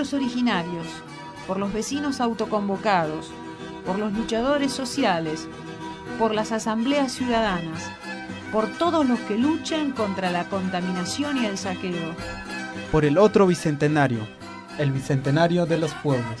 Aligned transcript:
Pueblos 0.00 0.14
originarios, 0.14 0.86
por 1.46 1.58
los 1.58 1.74
vecinos 1.74 2.22
autoconvocados, 2.22 3.30
por 3.84 3.98
los 3.98 4.14
luchadores 4.14 4.72
sociales, 4.72 5.46
por 6.18 6.34
las 6.34 6.52
asambleas 6.52 7.12
ciudadanas, 7.12 7.82
por 8.50 8.66
todos 8.78 9.06
los 9.06 9.18
que 9.20 9.36
luchan 9.36 9.90
contra 9.90 10.30
la 10.30 10.48
contaminación 10.48 11.36
y 11.36 11.44
el 11.44 11.58
saqueo. 11.58 12.14
Por 12.90 13.04
el 13.04 13.18
otro 13.18 13.46
bicentenario, 13.46 14.26
el 14.78 14.90
bicentenario 14.90 15.66
de 15.66 15.76
los 15.76 15.92
pueblos. 15.96 16.40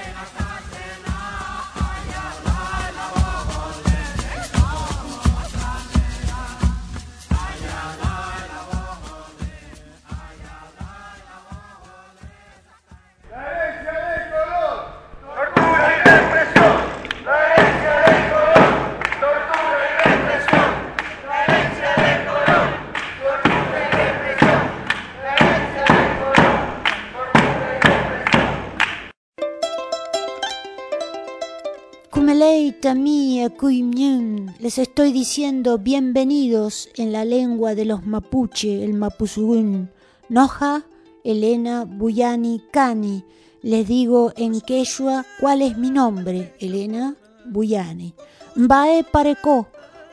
Diciendo 35.31 35.77
bienvenidos 35.77 36.89
en 36.97 37.13
la 37.13 37.23
lengua 37.23 37.73
de 37.73 37.85
los 37.85 38.05
mapuche, 38.05 38.83
el 38.83 38.93
mapuzugún. 38.93 39.89
Noja, 40.27 40.83
Elena 41.23 41.85
Buyani 41.85 42.61
Cani. 42.69 43.23
Les 43.61 43.87
digo 43.87 44.33
en 44.35 44.59
quechua 44.59 45.25
cuál 45.39 45.61
es 45.61 45.77
mi 45.77 45.89
nombre, 45.89 46.53
Elena 46.59 47.15
Buyani. 47.45 48.13
Mbae 48.57 49.05
Pareco, 49.05 49.67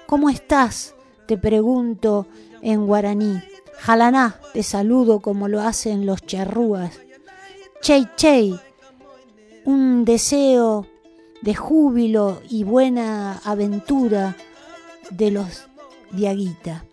¿cómo 0.07 0.31
estás? 0.31 0.95
Te 1.27 1.37
pregunto 1.37 2.29
en 2.63 2.87
guaraní. 2.87 3.43
Jalaná, 3.77 4.41
te 4.53 4.63
saludo 4.63 5.19
como 5.19 5.49
lo 5.49 5.61
hacen 5.63 6.07
los 6.07 6.23
charrúas. 6.23 7.01
Chey 7.81 8.07
Chey, 8.15 8.57
un 9.65 10.05
deseo 10.05 10.87
de 11.43 11.57
júbilo 11.57 12.41
y 12.49 12.63
buena 12.63 13.39
aventura 13.39 14.37
de 15.11 15.31
los 15.31 15.65
Diaguita. 16.11 16.85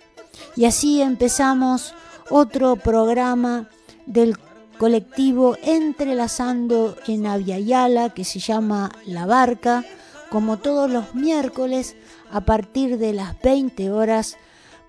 Y 0.56 0.66
así 0.66 1.02
empezamos 1.02 1.94
otro 2.30 2.76
programa 2.76 3.70
del 4.06 4.38
colectivo 4.78 5.58
Entrelazando 5.64 6.98
en 7.08 7.26
Aviala 7.26 8.10
que 8.10 8.24
se 8.24 8.40
llama 8.40 8.92
La 9.06 9.26
Barca, 9.26 9.84
como 10.30 10.58
todos 10.58 10.90
los 10.90 11.16
miércoles 11.16 11.96
a 12.32 12.42
partir 12.42 12.98
de 12.98 13.14
las 13.14 13.40
20 13.42 13.92
horas 13.92 14.38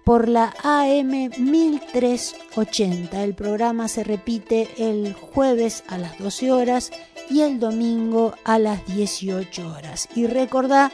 por 0.05 0.29
la 0.29 0.55
AM 0.63 1.31
1380. 1.37 3.23
El 3.23 3.35
programa 3.35 3.89
se 3.89 4.05
repite 4.05 4.69
el 4.79 5.15
jueves 5.15 5.85
a 5.89 5.99
las 5.99 6.19
12 6.19 6.53
horas 6.53 6.91
y 7.29 7.41
el 7.41 7.59
domingo 7.59 8.35
a 8.45 8.59
las 8.59 8.87
18 8.87 9.69
horas. 9.69 10.09
Y 10.15 10.27
recordá 10.27 10.93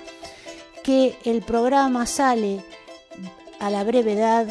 que 0.82 1.16
el 1.24 1.42
programa 1.42 2.06
sale 2.06 2.64
a 3.60 3.70
la 3.70 3.84
brevedad 3.84 4.46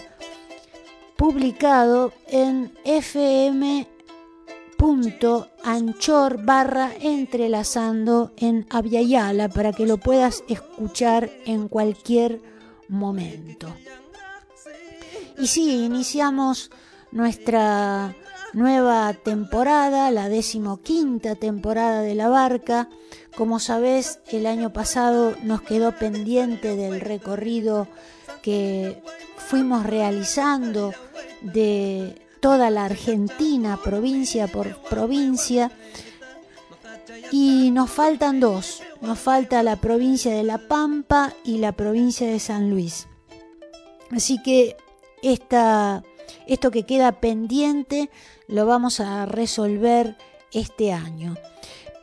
publicado 1.17 2.13
en 2.27 2.73
fm.anchor 2.83 3.23
barra 6.43 6.91
entrelazando 6.99 8.31
en 8.37 8.65
Aviala 8.69 9.49
para 9.49 9.73
que 9.73 9.85
lo 9.85 9.97
puedas 9.97 10.43
escuchar 10.47 11.29
en 11.45 11.67
cualquier 11.67 12.41
momento. 12.87 13.67
Y 15.37 15.47
sí, 15.47 15.85
iniciamos 15.85 16.71
nuestra 17.11 18.15
nueva 18.53 19.13
temporada, 19.13 20.11
la 20.11 20.29
decimoquinta 20.29 21.35
temporada 21.35 22.01
de 22.01 22.15
la 22.15 22.29
barca. 22.29 22.89
Como 23.35 23.59
sabés, 23.59 24.19
el 24.27 24.45
año 24.45 24.73
pasado 24.73 25.35
nos 25.43 25.61
quedó 25.61 25.95
pendiente 25.97 26.75
del 26.75 26.99
recorrido 26.99 27.87
que 28.41 29.01
fuimos 29.37 29.85
realizando 29.85 30.93
de 31.41 32.21
toda 32.41 32.69
la 32.69 32.85
Argentina, 32.85 33.79
provincia 33.81 34.47
por 34.47 34.75
provincia. 34.83 35.71
Y 37.31 37.71
nos 37.71 37.89
faltan 37.89 38.39
dos, 38.41 38.81
nos 38.99 39.17
falta 39.17 39.63
la 39.63 39.77
provincia 39.77 40.33
de 40.33 40.43
La 40.43 40.57
Pampa 40.57 41.33
y 41.45 41.59
la 41.59 41.71
provincia 41.71 42.27
de 42.27 42.39
San 42.39 42.69
Luis. 42.69 43.07
Así 44.11 44.41
que 44.43 44.75
esta, 45.21 46.03
esto 46.47 46.71
que 46.71 46.83
queda 46.83 47.13
pendiente 47.13 48.09
lo 48.47 48.65
vamos 48.65 48.99
a 48.99 49.25
resolver 49.25 50.17
este 50.51 50.91
año. 50.91 51.35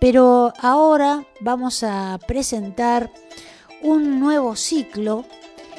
Pero 0.00 0.52
ahora 0.60 1.24
vamos 1.40 1.82
a 1.82 2.18
presentar 2.26 3.10
un 3.82 4.20
nuevo 4.20 4.54
ciclo. 4.54 5.24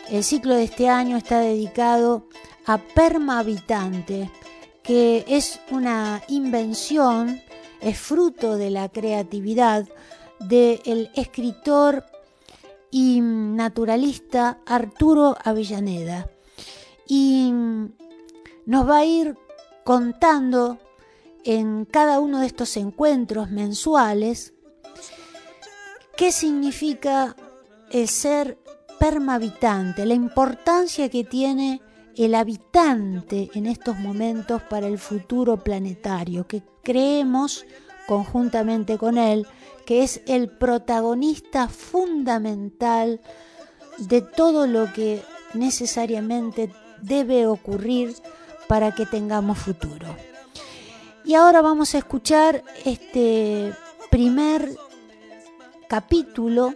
El 0.09 0.23
ciclo 0.23 0.55
de 0.55 0.63
este 0.63 0.89
año 0.89 1.17
está 1.17 1.39
dedicado 1.39 2.27
a 2.65 2.77
Permahabitante, 2.77 4.29
que 4.83 5.23
es 5.27 5.59
una 5.71 6.21
invención, 6.27 7.41
es 7.79 7.97
fruto 7.97 8.57
de 8.57 8.69
la 8.71 8.89
creatividad 8.89 9.87
del 10.39 11.11
escritor 11.15 12.05
y 12.91 13.21
naturalista 13.21 14.59
Arturo 14.65 15.37
Avellaneda. 15.43 16.29
Y 17.07 17.51
nos 18.65 18.87
va 18.87 18.97
a 18.97 19.05
ir 19.05 19.37
contando 19.83 20.77
en 21.43 21.85
cada 21.85 22.19
uno 22.19 22.39
de 22.39 22.47
estos 22.47 22.75
encuentros 22.77 23.49
mensuales 23.49 24.53
qué 26.17 26.31
significa 26.31 27.35
el 27.91 28.07
ser 28.07 28.59
permahabitante, 28.99 30.05
la 30.05 30.13
importancia 30.13 31.09
que 31.09 31.23
tiene 31.23 31.81
el 32.17 32.35
habitante 32.35 33.49
en 33.53 33.65
estos 33.65 33.97
momentos 33.97 34.61
para 34.63 34.87
el 34.87 34.99
futuro 34.99 35.63
planetario, 35.63 36.45
que 36.45 36.61
creemos 36.83 37.65
conjuntamente 38.05 38.97
con 38.97 39.17
él, 39.17 39.47
que 39.85 40.03
es 40.03 40.21
el 40.27 40.49
protagonista 40.49 41.69
fundamental 41.69 43.21
de 43.97 44.21
todo 44.21 44.67
lo 44.67 44.91
que 44.91 45.21
necesariamente 45.53 46.69
debe 47.01 47.47
ocurrir 47.47 48.13
para 48.67 48.93
que 48.93 49.05
tengamos 49.05 49.57
futuro. 49.57 50.07
Y 51.29 51.35
ahora 51.35 51.61
vamos 51.61 51.93
a 51.93 51.99
escuchar 51.99 52.63
este 52.85 53.71
primer 54.09 54.75
capítulo 55.87 56.73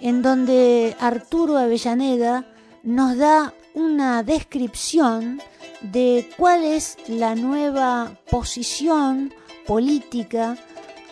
en 0.00 0.22
donde 0.22 0.96
Arturo 0.98 1.56
Avellaneda 1.56 2.52
nos 2.82 3.16
da 3.16 3.54
una 3.74 4.24
descripción 4.24 5.40
de 5.82 6.28
cuál 6.36 6.64
es 6.64 6.96
la 7.06 7.36
nueva 7.36 8.18
posición 8.28 9.32
política 9.68 10.58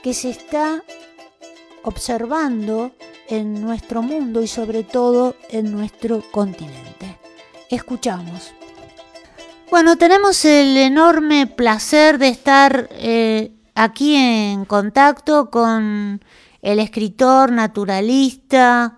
que 0.02 0.12
se 0.12 0.30
está 0.30 0.82
observando 1.84 2.90
en 3.28 3.62
nuestro 3.62 4.02
mundo 4.02 4.42
y 4.42 4.48
sobre 4.48 4.82
todo 4.82 5.36
en 5.48 5.70
nuestro 5.70 6.24
continente. 6.32 7.20
Escuchamos. 7.70 8.57
Bueno, 9.70 9.98
tenemos 9.98 10.46
el 10.46 10.78
enorme 10.78 11.46
placer 11.46 12.18
de 12.18 12.28
estar 12.28 12.88
eh, 12.92 13.52
aquí 13.74 14.14
en 14.14 14.64
contacto 14.64 15.50
con 15.50 16.22
el 16.62 16.78
escritor, 16.78 17.52
naturalista, 17.52 18.96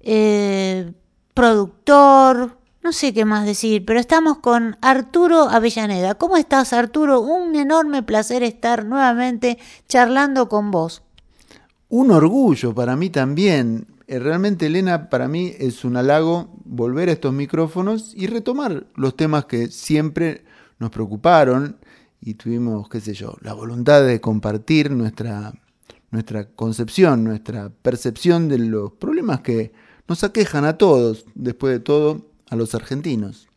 eh, 0.00 0.92
productor, 1.34 2.58
no 2.82 2.92
sé 2.92 3.14
qué 3.14 3.24
más 3.24 3.46
decir, 3.46 3.84
pero 3.84 4.00
estamos 4.00 4.38
con 4.38 4.76
Arturo 4.80 5.48
Avellaneda. 5.48 6.16
¿Cómo 6.16 6.36
estás, 6.36 6.72
Arturo? 6.72 7.20
Un 7.20 7.54
enorme 7.54 8.02
placer 8.02 8.42
estar 8.42 8.84
nuevamente 8.84 9.56
charlando 9.88 10.48
con 10.48 10.72
vos. 10.72 11.02
Un 11.88 12.10
orgullo 12.10 12.74
para 12.74 12.96
mí 12.96 13.08
también. 13.08 13.86
Eh, 14.12 14.18
realmente, 14.18 14.66
Elena, 14.66 15.08
para 15.08 15.26
mí 15.26 15.54
es 15.58 15.86
un 15.86 15.96
halago 15.96 16.50
volver 16.66 17.08
a 17.08 17.12
estos 17.12 17.32
micrófonos 17.32 18.12
y 18.14 18.26
retomar 18.26 18.86
los 18.94 19.16
temas 19.16 19.46
que 19.46 19.68
siempre 19.68 20.44
nos 20.78 20.90
preocuparon 20.90 21.78
y 22.20 22.34
tuvimos, 22.34 22.90
qué 22.90 23.00
sé 23.00 23.14
yo, 23.14 23.38
la 23.40 23.54
voluntad 23.54 24.04
de 24.04 24.20
compartir 24.20 24.90
nuestra, 24.90 25.54
nuestra 26.10 26.44
concepción, 26.44 27.24
nuestra 27.24 27.70
percepción 27.70 28.50
de 28.50 28.58
los 28.58 28.92
problemas 28.92 29.40
que 29.40 29.72
nos 30.06 30.24
aquejan 30.24 30.66
a 30.66 30.76
todos, 30.76 31.24
después 31.34 31.72
de 31.72 31.80
todo, 31.80 32.26
a 32.50 32.56
los 32.56 32.74
argentinos. 32.74 33.48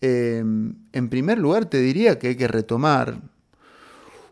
Em, 0.00 0.76
en 0.92 1.08
primer 1.08 1.36
lugar, 1.38 1.66
te 1.66 1.80
diría 1.80 2.20
que 2.20 2.28
hay 2.28 2.36
que 2.36 2.46
retomar 2.46 3.22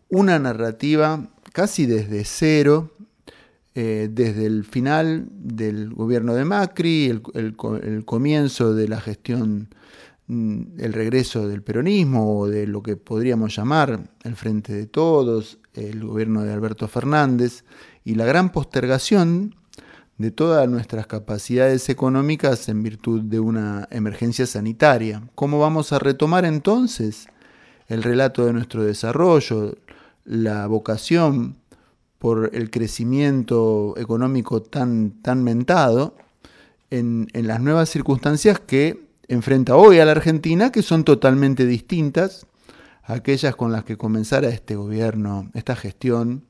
una 0.08 0.38
narrativa 0.38 1.28
casi 1.52 1.84
desde 1.84 2.24
cero, 2.24 2.92
eh, 3.76 4.08
desde 4.10 4.46
el 4.46 4.64
final 4.64 5.28
del 5.30 5.94
gobierno 5.94 6.34
de 6.34 6.44
Macri, 6.44 7.06
el, 7.06 7.22
el 7.34 8.04
comienzo 8.04 8.74
de 8.74 8.88
la 8.88 9.00
gestión 9.00 9.68
Mm, 10.28 10.80
el 10.80 10.92
regreso 10.92 11.46
del 11.46 11.62
peronismo 11.62 12.40
o 12.40 12.48
de 12.48 12.66
lo 12.66 12.82
que 12.82 12.96
podríamos 12.96 13.54
llamar 13.54 14.10
el 14.24 14.34
Frente 14.34 14.72
de 14.72 14.86
Todos, 14.86 15.58
el 15.72 16.04
gobierno 16.04 16.42
de 16.42 16.52
Alberto 16.52 16.88
Fernández 16.88 17.64
y 18.04 18.16
la 18.16 18.24
gran 18.24 18.50
postergación 18.50 19.54
de 20.18 20.32
todas 20.32 20.68
nuestras 20.68 21.06
capacidades 21.06 21.88
económicas 21.90 22.68
en 22.68 22.82
virtud 22.82 23.22
de 23.22 23.38
una 23.38 23.86
emergencia 23.92 24.46
sanitaria. 24.46 25.22
¿Cómo 25.36 25.60
vamos 25.60 25.92
a 25.92 26.00
retomar 26.00 26.44
entonces 26.44 27.28
el 27.86 28.02
relato 28.02 28.46
de 28.46 28.52
nuestro 28.52 28.82
desarrollo, 28.82 29.76
la 30.24 30.66
vocación 30.66 31.56
por 32.26 32.50
el 32.54 32.72
crecimiento 32.72 33.94
económico 33.96 34.60
tan, 34.60 35.12
tan 35.22 35.44
mentado 35.44 36.16
en, 36.90 37.28
las 37.32 37.60
nuevas 37.60 37.88
circunstancias 37.88 38.58
que 38.58 39.00
enfrenta 39.28 39.76
hoy 39.76 40.00
a 40.00 40.04
la 40.04 40.10
Argentina, 40.10 40.72
que 40.72 40.82
son 40.82 41.04
totalmente 41.04 41.66
distintas 41.66 42.48
a 43.04 43.12
aquellas 43.12 43.54
con 43.54 43.70
las 43.70 43.84
que 43.84 43.96
comenzara 43.96 44.48
este 44.48 44.74
gobierno, 44.74 45.52
esta 45.54 45.76
gestión 45.76 46.42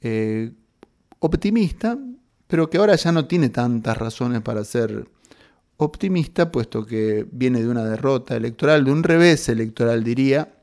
eh, 0.00 0.50
optimista, 1.20 1.96
pero 2.48 2.68
que 2.68 2.78
ahora 2.78 2.96
ya 2.96 3.12
no 3.12 3.28
tiene 3.28 3.50
tantas 3.50 3.96
razones 3.96 4.40
para 4.40 4.64
ser 4.64 5.06
optimista, 5.76 6.50
puesto 6.50 6.84
que 6.84 7.24
viene 7.30 7.62
de 7.62 7.68
una 7.68 7.84
derrota 7.84 8.34
electoral, 8.34 8.84
de 8.84 8.90
un 8.90 9.04
revés 9.04 9.48
electoral 9.48 10.02
diría, 10.02 10.56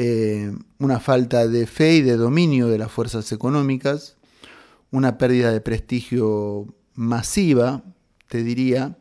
eh, 0.00 0.52
una 0.78 1.00
falta 1.00 1.48
de 1.48 1.66
fe 1.66 1.96
y 1.96 2.02
de 2.02 2.16
dominio 2.16 2.68
de 2.68 2.78
las 2.78 2.92
fuerzas 2.92 3.32
económicas, 3.32 4.16
una 4.92 5.18
pérdida 5.18 5.50
de 5.50 5.60
prestigio 5.60 6.66
masiva, 6.94 7.82
te 8.28 8.44
diría, 8.44 8.96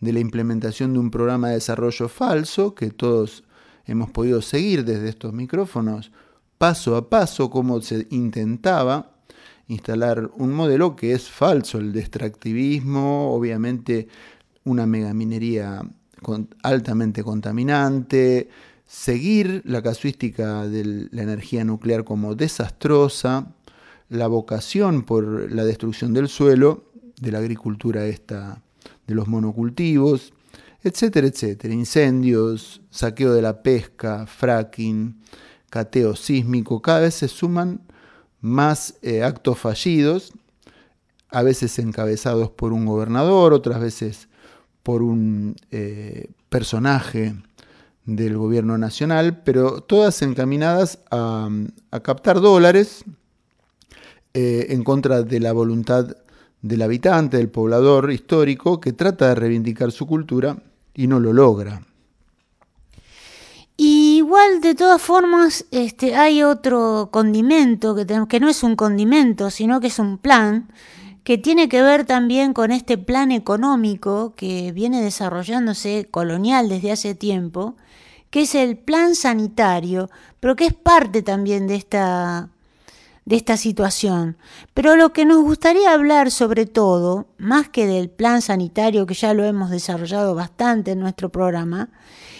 de 0.00 0.12
la 0.12 0.20
implementación 0.20 0.92
de 0.92 0.98
un 0.98 1.10
programa 1.10 1.48
de 1.48 1.54
desarrollo 1.54 2.10
falso 2.10 2.74
que 2.74 2.90
todos 2.90 3.44
hemos 3.86 4.10
podido 4.10 4.42
seguir 4.42 4.84
desde 4.84 5.08
estos 5.08 5.32
micrófonos 5.32 6.12
paso 6.58 6.94
a 6.96 7.08
paso 7.08 7.48
cómo 7.48 7.80
se 7.80 8.06
intentaba 8.10 9.12
instalar 9.68 10.30
un 10.36 10.52
modelo 10.52 10.94
que 10.94 11.14
es 11.14 11.26
falso, 11.30 11.78
el 11.78 11.94
de 11.94 12.00
extractivismo, 12.00 13.34
obviamente 13.34 14.08
una 14.64 14.84
megaminería 14.86 15.80
altamente 16.62 17.24
contaminante, 17.24 18.50
seguir 18.94 19.60
la 19.64 19.82
casuística 19.82 20.68
de 20.68 21.08
la 21.10 21.22
energía 21.22 21.64
nuclear 21.64 22.04
como 22.04 22.36
desastrosa, 22.36 23.52
la 24.08 24.28
vocación 24.28 25.02
por 25.02 25.52
la 25.52 25.64
destrucción 25.64 26.14
del 26.14 26.28
suelo, 26.28 26.84
de 27.20 27.32
la 27.32 27.38
agricultura 27.38 28.06
esta 28.06 28.62
de 29.08 29.14
los 29.16 29.26
monocultivos, 29.26 30.32
etcétera, 30.84 31.26
etcétera. 31.26 31.74
Incendios, 31.74 32.82
saqueo 32.90 33.34
de 33.34 33.42
la 33.42 33.64
pesca, 33.64 34.26
fracking, 34.28 35.20
cateo 35.70 36.14
sísmico, 36.14 36.80
cada 36.80 37.00
vez 37.00 37.14
se 37.14 37.26
suman 37.26 37.80
más 38.40 38.94
eh, 39.02 39.24
actos 39.24 39.58
fallidos, 39.58 40.32
a 41.30 41.42
veces 41.42 41.80
encabezados 41.80 42.48
por 42.50 42.72
un 42.72 42.86
gobernador, 42.86 43.54
otras 43.54 43.80
veces 43.80 44.28
por 44.84 45.02
un 45.02 45.56
eh, 45.72 46.30
personaje 46.48 47.34
del 48.04 48.36
gobierno 48.36 48.76
nacional, 48.76 49.42
pero 49.44 49.80
todas 49.80 50.20
encaminadas 50.22 50.98
a, 51.10 51.48
captar 52.02 52.40
dólares 52.40 53.04
eh, 54.34 54.66
en 54.70 54.84
contra 54.84 55.22
de 55.22 55.40
la 55.40 55.52
voluntad 55.52 56.16
del 56.60 56.82
habitante, 56.82 57.36
del 57.36 57.48
poblador 57.48 58.10
histórico, 58.10 58.80
que 58.80 58.92
trata 58.92 59.28
de 59.28 59.34
reivindicar 59.34 59.92
su 59.92 60.06
cultura 60.06 60.56
y 60.94 61.06
no 61.06 61.20
lo 61.20 61.32
logra. 61.32 61.82
igual, 63.76 64.60
de 64.60 64.74
todas 64.74 65.00
formas, 65.00 65.66
este, 65.70 66.14
hay 66.14 66.42
otro 66.42 67.08
condimento, 67.10 67.94
que, 67.94 68.06
que 68.28 68.40
no 68.40 68.48
es 68.48 68.62
un 68.62 68.76
condimento, 68.76 69.50
sino 69.50 69.80
que 69.80 69.88
es 69.88 69.98
un 69.98 70.18
plan, 70.18 70.68
que 71.24 71.38
tiene 71.38 71.68
que 71.68 71.82
ver 71.82 72.04
también 72.04 72.52
con 72.52 72.70
este 72.70 72.98
plan 72.98 73.32
económico 73.32 74.34
que 74.36 74.72
viene 74.72 75.02
desarrollándose 75.02 76.06
colonial 76.10 76.68
desde 76.68 76.92
hace 76.92 77.14
tiempo, 77.14 77.76
que 78.30 78.42
es 78.42 78.54
el 78.54 78.76
plan 78.76 79.14
sanitario, 79.14 80.10
pero 80.38 80.54
que 80.54 80.66
es 80.66 80.74
parte 80.74 81.22
también 81.22 81.66
de 81.66 81.76
esta 81.76 82.50
de 83.24 83.36
esta 83.36 83.56
situación. 83.56 84.36
Pero 84.74 84.96
lo 84.96 85.12
que 85.12 85.24
nos 85.24 85.42
gustaría 85.42 85.92
hablar 85.92 86.30
sobre 86.30 86.66
todo, 86.66 87.26
más 87.38 87.68
que 87.68 87.86
del 87.86 88.10
plan 88.10 88.42
sanitario 88.42 89.06
que 89.06 89.14
ya 89.14 89.32
lo 89.32 89.44
hemos 89.44 89.70
desarrollado 89.70 90.34
bastante 90.34 90.92
en 90.92 91.00
nuestro 91.00 91.30
programa, 91.30 91.88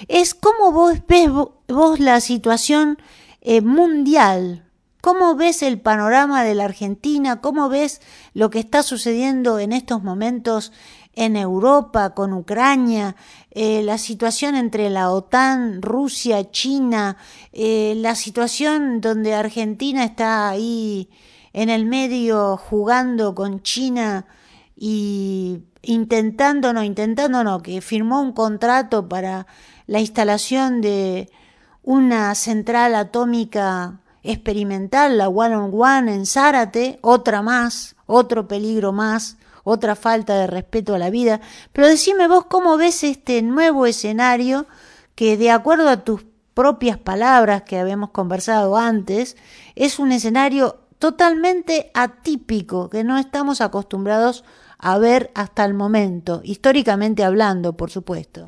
es 0.09 0.35
cómo 0.35 0.73
vos 0.73 0.99
ves 1.09 1.31
vos 1.69 2.01
la 2.01 2.21
situación 2.21 2.99
eh, 3.41 3.61
mundial, 3.63 4.64
cómo 5.05 5.35
ves 5.35 5.63
el 5.63 5.83
panorama 5.83 6.45
de 6.45 6.55
la 6.55 6.65
Argentina, 6.65 7.43
cómo 7.43 7.69
ves 7.69 8.01
lo 8.33 8.49
que 8.49 8.59
está 8.59 8.83
sucediendo 8.83 9.59
en 9.59 9.75
estos 9.75 10.03
momentos 10.03 10.73
en 11.13 11.37
Europa, 11.37 12.15
con 12.15 12.33
Ucrania, 12.33 13.15
eh, 13.51 13.83
la 13.83 13.99
situación 13.99 14.55
entre 14.55 14.89
la 14.89 15.11
OTAN, 15.11 15.83
Rusia, 15.83 16.51
China, 16.51 17.19
eh, 17.53 17.93
la 17.99 18.15
situación 18.15 19.03
donde 19.03 19.35
Argentina 19.35 20.05
está 20.05 20.49
ahí 20.49 21.11
en 21.53 21.69
el 21.69 21.85
medio 21.85 22.57
jugando 22.57 23.35
con 23.35 23.63
China 23.63 24.25
y 24.75 25.65
intentando, 25.83 26.73
no, 26.73 26.83
intentando 26.83 27.45
no, 27.45 27.61
que 27.61 27.83
firmó 27.83 28.23
un 28.23 28.33
contrato 28.33 29.07
para 29.07 29.47
la 29.87 30.01
instalación 30.01 30.81
de 30.81 31.29
una 31.83 32.35
central 32.35 32.95
atómica 32.95 34.01
experimental, 34.25 35.17
la 35.17 35.29
One 35.29 35.55
on 35.55 35.71
One 35.73 36.13
en 36.13 36.27
Zárate, 36.27 36.99
otra 37.03 37.43
más, 37.43 37.95
otro 38.07 38.49
peligro 38.49 38.93
más 38.93 39.37
otra 39.65 39.97
falta 39.97 40.37
de 40.37 40.47
respeto 40.47 40.95
a 40.95 40.99
la 40.99 41.11
vida. 41.11 41.41
Pero 41.73 41.89
decime 41.89 42.29
vos 42.29 42.45
cómo 42.45 42.77
ves 42.77 43.03
este 43.03 43.43
nuevo 43.43 43.87
escenario 43.87 44.67
que 45.15 45.37
de 45.37 45.51
acuerdo 45.51 45.89
a 45.89 46.05
tus 46.05 46.25
propias 46.55 46.99
palabras 46.99 47.63
que 47.63 47.79
habíamos 47.79 48.11
conversado 48.11 48.77
antes, 48.77 49.37
es 49.75 49.99
un 49.99 50.13
escenario 50.13 50.81
totalmente 50.99 51.91
atípico 51.95 52.89
que 52.89 53.03
no 53.03 53.19
estamos 53.19 53.61
acostumbrados 53.61 54.45
a 54.79 54.99
ver 54.99 55.33
hasta 55.35 55.65
el 55.65 55.75
momento, 55.75 56.41
históricamente 56.45 57.25
hablando, 57.25 57.77
por 57.77 57.91
supuesto. 57.91 58.47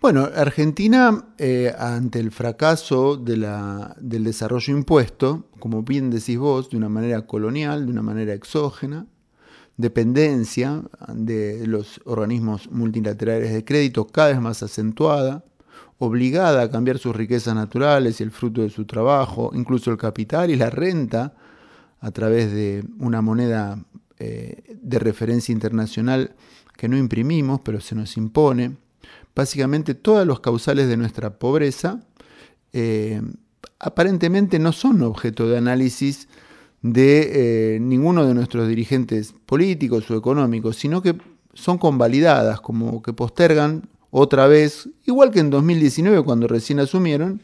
Bueno, 0.00 0.30
Argentina, 0.34 1.26
eh, 1.36 1.74
ante 1.78 2.20
el 2.20 2.30
fracaso 2.30 3.18
del 3.18 4.24
desarrollo 4.24 4.74
impuesto, 4.74 5.44
como 5.58 5.82
bien 5.82 6.08
decís 6.08 6.38
vos, 6.38 6.70
de 6.70 6.78
una 6.78 6.88
manera 6.88 7.26
colonial, 7.26 7.84
de 7.84 7.92
una 7.92 8.00
manera 8.00 8.32
exógena, 8.32 9.06
dependencia 9.76 10.82
de 11.12 11.66
los 11.66 12.00
organismos 12.06 12.70
multilaterales 12.70 13.52
de 13.52 13.62
crédito 13.62 14.06
cada 14.06 14.28
vez 14.28 14.40
más 14.40 14.62
acentuada, 14.62 15.44
obligada 15.98 16.62
a 16.62 16.70
cambiar 16.70 16.96
sus 16.96 17.14
riquezas 17.14 17.54
naturales 17.54 18.20
y 18.20 18.22
el 18.22 18.30
fruto 18.30 18.62
de 18.62 18.70
su 18.70 18.86
trabajo, 18.86 19.50
incluso 19.52 19.90
el 19.90 19.98
capital 19.98 20.50
y 20.50 20.56
la 20.56 20.70
renta, 20.70 21.34
a 22.00 22.10
través 22.10 22.50
de 22.52 22.82
una 22.98 23.20
moneda 23.20 23.84
eh, 24.18 24.78
de 24.80 24.98
referencia 24.98 25.52
internacional 25.52 26.34
que 26.74 26.88
no 26.88 26.96
imprimimos, 26.96 27.60
pero 27.60 27.82
se 27.82 27.94
nos 27.94 28.16
impone 28.16 28.78
básicamente 29.34 29.94
todas 29.94 30.26
los 30.26 30.40
causales 30.40 30.88
de 30.88 30.96
nuestra 30.96 31.38
pobreza 31.38 32.00
eh, 32.72 33.20
aparentemente 33.78 34.58
no 34.58 34.72
son 34.72 35.02
objeto 35.02 35.48
de 35.48 35.58
análisis 35.58 36.28
de 36.82 37.74
eh, 37.74 37.80
ninguno 37.80 38.26
de 38.26 38.34
nuestros 38.34 38.68
dirigentes 38.68 39.34
políticos 39.46 40.10
o 40.10 40.16
económicos, 40.16 40.76
sino 40.76 41.02
que 41.02 41.16
son 41.52 41.78
convalidadas, 41.78 42.60
como 42.60 43.02
que 43.02 43.12
postergan 43.12 43.88
otra 44.10 44.46
vez, 44.46 44.88
igual 45.04 45.30
que 45.30 45.40
en 45.40 45.50
2019 45.50 46.22
cuando 46.22 46.46
recién 46.48 46.80
asumieron, 46.80 47.42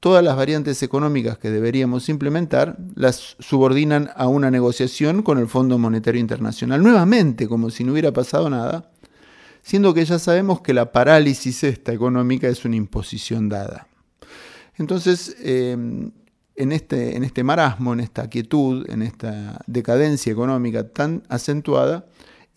todas 0.00 0.22
las 0.22 0.36
variantes 0.36 0.82
económicas 0.82 1.38
que 1.38 1.50
deberíamos 1.50 2.08
implementar 2.08 2.76
las 2.94 3.36
subordinan 3.40 4.10
a 4.14 4.28
una 4.28 4.50
negociación 4.50 5.22
con 5.22 5.38
el 5.38 5.48
Fondo 5.48 5.76
Monetario 5.78 6.20
Internacional, 6.20 6.82
nuevamente 6.82 7.48
como 7.48 7.70
si 7.70 7.84
no 7.84 7.92
hubiera 7.92 8.12
pasado 8.12 8.48
nada, 8.48 8.87
siendo 9.68 9.92
que 9.92 10.02
ya 10.02 10.18
sabemos 10.18 10.62
que 10.62 10.72
la 10.72 10.92
parálisis 10.92 11.62
esta 11.62 11.92
económica 11.92 12.48
es 12.48 12.64
una 12.64 12.76
imposición 12.76 13.50
dada. 13.50 13.86
Entonces, 14.78 15.36
em, 15.42 16.10
en, 16.56 16.72
este, 16.72 17.18
en 17.18 17.22
este 17.22 17.44
marasmo, 17.44 17.92
en 17.92 18.00
esta 18.00 18.30
quietud, 18.30 18.88
en 18.88 19.02
esta 19.02 19.60
decadencia 19.66 20.32
económica 20.32 20.88
tan 20.88 21.22
acentuada, 21.28 22.06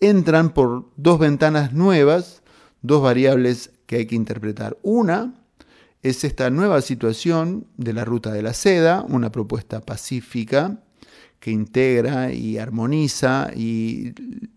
entran 0.00 0.54
por 0.54 0.88
dos 0.96 1.18
ventanas 1.18 1.74
nuevas, 1.74 2.42
dos 2.80 3.02
variables 3.02 3.72
que 3.84 3.96
hay 3.96 4.06
que 4.06 4.14
interpretar. 4.14 4.78
Una 4.80 5.34
es 6.00 6.24
esta 6.24 6.48
nueva 6.48 6.80
situación 6.80 7.66
de 7.76 7.92
la 7.92 8.06
ruta 8.06 8.32
de 8.32 8.40
la 8.40 8.54
seda, 8.54 9.04
una 9.06 9.30
propuesta 9.30 9.82
pacífica 9.82 10.78
que 11.42 11.50
integra 11.50 12.32
y 12.32 12.56
armoniza 12.56 13.50
y 13.52 14.12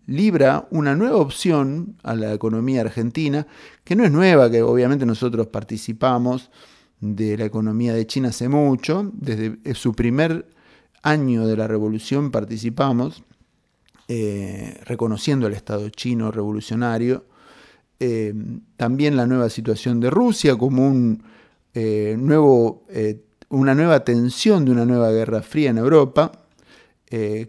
libra 0.06 0.68
una 0.70 0.94
nueva 0.94 1.16
opción 1.16 1.96
a 2.04 2.14
la 2.14 2.32
economía 2.32 2.82
argentina, 2.82 3.44
que 3.82 3.96
no 3.96 4.04
es 4.04 4.12
nueva, 4.12 4.48
que 4.48 4.62
obviamente 4.62 5.04
nosotros 5.04 5.48
participamos 5.48 6.48
de 7.00 7.36
la 7.38 7.44
economía 7.44 7.92
de 7.92 8.06
China 8.06 8.28
hace 8.28 8.48
mucho, 8.48 9.10
desde 9.14 9.58
su 9.74 9.94
primer 9.94 10.46
año 11.02 11.44
de 11.48 11.56
la 11.56 11.66
revolución 11.66 12.30
participamos, 12.30 13.24
eh, 14.06 14.78
reconociendo 14.84 15.48
el 15.48 15.54
Estado 15.54 15.88
chino 15.88 16.30
revolucionario, 16.30 17.24
eh, 17.98 18.32
también 18.76 19.16
la 19.16 19.26
nueva 19.26 19.50
situación 19.50 19.98
de 19.98 20.10
Rusia 20.10 20.54
como 20.54 20.86
un 20.86 21.20
eh, 21.74 22.14
nuevo, 22.16 22.84
una 23.48 23.74
nueva 23.74 24.04
tensión 24.04 24.64
de 24.64 24.70
una 24.70 24.86
nueva 24.86 25.10
guerra 25.10 25.42
fría 25.42 25.70
en 25.70 25.78
Europa, 25.78 26.45
eh, 27.18 27.46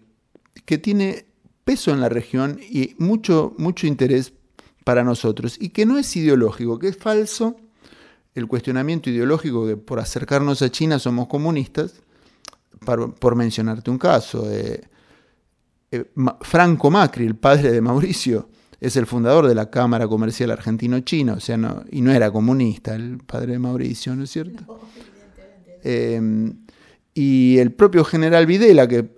que 0.63 0.77
tiene 0.77 1.25
peso 1.65 1.91
en 1.91 1.99
la 1.99 2.07
región 2.07 2.57
y 2.61 2.95
mucho, 2.99 3.53
mucho 3.57 3.85
interés 3.85 4.31
para 4.85 5.03
nosotros, 5.03 5.57
y 5.59 5.69
que 5.69 5.85
no 5.85 5.97
es 5.97 6.15
ideológico, 6.15 6.79
que 6.79 6.87
es 6.87 6.95
falso 6.95 7.57
el 8.33 8.47
cuestionamiento 8.47 9.09
ideológico 9.09 9.67
que 9.67 9.75
por 9.75 9.99
acercarnos 9.99 10.61
a 10.61 10.69
China 10.69 10.99
somos 10.99 11.27
comunistas, 11.27 11.95
por, 12.79 13.35
mencionarte 13.35 13.91
un 13.91 13.97
caso. 13.97 14.49
Eh, 14.49 14.79
eh, 15.91 16.05
Franco 16.41 16.89
Macri, 16.89 17.25
el 17.25 17.35
padre 17.35 17.73
de 17.73 17.81
Mauricio, 17.81 18.47
es 18.79 18.95
el 18.95 19.05
fundador 19.05 19.47
de 19.47 19.55
la 19.55 19.69
Cámara 19.69 20.07
Comercial 20.07 20.51
Argentino-China, 20.51 21.33
o 21.33 21.39
sea, 21.41 21.57
no, 21.57 21.83
y 21.91 21.99
no 21.99 22.13
era 22.13 22.31
comunista 22.31 22.95
el 22.95 23.17
padre 23.17 23.53
de 23.53 23.59
Mauricio, 23.59 24.15
¿no 24.15 24.23
es 24.23 24.31
cierto? 24.31 24.79
y 27.13 27.57
el 27.57 27.71
propio 27.71 28.03
general 28.03 28.45
Videla, 28.45 28.87
que 28.87 29.16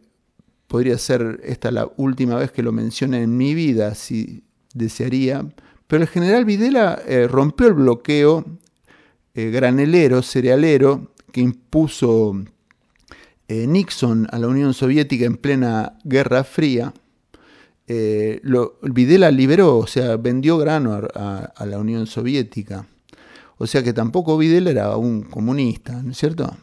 podría 0.70 0.98
ser 1.00 1.42
esta 1.44 1.72
la 1.72 1.92
última 1.98 2.36
vez 2.36 2.52
que 2.52 2.64
lo 2.64 2.72
mencione 2.72 3.24
en 3.24 3.36
mi 3.36 3.56
vida, 3.56 3.96
si 3.96 4.44
desearía, 4.74 5.46
pero 5.88 6.04
el 6.04 6.08
general 6.08 6.46
Videla 6.46 7.02
eh, 7.08 7.28
rompió 7.28 7.68
el 7.68 7.74
bloqueo 7.74 8.46
eh, 9.34 9.50
granelero, 9.50 10.22
cerealero, 10.22 11.12
que 11.32 11.42
impuso 11.42 12.40
eh, 13.48 13.66
Nixon 13.66 14.28
a 14.32 14.38
la 14.38 14.48
Unión 14.48 14.76
Soviética 14.76 15.26
en 15.26 15.38
plena 15.38 15.98
Guerra 16.04 16.44
Fría. 16.44 16.94
Videla 17.88 19.32
liberó, 19.32 19.80
o 19.80 19.88
sea, 19.88 20.16
vendió 20.18 20.60
grano 20.60 20.94
a, 21.16 21.66
la 21.66 21.80
Unión 21.80 22.06
Soviética. 22.06 22.86
O 23.58 23.66
sea 23.66 23.82
que 23.82 23.94
tampoco 23.94 24.38
Videla 24.38 24.70
era 24.70 24.96
un 24.96 25.24
comunista, 25.24 26.04
¿no 26.04 26.12
es 26.12 26.18
cierto? 26.20 26.56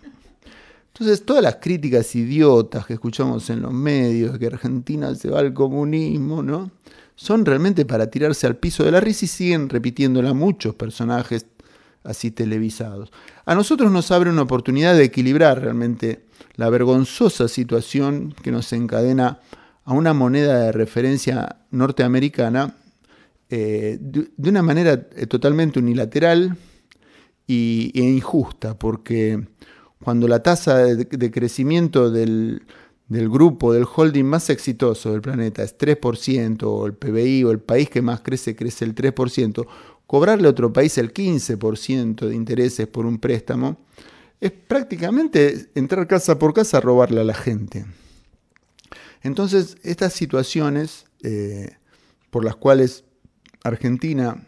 Entonces, 0.98 1.26
todas 1.26 1.42
las 1.42 1.56
críticas 1.56 2.14
idiotas 2.16 2.86
que 2.86 2.94
escuchamos 2.94 3.50
en 3.50 3.60
los 3.60 3.70
medios, 3.70 4.38
que 4.38 4.46
Argentina 4.46 5.14
se 5.14 5.28
va 5.28 5.40
al 5.40 5.52
comunismo, 5.52 6.42
¿no? 6.42 6.70
Son 7.14 7.44
realmente 7.44 7.84
para 7.84 8.10
tirarse 8.10 8.46
al 8.46 8.56
piso 8.56 8.82
de 8.82 8.92
la 8.92 9.00
risa 9.00 9.26
y 9.26 9.28
siguen 9.28 9.68
repitiéndola 9.68 10.32
muchos 10.32 10.74
personajes 10.74 11.44
así 12.02 12.30
televisados. 12.30 13.12
A 13.44 13.54
nosotros 13.54 13.92
nos 13.92 14.10
abre 14.10 14.30
una 14.30 14.40
oportunidad 14.40 14.96
de 14.96 15.04
equilibrar 15.04 15.60
realmente 15.60 16.24
la 16.54 16.70
vergonzosa 16.70 17.46
situación 17.46 18.34
que 18.42 18.50
nos 18.50 18.72
encadena 18.72 19.40
a 19.84 19.92
una 19.92 20.14
moneda 20.14 20.60
de 20.60 20.72
referencia 20.72 21.56
norteamericana 21.72 22.74
eh, 23.50 23.98
de, 24.00 24.48
una 24.48 24.62
manera 24.62 25.08
eh, 25.14 25.26
totalmente 25.26 25.78
unilateral 25.78 26.56
y, 27.46 27.92
e 27.94 28.02
injusta, 28.02 28.78
porque 28.78 29.46
cuando 30.06 30.28
la 30.28 30.40
tasa 30.40 30.84
de, 30.84 31.30
crecimiento 31.32 32.12
del, 32.12 32.62
grupo, 33.08 33.72
del 33.72 33.84
holding 33.92 34.22
más 34.22 34.50
exitoso 34.50 35.10
del 35.10 35.20
planeta 35.20 35.64
es 35.64 35.76
3%, 35.76 36.62
o 36.62 36.86
el 36.86 36.94
PBI 36.94 37.42
o 37.42 37.50
el 37.50 37.58
país 37.58 37.90
que 37.90 38.02
más 38.02 38.20
crece 38.20 38.54
crece 38.54 38.84
el 38.84 38.94
3%, 38.94 39.66
cobrarle 40.06 40.46
a 40.46 40.52
otro 40.52 40.72
país 40.72 40.96
el 40.98 41.12
15% 41.12 42.28
de 42.28 42.36
intereses 42.36 42.86
por 42.86 43.04
un 43.04 43.18
préstamo 43.18 43.78
es 44.40 44.52
prácticamente 44.52 45.70
entrar 45.74 46.06
casa 46.06 46.38
por 46.38 46.54
casa 46.54 46.76
a 46.76 46.82
robarle 46.82 47.22
a 47.22 47.24
la 47.24 47.34
gente. 47.34 47.84
Entonces, 49.24 49.76
estas 49.82 50.12
situaciones 50.12 51.06
eh, 51.24 51.78
por 52.30 52.44
las 52.44 52.54
cuales 52.54 53.02
Argentina 53.64 54.40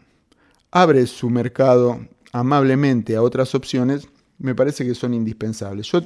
abre 0.71 1.05
su 1.05 1.29
mercado 1.29 1.99
amablemente 2.31 3.17
a 3.17 3.21
otras 3.21 3.53
opciones, 3.55 4.07
me 4.39 4.55
parece 4.55 4.85
que 4.85 4.95
son 4.95 5.13
indispensables. 5.13 5.87
Yo 5.91 6.01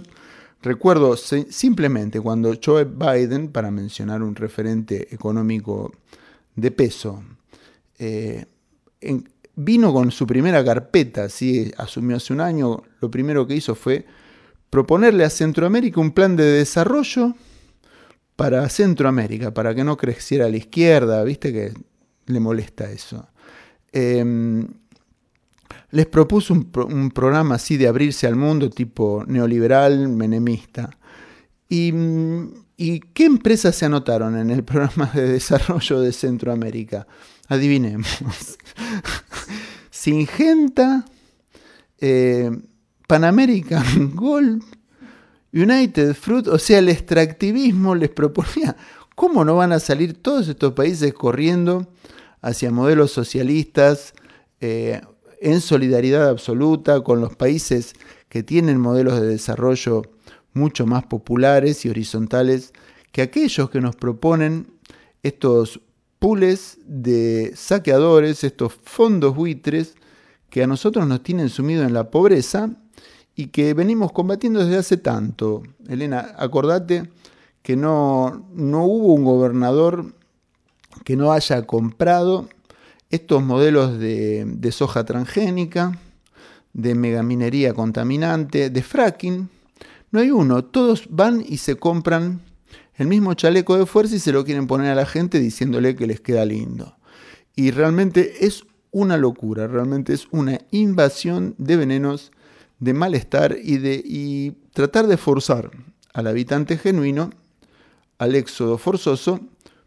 recuerdo 0.62 1.16
simplemente 1.16 2.20
cuando 2.20 2.54
Joe 2.64 2.86
Biden, 2.86 3.50
para 3.50 3.72
mencionar 3.72 4.22
un 4.22 4.36
referente 4.36 5.14
económico 5.14 5.94
de 6.56 6.72
peso, 6.72 7.24
eh, 8.00 8.46
vino 9.56 9.94
con 9.94 10.12
su 10.12 10.26
primera 10.26 10.64
carpeta, 10.64 11.30
¿sí? 11.30 11.72
asumió 11.78 12.18
hace 12.18 12.34
un 12.34 12.42
año, 12.42 12.84
lo 13.02 13.12
primero 13.12 13.46
que 13.46 13.56
hizo 13.56 13.76
fue 13.76 14.06
proponerle 14.70 15.24
a 15.24 15.30
Centroamérica 15.30 16.02
un 16.02 16.12
plan 16.12 16.36
de 16.36 16.46
desarrollo 16.46 17.36
para 18.36 18.68
Centroamérica, 18.70 19.54
para 19.54 19.76
que 19.76 19.84
no 19.84 19.98
creciera 19.98 20.46
a 20.46 20.50
la 20.50 20.58
izquierda, 20.58 21.24
viste 21.24 21.54
que 21.54 21.74
le 22.26 22.40
molesta 22.40 22.92
eso. 22.92 23.28
Em, 23.92 24.68
les 25.92 26.06
propuso 26.08 26.54
un, 26.54 27.12
programa 27.12 27.56
así 27.56 27.78
de 27.78 27.88
abrirse 27.88 28.26
al 28.26 28.36
mundo, 28.36 28.70
tipo 28.70 29.24
neoliberal, 29.28 30.10
menemista. 30.10 30.98
¿Y, 31.70 31.94
¿Y, 32.78 33.00
qué 33.14 33.26
empresas 33.26 33.76
se 33.76 33.86
anotaron 33.86 34.38
en 34.38 34.50
el 34.50 34.64
programa 34.66 35.12
de 35.14 35.28
desarrollo 35.28 36.02
de 36.02 36.12
Centroamérica? 36.12 37.08
Adivinemos. 37.48 38.10
Singenta, 39.92 41.06
eh, 42.00 42.52
Pan 43.08 43.24
American 43.24 44.16
Gold, 44.16 44.64
United 45.54 46.16
Fruit, 46.16 46.48
o 46.48 46.58
sea, 46.58 46.80
el 46.80 46.90
extractivismo 46.90 47.94
les 47.94 48.10
proponía, 48.10 48.76
¿cómo 49.16 49.46
no 49.46 49.56
van 49.56 49.72
a 49.72 49.80
salir 49.80 50.22
todos 50.22 50.48
estos 50.48 50.74
países 50.74 51.14
corriendo 51.14 51.88
hacia 52.42 52.72
modelos 52.72 53.12
socialistas? 53.12 54.14
Eh, 54.60 55.02
en 55.44 55.62
solidaridad 55.62 56.30
absoluta 56.30 57.02
con 57.02 57.22
los 57.22 57.36
países 57.36 57.94
que 58.30 58.44
tienen 58.44 58.80
modelos 58.80 59.20
de 59.20 59.28
desarrollo 59.28 60.04
mucho 60.54 60.86
más 60.86 61.06
populares 61.06 61.86
y 61.86 61.90
horizontales 61.90 62.74
que 63.12 63.22
aquellos 63.22 63.70
que 63.70 63.82
nos 63.82 63.96
proponen 63.96 64.68
estos 65.22 65.82
pools 66.20 66.78
de 66.86 67.52
saqueadores, 67.56 68.44
estos 68.44 68.74
fondos 68.74 69.36
buitres 69.36 69.96
que 70.50 70.64
a 70.64 70.68
nosotros 70.68 71.06
nos 71.08 71.22
tienen 71.22 71.50
sumido 71.50 71.84
en 71.84 71.94
la 71.94 72.10
pobreza 72.10 72.70
y 73.36 73.48
que 73.48 73.74
venimos 73.74 74.12
combatiendo 74.12 74.64
desde 74.64 74.78
hace 74.78 74.98
tanto. 74.98 75.64
Elena, 75.88 76.36
acordate 76.38 77.10
que 77.62 77.76
no, 77.76 78.48
no 78.54 78.86
hubo 78.86 79.14
un 79.14 79.26
gobernador 79.26 80.14
que 81.04 81.16
no 81.16 81.34
haya 81.34 81.64
comprado 81.64 82.48
estos 83.14 83.44
modelos 83.44 84.00
de, 84.00 84.70
soja 84.72 85.06
transgénica, 85.06 86.00
de 86.74 86.96
megaminería 86.96 87.76
contaminante, 87.76 88.72
de 88.72 88.82
fracking. 88.82 89.50
No 90.10 90.20
hay 90.20 90.32
uno, 90.32 90.64
todos 90.64 91.06
van 91.12 91.46
y 91.48 91.58
se 91.58 91.76
compran 91.76 92.42
el 92.96 93.06
mismo 93.06 93.36
chaleco 93.36 93.78
de 93.78 93.86
fuerza 93.86 94.16
y 94.16 94.20
se 94.20 94.32
lo 94.32 94.44
quieren 94.44 94.66
poner 94.66 94.92
a 94.92 94.96
la 94.96 95.06
gente 95.06 95.40
diciéndole 95.40 95.96
que 95.96 96.08
les 96.08 96.22
queda 96.22 96.44
lindo. 96.44 96.98
Y 97.56 97.70
realmente 97.70 98.48
es 98.48 98.64
una 98.90 99.18
locura, 99.18 99.68
realmente 99.68 100.14
es 100.14 100.28
una 100.32 100.62
invasión 100.72 101.54
de 101.60 101.78
venenos, 101.78 102.32
de 102.80 102.96
malestar 102.96 103.58
y 103.62 103.78
de 103.78 104.02
y 104.04 104.54
tratar 104.74 105.06
de 105.06 105.18
forzar 105.18 105.70
al 106.14 106.26
habitante 106.26 106.80
genuino 106.80 107.30
al 108.18 108.34
éxodo 108.34 108.80
forzoso, 108.80 109.40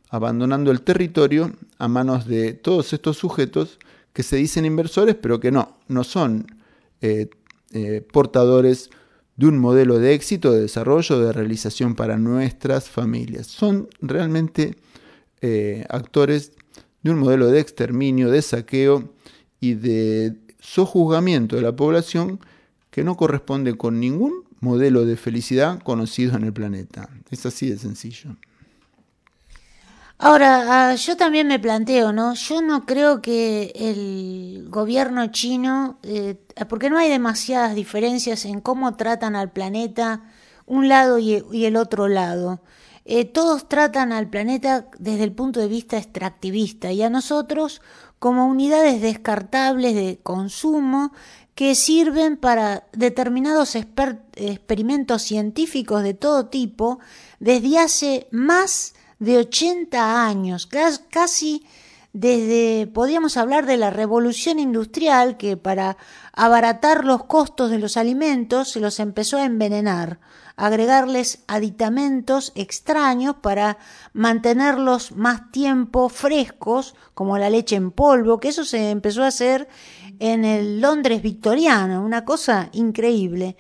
abandonando 0.08 0.70
el 0.70 0.82
territorio 0.82 1.52
a 1.78 1.88
manos 1.88 2.26
de 2.26 2.52
todos 2.52 2.92
estos 2.92 3.16
sujetos 3.16 3.78
que 4.12 4.22
se 4.22 4.36
dicen 4.36 4.64
inversores, 4.64 5.14
pero 5.14 5.40
que 5.40 5.50
no, 5.50 5.76
no 5.88 6.04
son 6.04 6.46
eh, 7.00 7.28
eh, 7.72 8.06
portadores 8.12 8.90
de 9.36 9.46
un 9.46 9.58
modelo 9.58 9.98
de 9.98 10.14
éxito, 10.14 10.52
de 10.52 10.62
desarrollo, 10.62 11.20
de 11.20 11.32
realización 11.32 11.94
para 11.94 12.16
nuestras 12.16 12.88
familias. 12.88 13.46
Son 13.46 13.88
realmente 14.00 14.76
eh, 15.42 15.84
actores 15.90 16.52
de 17.02 17.10
un 17.10 17.18
modelo 17.18 17.48
de 17.48 17.60
exterminio, 17.60 18.30
de 18.30 18.40
saqueo 18.40 19.12
y 19.60 19.74
de 19.74 20.36
sojuzgamiento 20.60 21.56
de 21.56 21.62
la 21.62 21.76
población 21.76 22.40
que 22.90 23.04
no 23.04 23.16
corresponde 23.16 23.76
con 23.76 24.00
ningún 24.00 24.44
modelo 24.60 25.04
de 25.04 25.16
felicidad 25.16 25.80
conocido 25.82 26.36
en 26.36 26.44
el 26.44 26.52
planeta. 26.52 27.10
Es 27.30 27.44
así 27.44 27.68
de 27.68 27.76
sencillo. 27.76 28.36
Ahora, 30.18 30.88
ah, 30.90 30.94
yo 30.94 31.16
también 31.16 31.46
me 31.46 31.58
planteo, 31.58 32.10
¿no? 32.10 32.32
Yo 32.34 32.62
no 32.62 32.86
creo 32.86 33.20
que 33.20 33.70
el 33.74 34.66
gobierno 34.70 35.26
chino, 35.26 35.98
eh, 36.02 36.36
porque 36.70 36.88
no 36.88 36.96
hay 36.96 37.10
demasiadas 37.10 37.74
diferencias 37.74 38.46
en 38.46 38.62
cómo 38.62 38.96
tratan 38.96 39.36
al 39.36 39.52
planeta 39.52 40.22
un 40.64 40.88
lado 40.88 41.18
y, 41.18 41.44
el 41.66 41.76
otro 41.76 42.08
lado. 42.08 42.60
Eh, 43.04 43.26
todos 43.26 43.68
tratan 43.68 44.10
al 44.12 44.28
planeta 44.30 44.88
desde 44.98 45.24
el 45.24 45.32
punto 45.32 45.60
de 45.60 45.68
vista 45.68 45.98
extractivista 45.98 46.92
y 46.92 47.02
a 47.02 47.10
nosotros 47.10 47.82
como 48.18 48.46
unidades 48.46 49.02
descartables 49.02 49.94
de 49.94 50.18
consumo 50.22 51.12
que 51.54 51.74
sirven 51.74 52.36
para 52.38 52.86
determinados 52.92 53.76
experimentos 53.76 55.22
científicos 55.22 56.02
de 56.02 56.14
todo 56.14 56.46
tipo 56.46 57.00
desde 57.38 57.78
hace 57.78 58.28
más 58.30 58.95
de 59.18 59.38
80 59.38 60.26
años, 60.26 60.68
casi 61.10 61.64
desde, 62.12 62.86
podríamos 62.86 63.36
hablar 63.36 63.66
de 63.66 63.76
la 63.76 63.90
revolución 63.90 64.58
industrial 64.58 65.36
que 65.36 65.58
para 65.58 65.98
abaratar 66.32 67.04
los 67.04 67.24
costos 67.24 67.70
de 67.70 67.78
los 67.78 67.98
alimentos 67.98 68.70
se 68.70 68.80
los 68.80 69.00
empezó 69.00 69.36
a 69.36 69.44
envenenar, 69.44 70.18
agregarles 70.56 71.40
aditamentos 71.46 72.52
extraños 72.54 73.36
para 73.42 73.76
mantenerlos 74.14 75.12
más 75.12 75.50
tiempo 75.50 76.08
frescos, 76.08 76.94
como 77.12 77.36
la 77.36 77.50
leche 77.50 77.76
en 77.76 77.90
polvo, 77.90 78.40
que 78.40 78.48
eso 78.48 78.64
se 78.64 78.90
empezó 78.90 79.22
a 79.22 79.28
hacer 79.28 79.68
en 80.18 80.46
el 80.46 80.80
Londres 80.80 81.20
victoriano, 81.20 82.02
una 82.02 82.24
cosa 82.24 82.70
increíble. 82.72 83.58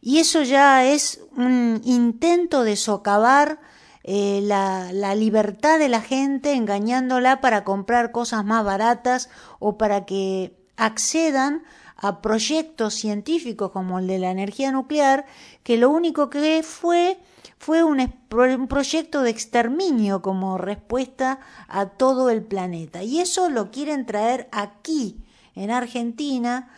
Y 0.00 0.20
eso 0.20 0.42
ya 0.42 0.86
es 0.86 1.20
un 1.36 1.82
intento 1.84 2.64
de 2.64 2.76
socavar 2.76 3.60
eh, 4.02 4.40
la, 4.42 4.92
la, 4.92 5.14
libertad 5.14 5.78
de 5.78 5.88
la 5.88 6.00
gente 6.00 6.54
engañándola 6.54 7.40
para 7.40 7.64
comprar 7.64 8.12
cosas 8.12 8.44
más 8.44 8.64
baratas 8.64 9.28
o 9.58 9.76
para 9.76 10.06
que 10.06 10.56
accedan 10.76 11.62
a 11.96 12.22
proyectos 12.22 12.94
científicos 12.94 13.70
como 13.72 13.98
el 13.98 14.06
de 14.06 14.18
la 14.18 14.30
energía 14.30 14.72
nuclear, 14.72 15.26
que 15.62 15.76
lo 15.76 15.90
único 15.90 16.30
que 16.30 16.62
fue 16.62 17.18
fue 17.60 17.84
un, 17.84 18.00
un, 18.00 18.68
proyecto 18.68 19.20
de 19.20 19.28
exterminio 19.28 20.22
como 20.22 20.56
respuesta 20.56 21.40
a 21.68 21.86
todo 21.86 22.30
el 22.30 22.42
planeta. 22.42 23.02
Y 23.02 23.20
eso 23.20 23.50
lo 23.50 23.70
quieren 23.70 24.06
traer 24.06 24.48
aquí, 24.50 25.22
en 25.54 25.70
Argentina, 25.70 26.70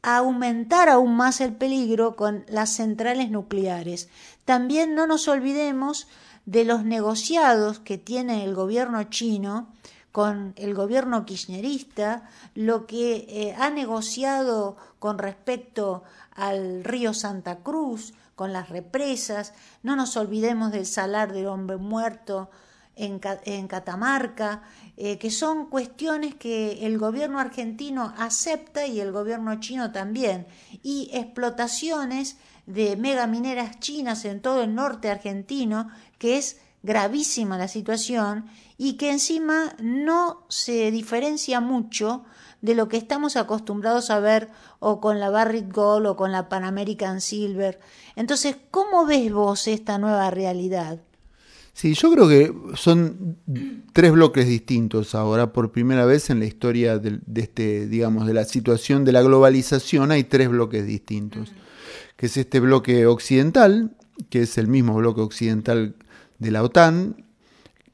a 0.00 0.16
aumentar 0.18 0.88
aún 0.88 1.14
más 1.14 1.42
el 1.42 1.52
peligro 1.52 2.16
con 2.16 2.46
las 2.48 2.70
centrales 2.70 3.30
nucleares. 3.30 4.08
También 4.46 4.94
no 4.94 5.06
nos 5.06 5.28
olvidemos 5.28 6.08
de 6.48 6.64
los 6.64 6.82
negociados 6.82 7.78
que 7.78 7.98
tiene 7.98 8.42
el 8.42 8.54
gobierno 8.54 9.04
chino 9.04 9.68
con 10.12 10.54
el 10.56 10.72
gobierno 10.72 11.26
kirchnerista, 11.26 12.26
lo 12.54 12.86
que 12.86 13.26
eh, 13.28 13.54
ha 13.58 13.68
negociado 13.68 14.78
con 14.98 15.18
respecto 15.18 16.04
al 16.34 16.84
río 16.84 17.12
Santa 17.12 17.58
Cruz, 17.58 18.14
con 18.34 18.54
las 18.54 18.70
represas, 18.70 19.52
no 19.82 19.94
nos 19.94 20.16
olvidemos 20.16 20.72
del 20.72 20.86
salar 20.86 21.34
del 21.34 21.48
hombre 21.48 21.76
muerto 21.76 22.48
en, 22.96 23.18
Catamarca, 23.68 24.62
eh, 24.96 25.18
que 25.18 25.30
son 25.30 25.66
cuestiones 25.66 26.34
que 26.34 26.86
el 26.86 26.96
gobierno 26.96 27.40
argentino 27.40 28.14
acepta 28.16 28.86
y 28.86 29.00
el 29.00 29.12
gobierno 29.12 29.60
chino 29.60 29.92
también, 29.92 30.46
y 30.82 31.10
explotaciones 31.12 32.38
de 32.68 32.96
megamineras 32.96 33.80
chinas 33.80 34.24
en 34.24 34.42
todo 34.42 34.62
el 34.62 34.74
norte 34.74 35.10
argentino 35.10 35.88
que 36.18 36.38
es 36.38 36.58
gravísima 36.82 37.58
la 37.58 37.68
situación 37.68 38.46
y 38.76 38.94
que 38.94 39.10
encima 39.10 39.74
no 39.80 40.44
se 40.48 40.90
diferencia 40.90 41.60
mucho 41.60 42.24
de 42.60 42.74
lo 42.74 42.88
que 42.88 42.96
estamos 42.96 43.36
acostumbrados 43.36 44.10
a 44.10 44.20
ver 44.20 44.48
o 44.80 45.00
con 45.00 45.20
la 45.20 45.30
Barrick 45.30 45.72
Gold 45.72 46.06
o 46.06 46.16
con 46.16 46.32
la 46.32 46.48
Pan 46.48 46.64
American 46.64 47.20
Silver. 47.20 47.78
Entonces, 48.16 48.56
¿cómo 48.70 49.06
ves 49.06 49.32
vos 49.32 49.68
esta 49.68 49.98
nueva 49.98 50.30
realidad? 50.30 51.00
Sí, 51.72 51.94
yo 51.94 52.10
creo 52.10 52.28
que 52.28 52.52
son 52.74 53.36
tres 53.92 54.10
bloques 54.10 54.48
distintos 54.48 55.14
ahora. 55.14 55.52
Por 55.52 55.70
primera 55.70 56.04
vez 56.06 56.28
en 56.28 56.40
la 56.40 56.46
historia 56.46 56.98
de, 56.98 57.20
este, 57.36 57.86
digamos, 57.86 58.26
de 58.26 58.34
la 58.34 58.44
situación 58.44 59.04
de 59.04 59.12
la 59.12 59.22
globalización 59.22 60.10
hay 60.10 60.24
tres 60.24 60.48
bloques 60.48 60.84
distintos. 60.84 61.52
Que 62.16 62.26
es 62.26 62.36
este 62.36 62.58
bloque 62.58 63.06
occidental, 63.06 63.92
que 64.28 64.42
es 64.42 64.58
el 64.58 64.66
mismo 64.66 64.94
bloque 64.94 65.20
occidental 65.20 65.94
de 66.38 66.50
la 66.50 66.62
OTAN, 66.62 67.24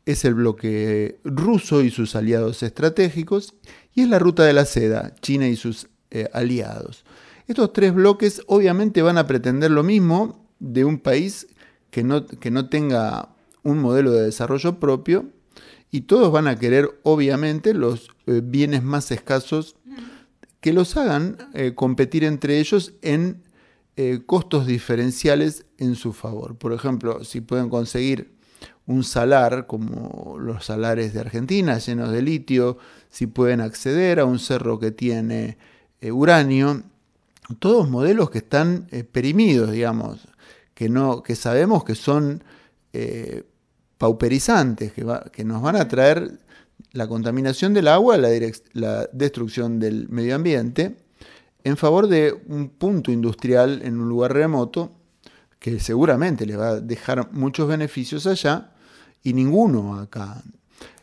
es 0.07 0.25
el 0.25 0.35
bloque 0.35 1.19
ruso 1.25 1.83
y 1.83 1.91
sus 1.91 2.15
aliados 2.15 2.63
estratégicos, 2.63 3.55
y 3.95 4.03
es 4.03 4.09
la 4.09 4.19
ruta 4.19 4.45
de 4.45 4.53
la 4.53 4.65
seda, 4.65 5.15
China 5.21 5.49
y 5.49 5.57
sus 5.57 5.89
eh, 6.11 6.29
aliados. 6.33 7.05
Estos 7.47 7.73
tres 7.73 7.95
bloques 7.95 8.43
obviamente 8.47 9.03
van 9.03 9.19
a 9.19 9.27
pretender 9.27 9.71
lo 9.71 9.83
mismo 9.83 10.49
de 10.59 10.85
un 10.85 10.99
país 10.99 11.47
que 11.91 12.03
no, 12.03 12.27
que 12.27 12.51
no 12.51 12.69
tenga 12.69 13.35
un 13.63 13.79
modelo 13.79 14.13
de 14.13 14.25
desarrollo 14.25 14.79
propio 14.79 15.27
y 15.91 16.03
todos 16.03 16.33
van 16.33 16.49
a 16.49 16.59
querer 16.59 17.01
obviamente 17.03 17.73
los 17.73 18.11
eh, 18.27 18.41
bienes 18.43 18.83
más 18.83 19.11
escasos 19.11 19.77
que 20.61 20.73
los 20.73 20.97
hagan 20.97 21.37
eh, 21.53 21.75
competir 21.75 22.25
entre 22.25 22.59
ellos 22.59 22.95
en 23.03 23.43
costos 24.27 24.67
diferenciales 24.67 25.67
en 25.79 25.95
su 25.95 26.13
favor. 26.13 26.59
Por 26.59 26.73
ejemplo, 26.73 27.23
si 27.23 27.41
pueden 27.41 27.69
conseguir 27.69 28.34
un 28.87 29.03
salar 29.05 29.67
como 29.67 30.37
los 30.39 30.67
salares 30.67 31.15
de 31.15 31.21
Argentina, 31.21 31.79
llenos 31.79 32.11
de 32.11 32.23
litio, 32.23 32.79
si 33.09 33.27
pueden 33.27 33.61
acceder 33.61 34.21
a 34.21 34.25
un 34.25 34.39
cerro 34.39 34.79
que 34.79 34.91
tiene 34.91 35.57
eh, 36.01 36.13
uranio, 36.13 36.83
todos 37.59 37.89
modelos 37.89 38.31
que 38.31 38.39
están 38.39 38.87
eh, 38.91 39.05
perimidos, 39.05 39.71
digamos, 39.71 40.27
que, 40.75 40.89
no, 40.89 41.23
que 41.23 41.37
sabemos 41.37 41.85
que 41.85 41.95
son 41.95 42.43
eh, 42.93 43.45
pauperizantes, 43.99 44.93
que, 44.93 45.45
nos 45.45 45.63
van 45.63 45.77
a 45.77 45.89
traer 45.89 46.41
la 46.93 47.07
contaminación 47.07 47.73
del 47.75 47.89
agua, 47.89 48.17
la, 48.17 48.29
la 48.73 49.09
destrucción 49.13 49.79
del 49.79 50.09
medio 50.09 50.35
ambiente, 50.35 50.97
en 51.63 51.77
favor 51.77 52.09
de 52.09 52.39
un 52.49 52.69
punto 52.69 53.11
industrial 53.11 53.81
en 53.83 53.99
un 53.99 54.09
lugar 54.09 54.35
remoto 54.35 54.93
que 55.59 55.81
seguramente 55.81 56.45
le 56.45 56.57
va 56.57 56.69
a 56.69 56.81
dejar 56.81 57.33
muchos 57.33 57.67
beneficios 57.67 58.27
allá, 58.27 58.74
y 59.25 59.33
ninguno 59.33 59.99
acá. 59.99 60.43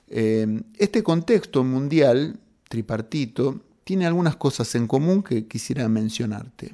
Eh, 0.07 0.61
este 0.77 1.03
contexto 1.03 1.63
mundial 1.63 2.39
tripartito 2.69 3.59
tiene 3.83 4.05
algunas 4.05 4.37
cosas 4.37 4.73
en 4.75 4.87
común 4.87 5.23
que 5.23 5.47
quisiera 5.47 5.89
mencionarte. 5.89 6.71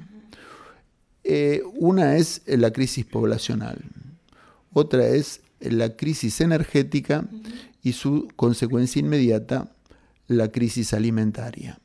Eh, 1.24 1.62
una 1.74 2.16
es 2.16 2.42
la 2.46 2.70
crisis 2.70 3.04
poblacional, 3.04 3.78
otra 4.72 5.08
es 5.08 5.40
la 5.60 5.96
crisis 5.96 6.40
energética 6.40 7.26
y 7.82 7.92
su 7.92 8.28
consecuencia 8.36 9.00
inmediata, 9.00 9.72
la 10.26 10.52
crisis 10.52 10.92
alimentaria. 10.94 11.78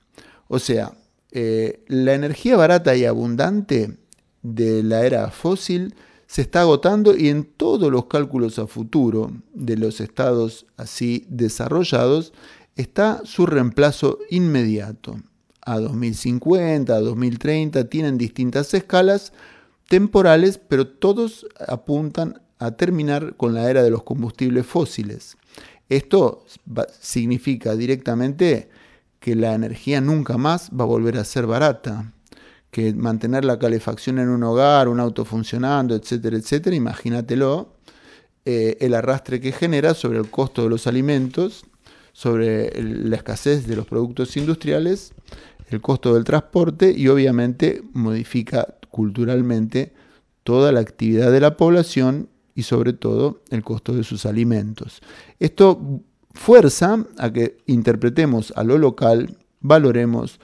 O 0.47 0.59
sea, 0.59 0.93
eh, 1.31 1.83
la 1.87 2.13
energía 2.13 2.57
barata 2.57 2.95
y 2.95 3.05
abundante 3.05 3.97
de 4.43 4.83
la 4.83 5.05
era 5.05 5.31
fósil 5.31 5.95
se 6.27 6.41
está 6.41 6.61
agotando 6.61 7.15
y 7.15 7.29
en 7.29 7.43
todos 7.43 7.91
los 7.91 8.05
cálculos 8.05 8.59
a 8.59 8.67
futuro 8.67 9.31
de 9.53 9.77
los 9.77 10.01
estados 10.01 10.65
así 10.77 11.25
desarrollados 11.29 12.33
está 12.75 13.21
su 13.23 13.45
reemplazo 13.45 14.19
inmediato. 14.29 15.17
A 15.61 15.79
2050, 15.79 16.93
a 16.93 16.99
2030, 16.99 17.85
tienen 17.89 18.17
distintas 18.17 18.73
escalas 18.73 19.31
temporales, 19.87 20.57
pero 20.57 20.87
todos 20.87 21.45
apuntan 21.67 22.41
a 22.59 22.71
terminar 22.71 23.35
con 23.35 23.53
la 23.53 23.69
era 23.69 23.83
de 23.83 23.91
los 23.91 24.03
combustibles 24.03 24.65
fósiles. 24.65 25.37
Esto 25.89 26.45
significa 26.99 27.75
directamente 27.75 28.69
que 29.19 29.35
la 29.35 29.53
energía 29.53 30.01
nunca 30.01 30.37
más 30.37 30.69
va 30.69 30.83
a 30.83 30.87
volver 30.87 31.17
a 31.17 31.23
ser 31.23 31.45
barata, 31.45 32.11
que 32.73 32.91
mantener 32.91 33.45
la 33.45 33.59
calefacción 33.59 34.17
en 34.17 34.29
un 34.29 34.43
hogar, 34.43 34.89
un 34.89 34.99
auto 34.99 35.25
funcionando, 35.25 35.93
etcétera, 35.95 36.35
etcétera, 36.35 36.75
imagínatelo, 36.75 37.75
eh, 38.45 38.77
el 38.81 38.95
arrastre 38.95 39.39
que 39.39 39.51
genera 39.51 39.93
sobre 39.93 40.17
el 40.17 40.31
costo 40.31 40.63
de 40.63 40.69
los 40.69 40.87
alimentos, 40.87 41.65
sobre 42.13 42.73
la 42.81 43.15
escasez 43.15 43.67
de 43.67 43.75
los 43.75 43.85
productos 43.85 44.35
industriales, 44.37 45.13
el 45.69 45.81
costo 45.81 46.15
del 46.15 46.23
transporte 46.23 46.91
y 46.97 47.07
obviamente 47.09 47.83
modifica 47.93 48.75
culturalmente 48.89 49.93
toda 50.43 50.71
la 50.71 50.79
actividad 50.79 51.31
de 51.31 51.41
la 51.41 51.55
población 51.55 52.27
y 52.55 52.63
sobre 52.63 52.93
todo 52.93 53.43
el 53.51 53.63
costo 53.63 53.93
de 53.93 54.03
sus 54.03 54.25
alimentos. 54.25 55.01
Esto 55.39 56.01
fuerza 56.33 57.05
a 57.19 57.31
que 57.31 57.57
interpretemos 57.67 58.51
a 58.55 58.63
lo 58.63 58.79
local, 58.79 59.37
valoremos 59.61 60.39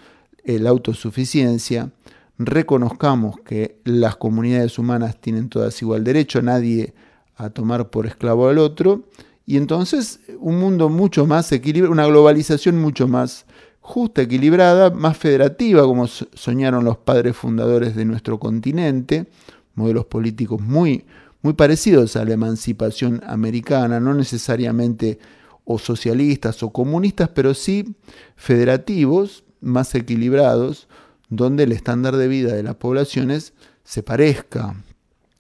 la 0.46 0.70
autosuficiencia, 0.70 1.92
reconozcamos 2.40 3.36
que 3.42 3.80
las 3.84 4.16
comunidades 4.16 4.80
humanas 4.80 5.20
tienen 5.20 5.50
todas 5.50 5.80
igual 5.82 6.06
derecho, 6.06 6.42
nadie 6.42 6.94
a 7.36 7.50
tomar 7.50 7.90
por 7.90 8.08
esclavo 8.08 8.48
al 8.48 8.58
otro, 8.58 9.04
y 9.46 9.58
entonces 9.58 10.22
un 10.40 10.58
mundo 10.58 10.90
mucho 10.90 11.26
más 11.26 11.52
equilibrado, 11.52 11.92
una 11.92 12.08
globalización 12.08 12.80
mucho 12.82 13.08
más 13.08 13.46
justa, 13.82 14.22
equilibrada, 14.22 14.90
más 14.90 15.18
federativa, 15.18 15.84
como 15.84 16.08
soñaron 16.08 16.86
los 16.86 16.98
padres 16.98 17.36
fundadores 17.36 17.96
de 17.96 18.06
nuestro 18.06 18.40
continente, 18.40 19.28
modelos 19.76 20.06
políticos 20.06 20.62
muy, 20.62 21.06
muy 21.42 21.54
parecidos 21.54 22.16
a 22.16 22.24
la 22.24 22.34
emancipación 22.34 23.22
americana, 23.26 24.00
no 24.00 24.14
necesariamente 24.14 25.20
o 25.66 25.78
socialistas 25.78 26.64
o 26.64 26.72
comunistas, 26.72 27.30
pero 27.30 27.54
sí 27.54 27.96
federativos, 28.36 29.44
más 29.62 29.94
equilibrados, 29.96 30.88
donde 31.30 31.64
el 31.64 31.72
estándar 31.72 32.18
de 32.18 32.28
vida 32.28 32.54
de 32.54 32.64
las 32.64 32.76
poblaciones 32.76 33.54
se 33.84 34.04
parezca. 34.04 34.76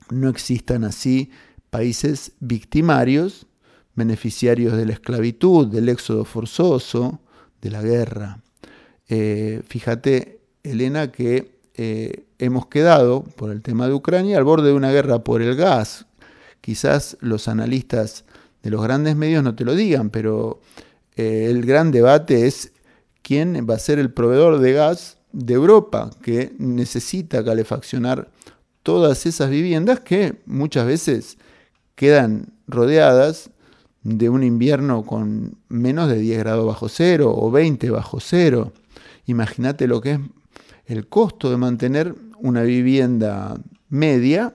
No 0.09 0.29
existan 0.29 0.83
así 0.83 1.31
países 1.69 2.31
victimarios, 2.39 3.47
beneficiarios 3.95 4.77
de 4.77 4.85
la 4.85 4.93
esclavitud, 4.93 5.67
del 5.67 5.89
éxodo 5.89 6.25
forzoso, 6.25 7.19
de 7.61 7.71
la 7.71 7.81
guerra. 7.81 8.41
Eh, 9.07 9.61
fíjate, 9.67 10.39
Elena, 10.63 11.11
que 11.11 11.59
eh, 11.75 12.25
hemos 12.37 12.67
quedado, 12.67 13.23
por 13.23 13.51
el 13.51 13.61
tema 13.61 13.87
de 13.87 13.93
Ucrania, 13.93 14.37
al 14.37 14.43
borde 14.43 14.69
de 14.69 14.73
una 14.73 14.91
guerra 14.91 15.23
por 15.23 15.41
el 15.41 15.55
gas. 15.55 16.05
Quizás 16.61 17.17
los 17.19 17.47
analistas 17.47 18.25
de 18.63 18.69
los 18.69 18.83
grandes 18.83 19.15
medios 19.15 19.43
no 19.43 19.55
te 19.55 19.65
lo 19.65 19.75
digan, 19.75 20.09
pero 20.09 20.61
eh, 21.15 21.47
el 21.49 21.65
gran 21.65 21.91
debate 21.91 22.47
es 22.47 22.73
quién 23.21 23.65
va 23.69 23.75
a 23.75 23.79
ser 23.79 23.99
el 23.99 24.11
proveedor 24.11 24.59
de 24.59 24.73
gas 24.73 25.18
de 25.31 25.53
Europa, 25.53 26.09
que 26.21 26.53
necesita 26.57 27.43
calefaccionar 27.43 28.29
todas 28.83 29.25
esas 29.25 29.49
viviendas 29.49 29.99
que 29.99 30.41
muchas 30.45 30.85
veces 30.85 31.37
quedan 31.95 32.53
rodeadas 32.67 33.51
de 34.03 34.29
un 34.29 34.43
invierno 34.43 35.05
con 35.05 35.57
menos 35.67 36.09
de 36.09 36.19
10 36.19 36.39
grados 36.39 36.65
bajo 36.65 36.89
cero 36.89 37.33
o 37.35 37.51
20 37.51 37.89
bajo 37.89 38.19
cero. 38.19 38.73
Imagínate 39.25 39.87
lo 39.87 40.01
que 40.01 40.13
es 40.13 40.19
el 40.85 41.07
costo 41.07 41.51
de 41.51 41.57
mantener 41.57 42.15
una 42.39 42.63
vivienda 42.63 43.57
media 43.89 44.53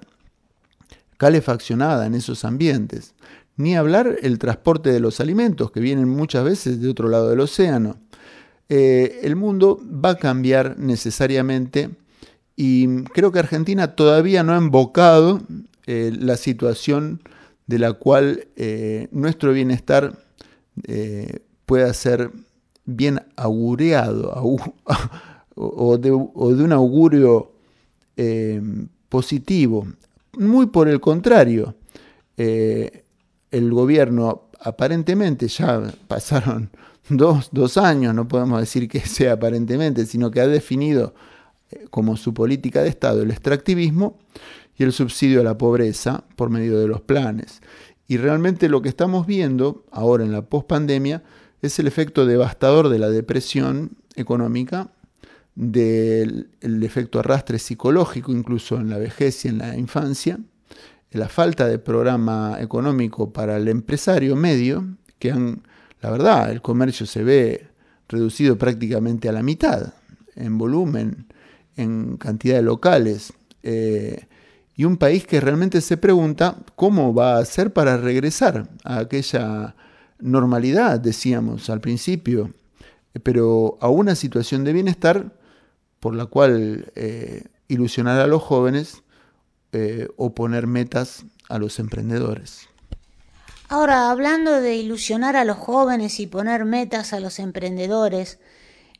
calefaccionada 1.16 2.06
en 2.06 2.14
esos 2.14 2.44
ambientes. 2.44 3.14
Ni 3.56 3.76
hablar 3.76 4.16
el 4.22 4.38
transporte 4.38 4.90
de 4.90 5.00
los 5.00 5.20
alimentos 5.20 5.70
que 5.70 5.80
vienen 5.80 6.08
muchas 6.08 6.44
veces 6.44 6.80
de 6.80 6.88
otro 6.88 7.08
lado 7.08 7.30
del 7.30 7.40
océano. 7.40 7.96
Eh, 8.68 9.20
el 9.22 9.36
mundo 9.36 9.80
va 9.84 10.10
a 10.10 10.16
cambiar 10.16 10.78
necesariamente 10.78 11.90
y 12.56 13.02
creo 13.04 13.30
que 13.30 13.38
Argentina 13.38 13.94
todavía 13.94 14.42
no 14.42 14.54
ha 14.54 14.58
invocado 14.58 15.42
eh, 15.86 16.12
la 16.18 16.36
situación 16.36 17.20
de 17.66 17.78
la 17.78 17.92
cual 17.92 18.48
eh, 18.56 19.08
nuestro 19.10 19.52
bienestar 19.52 20.18
pueda 21.66 21.94
ser 21.94 22.32
bien 22.84 23.20
augureado, 23.36 24.32
o 25.54 25.98
de, 25.98 26.10
un 26.10 26.72
augurio 26.72 27.52
positivo. 29.08 29.86
Muy 30.36 30.66
por 30.66 30.88
el 30.88 31.00
contrario, 31.00 31.76
el 32.36 33.70
gobierno 33.70 34.43
aparentemente 34.64 35.46
ya 35.46 35.82
pasaron 36.08 36.70
dos, 37.08 37.76
años, 37.76 38.14
no 38.14 38.26
podemos 38.26 38.60
decir 38.60 38.88
que 38.88 39.00
sea 39.00 39.34
aparentemente, 39.34 40.06
sino 40.06 40.30
que 40.30 40.40
ha 40.40 40.46
definido 40.46 41.14
eh, 41.70 41.86
como 41.90 42.16
su 42.16 42.34
política 42.34 42.82
de 42.82 42.88
Estado 42.88 43.22
el 43.22 43.30
extractivismo 43.30 44.18
y 44.76 44.82
el 44.82 44.92
subsidio 44.92 45.40
a 45.40 45.44
la 45.44 45.56
pobreza 45.56 46.24
por 46.34 46.50
medio 46.50 46.78
de 46.80 46.88
los 46.88 47.02
planes. 47.02 47.60
Y 48.08 48.16
realmente 48.16 48.68
lo 48.68 48.82
que 48.82 48.88
estamos 48.88 49.26
viendo 49.26 49.84
ahora 49.90 50.24
en 50.24 50.32
la 50.32 50.42
pospandemia 50.42 51.22
es 51.62 51.78
el 51.78 51.86
efecto 51.86 52.26
devastador 52.26 52.88
de 52.88 52.98
la 52.98 53.08
depresión 53.08 53.96
económica 54.16 54.90
del 55.54 56.48
efecto 56.60 57.20
arrastre 57.20 57.58
psicológico, 57.58 58.32
incluso 58.32 58.76
en 58.76 58.90
la 58.90 58.98
vejez 58.98 59.44
y 59.44 59.48
en 59.48 59.58
la 59.58 59.76
infancia, 59.76 60.38
la 61.14 61.28
falta 61.28 61.66
de 61.66 61.78
programa 61.78 62.58
económico 62.60 63.32
para 63.32 63.56
el 63.56 63.68
empresario 63.68 64.34
medio, 64.34 64.96
que 65.18 65.30
han, 65.30 65.62
la 66.00 66.10
verdad, 66.10 66.50
el 66.50 66.60
comercio 66.60 67.06
se 67.06 67.22
ve 67.22 67.68
reducido 68.08 68.58
prácticamente 68.58 69.28
a 69.28 69.32
la 69.32 69.42
mitad 69.42 69.94
en 70.34 70.58
volumen, 70.58 71.26
en 71.76 72.16
cantidad 72.16 72.56
de 72.56 72.62
locales, 72.62 73.32
eh, 73.62 74.26
y 74.76 74.84
un 74.84 74.96
país 74.96 75.24
que 75.24 75.40
realmente 75.40 75.80
se 75.80 75.96
pregunta 75.96 76.56
cómo 76.74 77.14
va 77.14 77.36
a 77.36 77.38
hacer 77.38 77.72
para 77.72 77.96
regresar 77.96 78.68
a 78.82 78.98
aquella 78.98 79.76
normalidad, 80.18 80.98
decíamos 80.98 81.70
al 81.70 81.80
principio, 81.80 82.52
pero 83.22 83.78
a 83.80 83.88
una 83.88 84.16
situación 84.16 84.64
de 84.64 84.72
bienestar 84.72 85.32
por 86.00 86.16
la 86.16 86.26
cual 86.26 86.90
eh, 86.96 87.44
ilusionar 87.68 88.20
a 88.20 88.26
los 88.26 88.42
jóvenes 88.42 89.03
eh, 89.74 90.08
o 90.16 90.34
poner 90.34 90.66
metas 90.66 91.24
a 91.48 91.58
los 91.58 91.78
emprendedores. 91.78 92.68
Ahora, 93.68 94.10
hablando 94.10 94.60
de 94.60 94.76
ilusionar 94.76 95.36
a 95.36 95.44
los 95.44 95.56
jóvenes 95.56 96.20
y 96.20 96.26
poner 96.26 96.64
metas 96.64 97.12
a 97.12 97.20
los 97.20 97.38
emprendedores, 97.38 98.38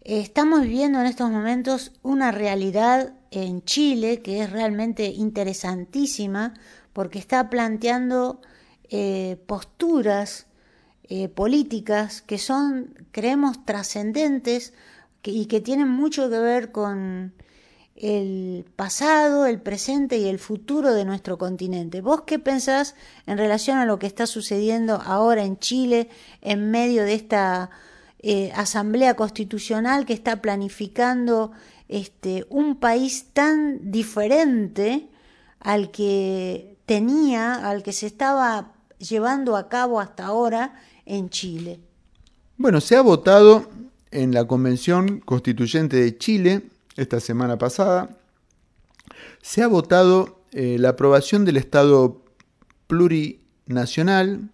estamos 0.03 0.63
viviendo 0.63 1.01
en 1.01 1.07
estos 1.07 1.31
momentos 1.31 1.93
una 2.03 2.33
realidad 2.33 3.13
en 3.31 3.65
Chile 3.65 4.21
que 4.21 4.43
es 4.43 4.51
realmente 4.51 5.07
interesantísima 5.07 6.55
porque 6.93 7.19
está 7.19 7.51
planteando 7.51 8.41
eh, 8.91 9.37
posturas 9.47 10.47
políticas 11.35 12.23
que 12.23 12.39
son, 12.39 13.07
creemos, 13.13 13.65
trascendentes 13.67 14.73
y 15.23 15.47
que 15.47 15.61
tienen 15.61 15.89
mucho 15.89 16.29
que 16.31 16.39
ver 16.39 16.73
con 16.73 17.35
el 17.97 18.65
pasado, 18.75 19.47
el 19.47 19.61
presente 19.61 20.19
y 20.19 20.27
el 20.27 20.39
futuro 20.39 20.93
de 20.93 21.05
nuestro 21.05 21.39
continente. 21.39 22.01
¿Vos 22.01 22.23
qué 22.27 22.39
pensás 22.39 22.97
en 23.27 23.39
relación 23.39 23.79
a 23.79 23.87
lo 23.87 23.99
que 23.99 24.07
está 24.07 24.27
sucediendo 24.27 25.01
ahora 25.05 25.45
en 25.45 25.59
Chile 25.59 26.09
en 26.41 26.71
medio 26.71 27.05
de 27.05 27.15
esta 27.15 27.71
eh, 28.19 28.51
asamblea 28.55 29.15
constitucional 29.15 30.07
que 30.07 30.13
está 30.13 30.43
planificando 30.43 31.53
este, 31.89 32.47
un 32.49 32.77
país 32.77 33.27
tan 33.33 33.93
diferente 33.93 35.09
al 35.61 35.91
que 35.91 36.77
tenía, 36.87 37.69
al 37.69 37.83
que 37.83 37.93
se 37.93 38.07
estaba 38.07 38.73
llevando 38.99 39.57
a 39.57 39.69
cabo 39.69 40.01
hasta 40.01 40.27
ahora 40.27 40.75
en 41.07 41.29
Chile? 41.31 41.81
Bueno, 42.57 42.81
se 42.81 42.97
ha 42.97 43.03
votado 43.03 43.69
en 44.11 44.33
la 44.33 44.47
Convención 44.47 45.21
Constituyente 45.21 45.97
de 45.97 46.17
Chile, 46.17 46.63
esta 46.97 47.21
semana 47.21 47.59
pasada, 47.59 48.17
se 49.43 49.63
ha 49.63 49.67
votado 49.67 50.41
eh, 50.53 50.77
la 50.79 50.91
aprobación 50.91 51.45
del 51.45 51.57
Estado 51.57 52.23
plurinacional, 52.87 54.51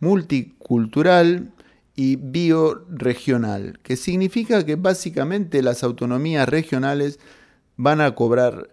multicultural 0.00 1.52
y 1.94 2.16
bioregional, 2.16 3.78
que 3.82 3.96
significa 3.96 4.64
que 4.64 4.76
básicamente 4.76 5.62
las 5.62 5.82
autonomías 5.82 6.48
regionales 6.48 7.18
van 7.76 8.00
a 8.00 8.14
cobrar 8.14 8.70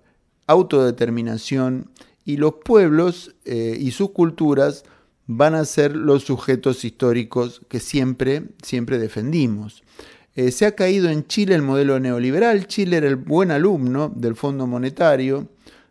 autodeterminación 0.48 1.89
y 2.24 2.38
los 2.38 2.56
pueblos 2.63 3.36
eh, 3.46 3.78
y 3.80 3.91
sus 3.91 4.12
culturas 4.12 4.84
van 5.28 5.56
a 5.56 5.65
ser 5.65 5.96
los 5.96 6.24
sujetos 6.24 6.86
históricos 6.86 7.62
que 7.68 7.80
siempre, 7.80 8.44
siempre 8.62 9.00
defendimos. 9.00 9.84
Eh, 10.36 10.52
se 10.52 10.65
ha 10.65 10.76
caído 10.76 11.10
en 11.10 11.26
Chile 11.28 11.56
el 11.56 11.62
modelo 11.62 12.00
neoliberal. 12.00 12.67
Chile 12.67 12.98
era 12.98 13.08
el 13.08 13.15
buen 13.15 13.52
alumno 13.52 14.12
del 14.15 14.36
Fondo 14.36 14.67
Monetario, 14.67 15.48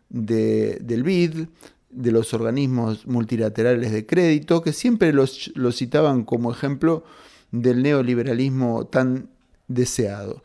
del 0.09 1.03
BID, 1.03 1.47
de 1.89 2.11
los 2.11 2.33
organismos 2.33 3.07
multilaterales 3.07 3.91
de 3.91 4.05
crédito, 4.05 4.61
que 4.61 4.73
siempre 4.73 5.13
los, 5.13 5.51
citaban 5.71 6.23
como 6.23 6.51
ejemplo 6.51 7.05
del 7.51 7.81
neoliberalismo 7.81 8.85
tan 8.85 9.29
deseado. 9.67 10.43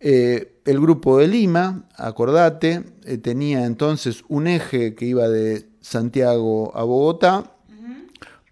Eh, 0.00 0.60
el 0.64 0.80
grupo 0.80 1.18
de 1.18 1.28
Lima, 1.28 1.88
acordate, 1.96 2.84
eh, 3.04 3.18
tenía 3.18 3.64
entonces 3.66 4.24
un 4.28 4.46
eje 4.46 4.94
que 4.94 5.06
iba 5.06 5.28
de 5.28 5.66
Santiago 5.80 6.76
a 6.76 6.84
Bogotá, 6.84 7.52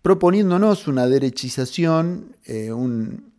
proponiéndonos 0.03 0.89
una 0.89 1.07
derechización, 1.07 2.37
eh, 2.47 2.73
un, 2.73 3.31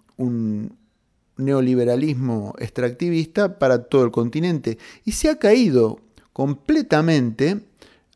neoliberalismo 1.41 2.54
extractivista 2.60 3.60
para 3.60 3.84
todo 3.84 4.06
el 4.06 4.12
continente. 4.12 4.77
Y 5.06 5.13
se 5.13 5.30
ha 5.30 5.38
caído 5.38 5.99
completamente. 6.34 7.62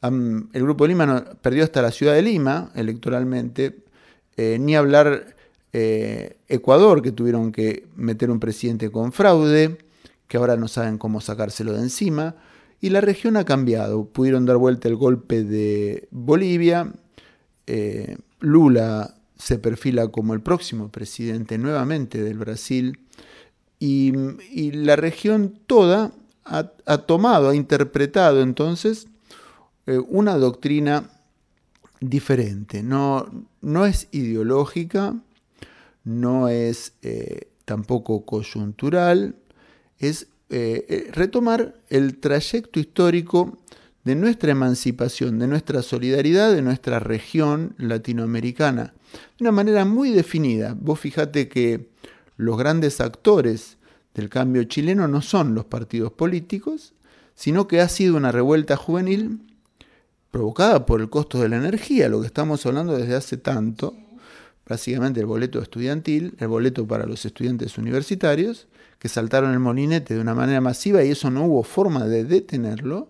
el 0.02 0.64
Grupo 0.64 0.84
de 0.84 0.90
Lima 0.90 1.26
perdió 1.42 1.64
hasta 1.64 1.82
la 1.82 1.92
ciudad 1.92 2.14
de 2.14 2.22
Lima 2.22 2.72
electoralmente, 2.76 3.84
eh, 4.38 4.58
ni 4.60 4.76
hablar 4.76 5.36
eh, 5.74 6.38
Ecuador, 6.48 7.02
que 7.02 7.12
tuvieron 7.12 7.52
que 7.52 7.88
meter 7.96 8.32
un 8.32 8.40
presidente 8.40 8.90
con 8.92 9.12
fraude, 9.12 9.78
que 10.28 10.38
ahora 10.38 10.56
no 10.56 10.68
saben 10.68 10.98
cómo 10.98 11.22
sacárselo 11.22 11.74
de 11.74 11.82
encima. 11.82 12.36
Y 12.80 12.90
la 12.90 13.02
región 13.02 13.38
ha 13.38 13.46
cambiado. 13.46 14.06
Pudieron 14.06 14.46
dar 14.46 14.58
vuelta 14.58 14.88
el 14.88 14.96
golpe 14.96 15.44
de 15.44 16.08
Bolivia. 16.12 16.94
Lula 18.40 19.16
se 19.38 19.60
perfila 19.60 20.08
como 20.08 20.34
el 20.34 20.42
próximo 20.42 20.90
presidente 20.90 21.58
nuevamente 21.58 22.24
del 22.24 22.38
Brasil 22.38 23.00
y, 23.86 24.72
la 24.72 24.96
región 24.96 25.60
toda 25.68 26.12
ha, 26.44 26.98
tomado, 27.00 27.50
ha 27.50 27.56
interpretado 27.56 28.42
entonces 28.42 29.08
eh, 29.88 29.98
una 29.98 30.38
doctrina 30.38 31.10
diferente. 32.00 32.84
No, 32.84 33.48
no 33.62 33.86
es 33.86 34.08
ideológica, 34.12 35.16
no 36.04 36.50
es 36.50 36.94
eh, 37.02 37.48
tampoco 37.66 38.26
coyuntural, 38.26 39.36
es 39.98 40.28
eh, 40.50 41.10
retomar 41.14 41.76
el 41.90 42.18
trayecto 42.18 42.80
histórico 42.80 43.58
de 44.04 44.16
nuestra 44.16 44.52
emancipación, 44.52 45.40
de 45.40 45.48
nuestra 45.48 45.82
solidaridad, 45.82 46.54
de 46.54 46.62
nuestra 46.62 47.00
región 47.00 47.74
latinoamericana, 47.80 48.94
de 49.38 49.44
una 49.44 49.52
manera 49.52 49.84
muy 49.84 50.12
definida. 50.12 50.76
Vos 50.80 51.00
fijate 51.00 51.48
que 51.50 51.90
los 52.38 52.58
grandes 52.58 53.02
actores 53.02 53.78
del 54.14 54.30
cambio 54.30 54.64
chileno 54.64 55.08
no 55.08 55.22
son 55.22 55.56
los 55.56 55.66
partidos 55.66 56.12
políticos, 56.12 56.94
sino 57.36 57.68
que 57.68 57.82
ha 57.82 57.90
sido 57.90 58.16
una 58.16 58.32
revuelta 58.32 58.78
juvenil 58.78 59.42
provocada 60.32 60.86
por 60.86 61.02
el 61.02 61.10
costo 61.10 61.40
de 61.40 61.50
la 61.50 61.58
energía, 61.58 62.10
lo 62.10 62.22
que 62.22 62.28
estamos 62.28 62.66
hablando 62.66 62.98
desde 62.98 63.16
hace 63.16 63.38
tanto, 63.38 63.96
básicamente 64.68 65.20
el 65.20 65.26
boleto 65.26 65.62
estudiantil, 65.62 66.36
el 66.40 66.48
boleto 66.48 66.88
para 66.88 67.06
los 67.06 67.26
estudiantes 67.26 67.78
universitarios, 67.78 68.68
que 69.00 69.10
saltaron 69.10 69.52
el 69.52 69.60
molinete 69.60 70.16
de 70.16 70.20
una 70.20 70.34
manera 70.34 70.62
masiva 70.62 71.04
y 71.04 71.12
eso 71.12 71.30
no 71.30 71.46
hubo 71.46 71.64
forma 71.64 72.06
de 72.06 72.24
detenerlo, 72.24 73.10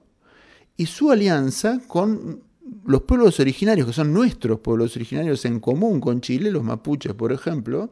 y 0.78 0.88
su 0.88 1.12
alianza 1.12 1.80
con 1.88 2.42
los 2.86 3.04
pueblos 3.04 3.40
originarios, 3.40 3.88
que 3.88 3.94
son 3.94 4.12
nuestros 4.12 4.60
pueblos 4.60 4.96
originarios 4.96 5.46
en 5.46 5.60
común 5.60 6.02
con 6.02 6.22
Chile, 6.22 6.52
los 6.52 6.64
mapuches, 6.64 7.14
por 7.14 7.32
ejemplo, 7.32 7.92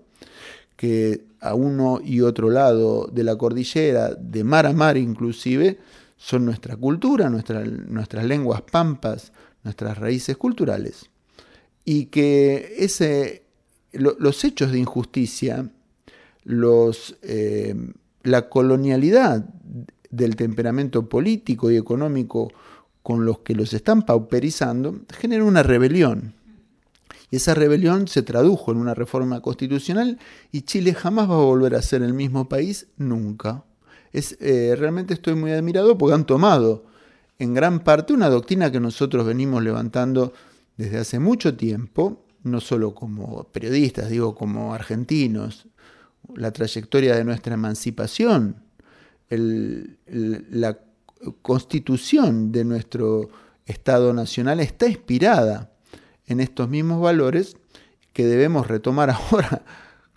que 0.76 1.26
a 1.40 1.56
uno 1.56 2.00
y 2.04 2.22
otro 2.22 2.50
lado 2.50 3.10
de 3.12 3.24
la 3.24 3.36
cordillera, 3.36 4.14
de 4.16 4.44
mar 4.44 4.66
a 4.66 4.74
mar 4.74 4.98
inclusive, 4.98 5.80
son 6.18 6.46
nuestra 6.46 6.78
cultura, 6.78 7.30
nuestras 7.30 8.26
lenguas 8.26 8.62
pampas, 8.62 9.34
nuestras 9.64 9.98
raíces 9.98 10.38
culturales. 10.38 11.10
Y 11.84 12.06
que 12.06 12.76
ese, 12.78 13.44
los 13.92 14.44
hechos 14.46 14.72
de 14.72 14.80
injusticia, 14.80 15.70
los, 16.46 17.18
eh, 17.24 17.76
la 18.24 18.48
colonialidad 18.48 19.46
del 20.10 20.36
temperamento 20.38 21.10
político 21.10 21.72
y 21.72 21.76
económico 21.76 22.52
con 23.02 23.26
los 23.26 23.40
que 23.40 23.54
los 23.54 23.74
están 23.74 24.04
pauperizando, 24.04 25.02
genera 25.10 25.44
una 25.44 25.62
rebelión. 25.62 26.34
Esa 27.36 27.56
rebelión 27.56 28.08
se 28.08 28.22
tradujo 28.22 28.72
en 28.72 28.78
una 28.78 28.93
reforma 28.93 29.41
constitucional 29.41 30.19
y 30.52 30.62
Chile 30.62 30.93
jamás 30.93 31.28
va 31.28 31.34
a 31.34 31.38
volver 31.38 31.74
a 31.74 31.82
ser 31.82 32.04
el 32.04 32.13
mismo 32.13 32.48
país 32.48 32.89
nunca. 32.98 33.63
Es, 34.12 34.38
eh, 34.39 34.76
realmente 34.78 35.15
estoy 35.15 35.34
muy 35.34 35.52
admirado 35.52 35.98
porque 35.98 36.13
han 36.13 36.28
tomado 36.28 36.86
en 37.39 37.56
gran 37.56 37.80
parte 37.80 38.13
una 38.13 38.30
doctrina 38.30 38.72
que 38.72 38.80
nosotros 38.80 39.26
venimos 39.26 39.63
levantando 39.63 40.34
desde 40.78 41.00
hace 41.00 41.17
mucho 41.17 41.58
tiempo, 41.58 42.24
no 42.43 42.62
solo 42.62 42.93
como 42.93 43.46
periodistas, 43.46 44.12
digo 44.12 44.36
como 44.36 44.76
argentinos, 44.76 45.65
la 46.36 46.52
trayectoria 46.52 47.15
de 47.15 47.24
nuestra 47.24 47.56
emancipación, 47.56 48.58
la 49.30 50.78
constitución 51.41 52.52
de 52.52 52.63
nuestro 52.63 53.30
Estado 53.65 54.13
Nacional 54.13 54.60
está 54.60 54.88
inspirada 54.88 55.73
en 56.28 56.40
estos 56.40 56.70
mismos 56.70 57.02
valores 57.02 57.58
que 58.14 58.26
debemos 58.26 58.68
retomar 58.68 59.10
ahora 59.32 59.64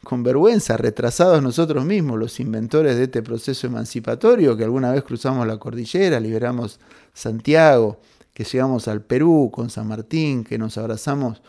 con 0.05 0.23
vergüenza, 0.23 0.77
retrasados 0.77 1.42
nosotros 1.42 1.85
mismos, 1.85 2.19
los 2.19 2.38
inventores 2.38 2.97
de 2.97 3.05
este 3.05 3.23
proceso 3.23 3.66
emancipatorio, 3.66 4.57
que 4.57 4.62
alguna 4.62 4.92
vez 4.92 5.03
cruzamos 5.03 5.47
la 5.47 5.59
cordillera, 5.59 6.21
liberamos 6.21 6.79
Santiago, 7.12 7.99
que 8.33 8.45
llegamos 8.45 8.87
al 8.87 9.03
Perú 9.03 9.51
con 9.53 9.69
San 9.69 9.88
Martín, 9.88 10.45
que 10.45 10.59
nos 10.59 10.79
abrazamos 10.79 11.42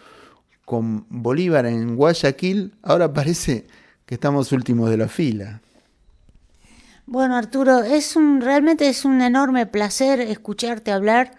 con 0.65 1.05
Bolívar 1.09 1.65
en 1.67 1.95
Guayaquil, 1.95 2.73
ahora 2.81 3.13
parece 3.13 3.67
que 4.07 4.15
estamos 4.15 4.51
últimos 4.51 4.89
de 4.89 4.97
la 4.97 5.07
fila. 5.07 5.61
Bueno, 7.05 7.37
Arturo, 7.37 7.83
es 7.83 8.15
un 8.15 8.41
realmente 8.41 8.89
es 8.89 9.05
un 9.05 9.21
enorme 9.21 9.65
placer 9.65 10.19
escucharte 10.19 10.91
hablar 10.91 11.31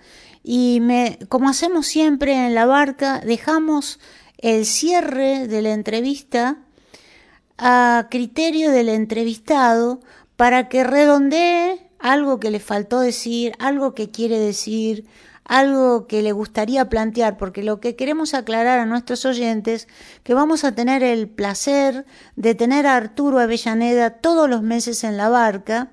y 0.50 0.80
me 0.80 1.18
como 1.28 1.50
hacemos 1.50 1.86
siempre 1.86 2.46
en 2.46 2.54
la 2.54 2.64
barca, 2.64 3.20
dejamos 3.20 4.00
el 4.38 4.64
cierre 4.64 5.46
de 5.46 5.60
la 5.60 5.74
entrevista 5.74 6.56
a 7.58 8.06
criterio 8.10 8.70
del 8.70 8.88
entrevistado 8.88 10.00
para 10.36 10.70
que 10.70 10.84
redondee 10.84 11.90
algo 11.98 12.40
que 12.40 12.50
le 12.50 12.60
faltó 12.60 13.00
decir, 13.00 13.52
algo 13.58 13.94
que 13.94 14.10
quiere 14.10 14.38
decir, 14.38 15.06
algo 15.44 16.06
que 16.06 16.22
le 16.22 16.32
gustaría 16.32 16.88
plantear, 16.88 17.36
porque 17.36 17.62
lo 17.62 17.78
que 17.78 17.94
queremos 17.94 18.32
aclarar 18.32 18.78
a 18.78 18.86
nuestros 18.86 19.26
oyentes, 19.26 19.86
que 20.22 20.32
vamos 20.32 20.64
a 20.64 20.74
tener 20.74 21.02
el 21.02 21.28
placer 21.28 22.06
de 22.36 22.54
tener 22.54 22.86
a 22.86 22.96
Arturo 22.96 23.38
Avellaneda 23.38 24.08
todos 24.20 24.48
los 24.48 24.62
meses 24.62 25.04
en 25.04 25.18
la 25.18 25.28
barca 25.28 25.90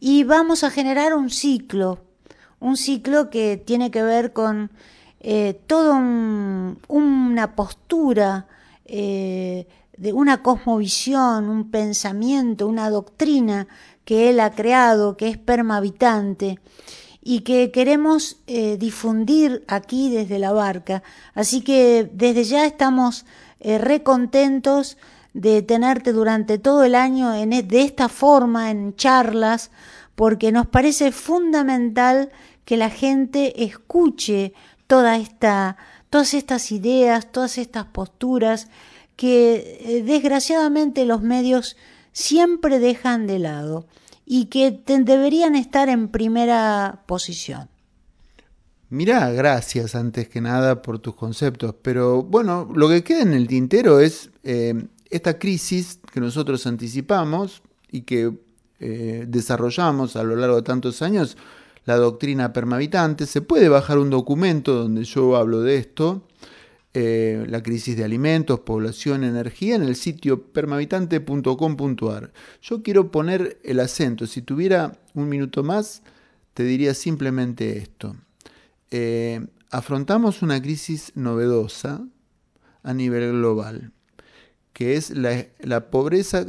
y 0.00 0.24
vamos 0.24 0.64
a 0.64 0.70
generar 0.70 1.14
un 1.14 1.30
ciclo, 1.30 2.00
un 2.62 2.76
ciclo 2.76 3.28
que 3.28 3.56
tiene 3.56 3.90
que 3.90 4.02
ver 4.02 4.32
con 4.32 4.70
eh, 5.20 5.60
toda 5.66 5.96
una 5.96 7.54
postura, 7.54 8.46
eh, 8.86 9.66
de 9.96 10.12
una 10.12 10.42
cosmovisión, 10.42 11.48
un 11.48 11.70
pensamiento, 11.70 12.66
una 12.66 12.88
doctrina 12.88 13.66
que 14.04 14.30
él 14.30 14.40
ha 14.40 14.52
creado, 14.52 15.16
que 15.16 15.28
es 15.28 15.38
permavitante 15.38 16.58
y 17.20 17.40
que 17.40 17.70
queremos 17.70 18.38
eh, 18.46 18.76
difundir 18.78 19.64
aquí 19.68 20.10
desde 20.10 20.38
la 20.38 20.52
barca. 20.52 21.02
Así 21.34 21.62
que 21.62 22.10
desde 22.12 22.44
ya 22.44 22.64
estamos 22.64 23.26
recontentos 23.60 24.96
de 25.34 25.62
tenerte 25.62 26.12
durante 26.12 26.58
todo 26.58 26.82
el 26.82 26.96
año 26.96 27.32
en, 27.32 27.52
e, 27.52 27.62
de 27.62 27.82
esta 27.82 28.08
forma, 28.08 28.72
en 28.72 28.96
charlas, 28.96 29.70
porque 30.14 30.52
nos 30.52 30.66
parece 30.66 31.12
fundamental 31.12 32.30
que 32.64 32.76
la 32.76 32.90
gente 32.90 33.64
escuche 33.64 34.52
toda 34.86 35.16
esta, 35.16 35.76
todas 36.10 36.34
estas 36.34 36.72
ideas, 36.72 37.32
todas 37.32 37.58
estas 37.58 37.86
posturas 37.86 38.68
que 39.16 39.78
eh, 39.80 40.02
desgraciadamente 40.02 41.04
los 41.04 41.22
medios 41.22 41.76
siempre 42.12 42.78
dejan 42.78 43.26
de 43.26 43.38
lado 43.38 43.86
y 44.26 44.46
que 44.46 44.70
deberían 44.86 45.54
estar 45.56 45.88
en 45.88 46.08
primera 46.08 47.02
posición. 47.06 47.68
Mirá, 48.88 49.30
gracias 49.30 49.94
antes 49.94 50.28
que 50.28 50.42
nada 50.42 50.82
por 50.82 50.98
tus 50.98 51.14
conceptos, 51.14 51.74
pero 51.80 52.22
bueno, 52.22 52.68
lo 52.74 52.88
que 52.88 53.02
queda 53.02 53.22
en 53.22 53.32
el 53.32 53.48
tintero 53.48 54.00
es 54.00 54.30
eh, 54.44 54.74
esta 55.08 55.38
crisis 55.38 55.98
que 56.12 56.20
nosotros 56.20 56.66
anticipamos 56.66 57.62
y 57.90 58.02
que 58.02 58.32
eh, 58.80 59.24
desarrollamos 59.26 60.16
a 60.16 60.22
lo 60.22 60.36
largo 60.36 60.56
de 60.56 60.62
tantos 60.62 61.00
años, 61.00 61.38
la 61.84 61.96
doctrina 61.96 62.52
permavitante. 62.52 63.26
Se 63.26 63.40
puede 63.40 63.68
bajar 63.68 63.98
un 63.98 64.10
documento 64.10 64.74
donde 64.74 65.04
yo 65.04 65.36
hablo 65.36 65.60
de 65.60 65.76
esto, 65.76 66.26
eh, 66.94 67.46
la 67.48 67.62
crisis 67.62 67.96
de 67.96 68.04
alimentos, 68.04 68.60
población, 68.60 69.24
energía, 69.24 69.76
en 69.76 69.82
el 69.82 69.96
sitio 69.96 70.42
permavitante.com.ar. 70.52 72.32
Yo 72.60 72.82
quiero 72.82 73.10
poner 73.10 73.58
el 73.64 73.80
acento, 73.80 74.26
si 74.26 74.42
tuviera 74.42 74.98
un 75.14 75.28
minuto 75.28 75.62
más, 75.62 76.02
te 76.54 76.64
diría 76.64 76.94
simplemente 76.94 77.78
esto. 77.78 78.14
Eh, 78.90 79.46
afrontamos 79.70 80.42
una 80.42 80.60
crisis 80.60 81.12
novedosa 81.14 82.06
a 82.82 82.94
nivel 82.94 83.32
global, 83.32 83.92
que 84.74 84.96
es 84.96 85.10
la, 85.10 85.90
pobreza 85.90 86.44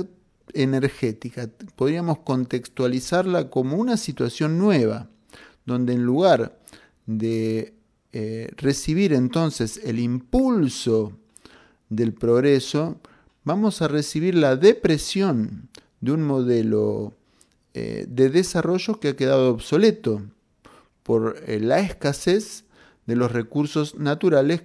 energética. 0.53 1.49
Podríamos 1.75 2.19
contextualizarla 2.19 3.49
como 3.49 3.77
una 3.77 3.95
situación 3.95 4.57
nueva, 4.57 5.09
donde 5.65 5.93
en 5.93 6.03
lugar 6.03 6.59
de 7.05 7.73
eh, 8.11 8.51
recibir 8.57 9.13
entonces 9.13 9.79
el 9.83 9.99
impulso 9.99 11.13
del 11.89 12.13
progreso, 12.13 12.99
vamos 13.43 13.81
a 13.81 13.87
recibir 13.87 14.35
la 14.35 14.55
depresión 14.55 15.69
de 15.99 16.11
un 16.11 16.23
modelo 16.23 17.13
eh, 17.73 18.05
de 18.07 18.29
desarrollo 18.29 18.99
que 18.99 19.09
ha 19.09 19.15
quedado 19.15 19.49
obsoleto 19.49 20.21
por 21.03 21.43
eh, 21.47 21.59
la 21.59 21.79
escasez 21.79 22.65
de 23.05 23.15
los 23.15 23.31
recursos 23.31 23.95
naturales 23.95 24.63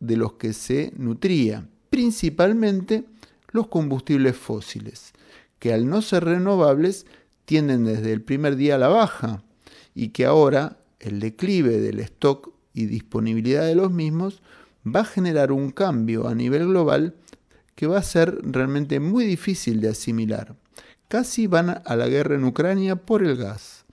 de 0.00 0.16
los 0.16 0.34
que 0.34 0.52
se 0.52 0.92
nutría, 0.96 1.68
principalmente 1.90 3.04
los 3.50 3.68
combustibles 3.68 4.36
fósiles, 4.36 5.12
que 5.58 5.72
al 5.72 5.88
no 5.88 6.02
ser 6.02 6.24
renovables 6.24 7.06
tienden 7.44 7.84
desde 7.84 8.12
el 8.12 8.22
primer 8.22 8.56
día 8.56 8.76
a 8.76 8.78
la 8.78 8.88
baja 8.88 9.42
y 9.98 10.10
que 10.10 10.26
ahora 10.26 10.78
el 11.00 11.18
declive 11.18 11.80
del 11.80 11.98
stock 11.98 12.52
y 12.72 12.86
disponibilidad 12.86 13.66
de 13.66 13.74
los 13.74 13.90
mismos 13.90 14.42
va 14.86 15.00
a 15.00 15.04
generar 15.04 15.50
un 15.50 15.72
cambio 15.72 16.28
a 16.28 16.36
nivel 16.36 16.68
global 16.68 17.16
que 17.74 17.88
va 17.88 17.98
a 17.98 18.04
ser 18.04 18.38
realmente 18.42 19.00
muy 19.00 19.24
difícil 19.24 19.80
de 19.80 19.88
asimilar. 19.88 20.54
Casi 21.08 21.48
van 21.48 21.82
a 21.84 21.96
la 21.96 22.06
guerra 22.06 22.36
en 22.36 22.44
Ucrania 22.44 22.94
por 22.94 23.24
el 23.24 23.36
gas 23.36 23.86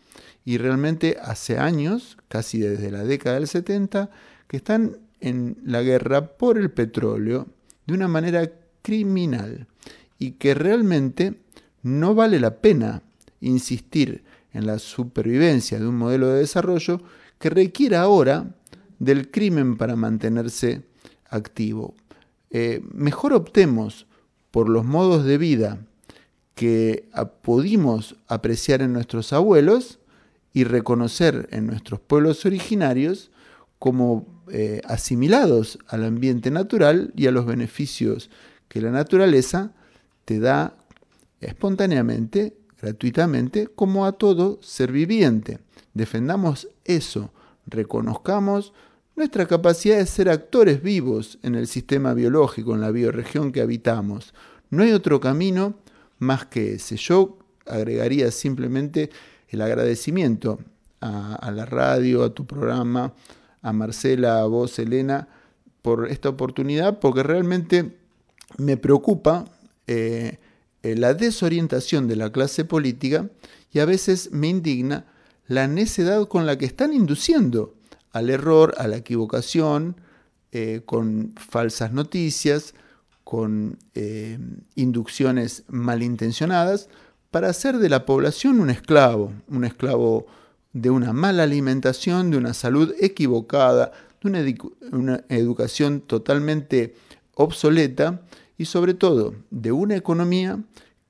y 0.44 0.60
realmente 0.60 1.18
hace 1.20 1.58
años, 1.58 2.20
casi 2.28 2.60
desde 2.60 2.92
la 2.92 3.04
década 3.04 3.40
del 3.40 3.48
70, 3.48 4.12
que 4.48 4.58
están 4.58 4.98
en 5.22 5.58
la 5.66 5.82
guerra 5.82 6.38
por 6.38 6.60
el 6.60 6.70
petróleo 6.70 7.48
de 7.88 7.96
una 7.96 8.08
manera 8.08 8.48
criminal 8.84 9.66
y 10.20 10.34
que 10.34 10.54
realmente 10.54 11.34
no 11.82 12.14
vale 12.14 12.40
la 12.40 12.58
pena 12.58 13.02
insistir 13.42 14.24
en 14.56 14.66
la 14.66 14.80
supervivencia 14.80 15.80
de 15.80 15.88
un 15.88 15.98
modelo 15.98 16.30
de 16.30 16.40
desarrollo 16.40 17.02
que 17.40 17.50
requiera 17.50 18.02
ahora 18.02 18.56
del 19.00 19.30
crimen 19.30 19.78
para 19.78 19.96
mantenerse 19.96 20.84
activo. 21.30 21.96
Eh, 22.50 22.82
mejor 22.94 23.34
optemos 23.34 24.08
por 24.52 24.70
los 24.70 24.86
modos 24.86 25.26
de 25.26 25.38
vida 25.38 25.80
que 26.56 27.10
pudimos 27.42 28.16
apreciar 28.28 28.82
en 28.82 28.94
nuestros 28.94 29.34
abuelos 29.34 30.00
y 30.54 30.64
reconocer 30.64 31.50
en 31.52 31.68
nuestros 31.68 32.00
pueblos 32.00 32.46
originarios 32.46 33.30
como 33.78 34.26
eh, 34.50 34.82
asimilados 34.86 35.80
al 35.88 36.06
ambiente 36.06 36.50
natural 36.52 37.12
y 37.16 37.28
a 37.28 37.32
los 37.32 37.46
beneficios 37.46 38.30
que 38.70 38.80
la 38.80 38.92
naturaleza 38.92 39.74
te 40.24 40.40
da 40.40 40.78
espontáneamente, 41.42 42.56
gratuitamente, 42.82 43.68
como 43.68 44.06
a 44.06 44.14
todo 44.14 44.60
ser 44.62 44.92
viviente. 44.92 45.60
Defendamos 45.94 46.68
eso, 46.84 47.32
reconozcamos 47.66 48.74
nuestra 49.16 49.46
capacidad 49.46 49.98
de 49.98 50.06
ser 50.06 50.30
actores 50.30 50.82
vivos 50.82 51.40
en 51.42 51.56
el 51.56 51.68
sistema 51.68 52.14
biológico, 52.14 52.76
en 52.76 52.82
la 52.82 52.92
bioregión 52.92 53.52
que 53.52 53.62
habitamos. 53.62 54.34
No 54.70 54.84
hay 54.84 54.92
otro 54.92 55.20
camino 55.20 55.76
más 56.20 56.46
que 56.46 56.74
ese. 56.74 56.98
Yo 56.98 57.38
agregaría 57.66 58.32
simplemente 58.32 59.10
el 59.50 59.62
agradecimiento 59.62 60.60
a, 61.02 61.52
la 61.52 61.66
radio, 61.66 62.24
a 62.24 62.34
tu 62.34 62.46
programa, 62.46 63.14
a 63.62 63.74
Marcela, 63.74 64.42
a 64.42 64.46
vos, 64.46 64.80
Elena, 64.80 65.28
por 65.82 66.10
esta 66.10 66.30
oportunidad, 66.30 67.00
porque 67.00 67.22
realmente 67.22 67.96
me 68.58 68.76
preocupa 68.76 69.46
eh, 69.88 70.40
eh, 70.86 70.96
la 70.96 71.14
desorientación 71.14 72.08
de 72.08 72.16
la 72.16 72.32
clase 72.32 72.66
política 72.66 73.30
y 73.72 73.80
a 73.80 73.86
veces 73.86 74.32
me 74.32 74.48
indigna 74.48 75.06
la 75.48 75.68
necedad 75.68 76.28
con 76.28 76.46
la 76.46 76.58
que 76.58 76.66
están 76.66 76.94
induciendo 76.94 77.74
al 78.12 78.30
error, 78.30 78.76
a 78.78 78.88
la 78.88 78.98
equivocación, 78.98 80.00
eh, 80.52 80.82
con 80.86 81.34
falsas 81.36 81.92
noticias, 81.92 82.74
con 83.24 83.80
inducciones 84.76 85.64
malintencionadas, 85.68 86.90
para 87.32 87.50
hacer 87.50 87.80
de 87.80 87.90
la 87.90 88.06
población 88.06 88.60
un 88.60 88.70
esclavo, 88.70 89.34
un 89.48 89.66
esclavo 89.66 90.28
de 90.72 90.90
una 90.92 91.12
mala 91.12 91.44
alimentación, 91.44 92.30
de 92.30 92.38
una 92.38 92.54
salud 92.54 92.94
equivocada, 93.00 93.92
de 94.22 94.58
una, 94.92 95.24
educación 95.30 96.02
totalmente 96.02 96.96
obsoleta 97.34 98.22
y 98.58 98.66
sobre 98.66 98.94
todo 98.94 99.36
de 99.50 99.72
una 99.72 99.96
economía 99.96 100.60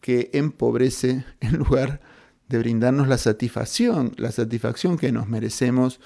que 0.02 0.30
empobrece 0.34 1.26
en 1.40 1.58
lugar 1.58 2.02
de 2.48 2.60
brindarnos 2.60 3.08
la 3.08 3.18
satisfacción, 3.18 4.14
la 4.18 4.32
satisfacción 4.32 4.98
que 4.98 5.12
nos 5.12 5.28
merecemos 5.28 6.00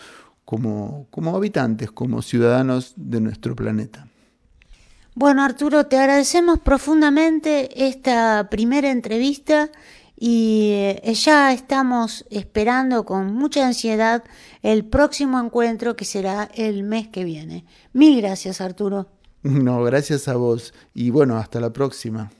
como, 0.46 1.08
como 1.12 1.36
habitantes, 1.36 1.92
como 1.92 2.22
ciudadanos 2.22 2.94
de 2.96 3.22
nuestro 3.22 3.56
planeta. 3.56 4.08
Bueno, 5.16 5.44
Arturo, 5.44 5.86
te 5.86 5.98
agradecemos 5.98 6.60
profundamente 6.60 7.88
esta 7.88 8.48
primera 8.50 8.90
entrevista 8.90 9.70
y 10.16 10.72
eh, 10.74 11.14
ya 11.14 11.52
estamos 11.52 12.26
esperando 12.30 13.06
con 13.06 13.34
mucha 13.34 13.66
ansiedad 13.66 14.24
el 14.62 14.86
próximo 14.86 15.40
encuentro 15.40 15.96
que 15.96 16.06
será 16.06 16.50
el 16.54 16.84
mes 16.84 17.08
que 17.10 17.26
viene. 17.26 17.66
Mil 17.94 18.22
gracias, 18.22 18.62
Arturo. 18.62 19.08
No, 19.44 19.84
gracias 19.84 20.28
a 20.28 20.36
vos 20.36 20.74
y 20.94 21.12
bueno, 21.12 21.38
hasta 21.38 21.60
la 21.60 21.72
próxima. 21.72 22.32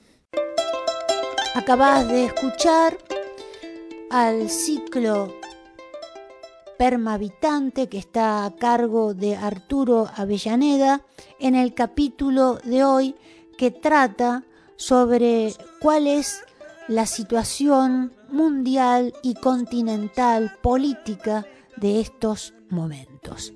Acabas 1.54 2.06
de 2.08 2.26
escuchar 2.26 2.98
al 4.10 4.50
ciclo 4.50 5.34
Permavitante 6.78 7.88
que 7.88 7.98
está 7.98 8.44
a 8.44 8.54
cargo 8.56 9.12
de 9.14 9.36
Arturo 9.36 10.08
Avellaneda 10.14 11.02
en 11.38 11.54
el 11.54 11.74
capítulo 11.74 12.58
de 12.64 12.84
hoy 12.84 13.16
que 13.58 13.70
trata 13.70 14.44
sobre 14.76 15.52
cuál 15.80 16.06
es 16.06 16.42
la 16.88 17.04
situación 17.04 18.14
mundial 18.30 19.12
y 19.22 19.34
continental 19.34 20.56
política 20.62 21.46
de 21.76 22.00
estos 22.00 22.54
momentos. 22.70 23.52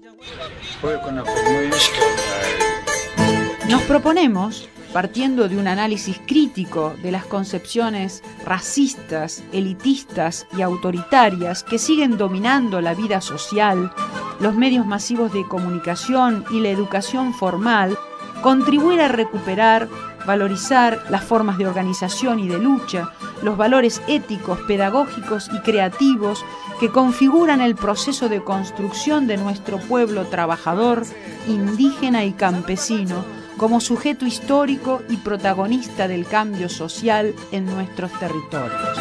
Nos 3.68 3.82
proponemos, 3.82 4.68
partiendo 4.92 5.48
de 5.48 5.56
un 5.56 5.66
análisis 5.66 6.20
crítico 6.26 6.94
de 7.02 7.10
las 7.10 7.24
concepciones 7.24 8.22
racistas, 8.44 9.42
elitistas 9.52 10.46
y 10.56 10.62
autoritarias 10.62 11.64
que 11.64 11.78
siguen 11.78 12.18
dominando 12.18 12.80
la 12.80 12.94
vida 12.94 13.20
social, 13.20 13.90
los 14.38 14.54
medios 14.54 14.86
masivos 14.86 15.32
de 15.32 15.46
comunicación 15.48 16.44
y 16.50 16.60
la 16.60 16.68
educación 16.68 17.32
formal, 17.32 17.96
contribuir 18.42 19.00
a 19.00 19.08
recuperar 19.08 19.88
valorizar 20.26 21.04
las 21.10 21.24
formas 21.24 21.58
de 21.58 21.66
organización 21.66 22.38
y 22.40 22.48
de 22.48 22.58
lucha, 22.58 23.10
los 23.42 23.56
valores 23.56 24.02
éticos, 24.06 24.58
pedagógicos 24.66 25.50
y 25.52 25.60
creativos 25.60 26.44
que 26.80 26.88
configuran 26.88 27.60
el 27.60 27.74
proceso 27.74 28.28
de 28.28 28.42
construcción 28.42 29.26
de 29.26 29.36
nuestro 29.36 29.78
pueblo 29.78 30.26
trabajador, 30.26 31.04
indígena 31.46 32.24
y 32.24 32.32
campesino, 32.32 33.24
como 33.56 33.80
sujeto 33.80 34.26
histórico 34.26 35.02
y 35.08 35.16
protagonista 35.16 36.08
del 36.08 36.26
cambio 36.26 36.68
social 36.68 37.34
en 37.52 37.66
nuestros 37.66 38.12
territorios. 38.18 38.98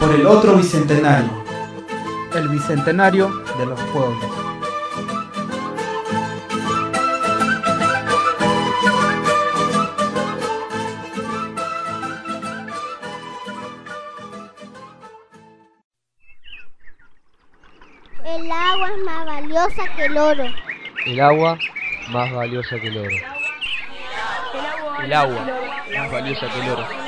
Por 0.00 0.14
el 0.14 0.26
otro 0.26 0.56
bicentenario. 0.56 1.30
El 2.34 2.48
bicentenario 2.48 3.28
de 3.58 3.66
los 3.66 3.80
pueblos. 3.92 4.24
El 18.24 18.50
agua 18.50 18.88
es 18.88 19.04
más 19.04 19.26
valiosa 19.26 19.82
que 19.94 20.04
el 20.06 20.16
oro. 20.16 20.44
El 21.04 21.20
agua 21.20 21.58
más 22.12 22.30
valiosa 22.30 22.78
que 22.78 22.88
el 22.88 22.98
oro. 22.98 23.16
El 25.02 25.12
agua 25.14 25.46
más 25.96 26.12
valiosa 26.12 26.46
que 26.46 26.60
el 26.60 26.68
oro. 26.68 26.86
El 26.86 26.98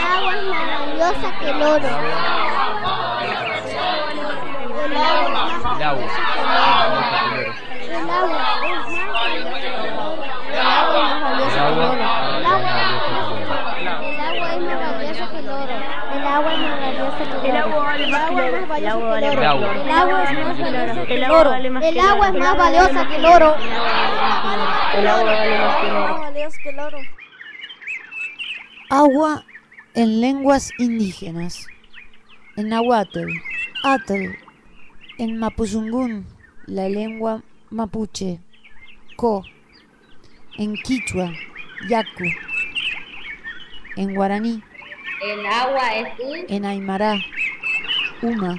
agua 0.00 0.34
es 0.34 0.44
más 0.48 0.66
valiosa 0.80 1.38
que 1.38 1.50
el 1.50 1.62
oro. 1.62 1.88
El 4.88 4.96
agua 4.96 5.28
es 5.28 5.52
más 5.52 5.68
El 5.68 5.82
agua 10.56 11.08
valiosa 11.20 11.60
que 11.60 11.68
el 11.68 11.78
oro. 11.78 11.92
El 11.92 12.16
agua 14.26 14.54
es 14.54 14.60
más 14.62 14.80
valiosa 14.92 15.24
que 15.28 15.38
el 15.38 15.48
oro. 16.28 16.56
El 17.44 17.56
agua 17.56 17.96
es 17.96 18.10
más 18.10 18.68
valiosa 18.68 18.68
que 18.68 18.78
el 18.78 18.90
oro. 18.90 19.16
El 19.16 19.38
agua 19.40 20.28
es 20.28 20.34
más 20.34 20.58
valiosa 20.58 21.06
que 21.06 21.14
el 21.14 21.30
oro. 21.30 21.54
El 21.54 22.00
agua 22.00 22.28
es 22.28 22.34
más 22.34 22.56
valiosa 22.56 23.08
que 23.08 23.16
el 23.16 23.24
oro. 23.24 23.56
El 24.96 25.06
agua 25.06 25.44
es 25.44 25.92
más 25.92 26.20
valiosa 26.20 26.58
que 26.62 26.68
el 26.70 26.80
oro. 26.80 26.98
Agua 28.90 29.44
en 29.94 30.20
lenguas 30.20 30.70
indígenas. 30.78 31.66
En 32.56 32.70
Nahuatl, 32.70 33.28
Atl, 33.84 34.36
en 35.18 35.38
Mapuzungún, 35.38 36.26
la 36.66 36.88
lengua 36.88 37.42
mapuche, 37.70 38.40
Co, 39.16 39.44
en 40.56 40.74
Quichua, 40.74 41.32
Yacu, 41.88 42.24
en 43.96 44.14
guaraní, 44.14 44.62
El 45.20 45.44
agua 45.46 45.94
es 45.96 46.08
un 46.20 46.36
en 46.48 46.64
Aymara, 46.64 47.16
Uma, 48.22 48.56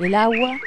el 0.00 0.14
agua, 0.14 0.58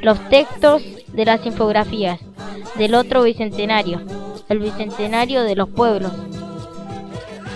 los 0.00 0.28
textos 0.28 0.82
de 1.12 1.24
las 1.24 1.46
infografías 1.46 2.18
del 2.74 2.96
otro 2.96 3.22
bicentenario, 3.22 4.00
el 4.48 4.58
bicentenario 4.58 5.44
de 5.44 5.54
los 5.54 5.68
pueblos. 5.68 6.12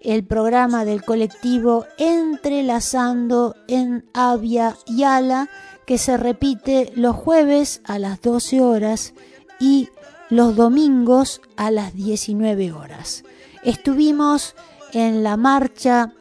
el 0.00 0.24
programa 0.24 0.84
del 0.84 1.04
colectivo 1.04 1.86
Entrelazando 1.96 3.56
en 3.66 4.04
Avia 4.14 4.76
y 4.86 5.02
Ala, 5.02 5.48
que 5.86 5.98
se 5.98 6.16
repite 6.16 6.92
los 6.94 7.16
jueves 7.16 7.80
a 7.84 7.98
las 7.98 8.20
12 8.20 8.60
horas 8.60 9.14
y 9.58 9.88
los 10.30 10.56
domingos 10.56 11.40
a 11.56 11.70
las 11.70 11.94
19 11.94 12.72
horas. 12.72 13.24
Estuvimos 13.64 14.54
en 14.92 15.22
la 15.22 15.36
marcha 15.36 16.12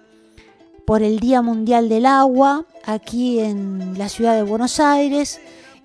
por 0.86 1.04
el 1.04 1.20
Día 1.20 1.42
Mundial 1.42 1.90
del 1.90 2.06
Agua 2.06 2.66
aquí 2.86 3.40
en 3.40 3.98
la 3.98 4.10
ciudad 4.10 4.36
de 4.36 4.44
Buenos 4.44 4.80
Aires 4.80 5.40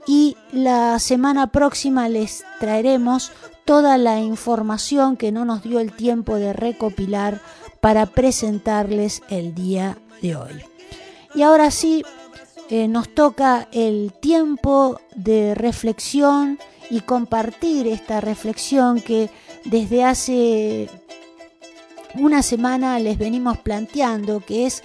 y 0.07 0.37
la 0.53 0.99
semana 0.99 1.49
próxima 1.49 2.09
les 2.09 2.45
traeremos 2.61 3.33
toda 3.65 3.99
la 3.99 4.21
información 4.21 5.17
que 5.17 5.33
no 5.33 5.45
nos 5.45 5.63
dio 5.63 5.81
el 5.81 5.93
tiempo 5.93 6.37
de 6.37 6.53
recopilar 6.53 7.41
para 7.83 8.07
presentarles 8.07 9.23
el 9.29 9.57
día 9.57 9.99
de 10.23 10.37
hoy. 10.37 10.63
Y 11.35 11.43
ahora 11.43 11.73
sí, 11.73 12.05
eh, 12.71 12.87
nos 12.87 13.13
toca 13.13 13.67
el 13.73 14.13
tiempo 14.13 15.01
de 15.17 15.57
reflexión 15.57 16.61
y 16.91 17.01
compartir 17.01 17.89
esta 17.89 18.21
reflexión 18.21 19.01
que 19.01 19.31
desde 19.65 20.05
hace 20.05 20.89
una 22.15 22.43
semana 22.43 23.01
les 23.01 23.19
venimos 23.19 23.59
planteando, 23.59 24.39
que 24.39 24.67
es 24.67 24.85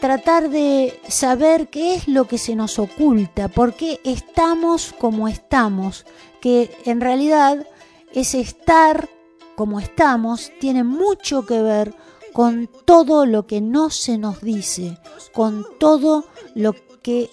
tratar 0.00 0.50
de 0.50 1.00
saber 1.08 1.68
qué 1.68 1.94
es 1.94 2.08
lo 2.08 2.26
que 2.26 2.36
se 2.36 2.56
nos 2.56 2.78
oculta, 2.78 3.48
por 3.48 3.72
qué 3.72 4.00
estamos 4.04 4.92
como 4.98 5.28
estamos, 5.28 6.04
que 6.42 6.70
en 6.84 7.00
realidad 7.00 7.66
ese 8.12 8.40
estar 8.40 9.08
como 9.56 9.80
estamos 9.80 10.52
tiene 10.60 10.84
mucho 10.84 11.46
que 11.46 11.62
ver 11.62 11.94
con 12.32 12.68
todo 12.84 13.26
lo 13.26 13.46
que 13.46 13.60
no 13.60 13.90
se 13.90 14.18
nos 14.18 14.40
dice, 14.40 14.98
con 15.32 15.64
todo 15.78 16.24
lo 16.54 16.74
que 17.02 17.30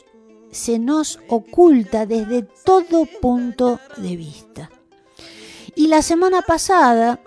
se 0.51 0.79
nos 0.79 1.19
oculta 1.27 2.05
desde 2.05 2.43
todo 2.43 3.07
punto 3.21 3.79
de 3.97 4.15
vista. 4.15 4.69
Y 5.75 5.87
la 5.87 6.01
semana 6.01 6.41
pasada 6.41 7.19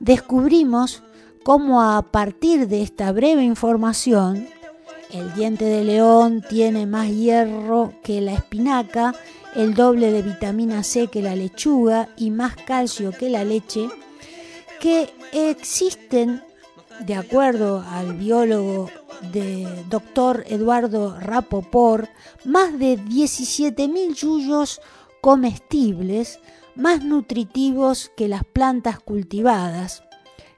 descubrimos 0.00 1.02
cómo 1.44 1.80
a 1.80 2.02
partir 2.02 2.68
de 2.68 2.82
esta 2.82 3.10
breve 3.12 3.42
información, 3.42 4.48
el 5.10 5.32
diente 5.32 5.64
de 5.64 5.84
león 5.84 6.44
tiene 6.46 6.84
más 6.84 7.08
hierro 7.08 7.94
que 8.02 8.20
la 8.20 8.34
espinaca, 8.34 9.14
el 9.54 9.74
doble 9.74 10.12
de 10.12 10.20
vitamina 10.20 10.82
C 10.82 11.06
que 11.06 11.22
la 11.22 11.34
lechuga 11.34 12.10
y 12.18 12.30
más 12.30 12.54
calcio 12.54 13.12
que 13.12 13.30
la 13.30 13.44
leche, 13.44 13.88
que 14.80 15.12
existen, 15.32 16.42
de 17.00 17.14
acuerdo 17.14 17.84
al 17.90 18.14
biólogo 18.14 18.90
de 19.32 19.66
doctor 19.88 20.44
Eduardo 20.48 21.18
Rapoport, 21.18 22.10
más 22.44 22.78
de 22.78 22.98
17.000 22.98 24.14
yuyos 24.14 24.80
comestibles 25.20 26.38
más 26.74 27.02
nutritivos 27.02 28.10
que 28.16 28.28
las 28.28 28.44
plantas 28.44 29.00
cultivadas, 29.00 30.04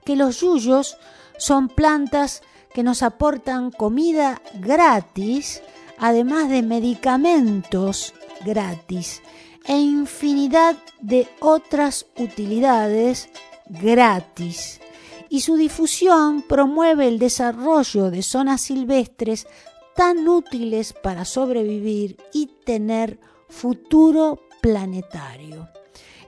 que 0.05 0.17
los 0.17 0.41
yuyos 0.41 0.99
son 1.39 1.69
plantas 1.69 2.43
que 2.75 2.83
nos 2.83 3.03
aportan 3.03 3.71
comida 3.71 4.41
gratis, 4.55 5.63
además 5.99 6.51
de 6.51 6.63
medicamentos 6.63 8.13
gratis 8.45 9.23
e 9.67 9.79
infinidad 9.79 10.77
de 11.01 11.29
otras 11.41 12.07
utilidades 12.19 13.29
gratis. 13.71 14.81
Y 15.29 15.41
su 15.43 15.57
difusión 15.57 16.43
promueve 16.43 17.07
el 17.09 17.19
desarrollo 17.19 18.11
de 18.11 18.23
zonas 18.23 18.61
silvestres 18.63 19.47
tan 19.95 20.27
útiles 20.29 20.93
para 20.93 21.25
sobrevivir 21.25 22.17
y 22.33 22.47
tener 22.65 23.21
futuro 23.49 24.41
planetario. 24.61 25.69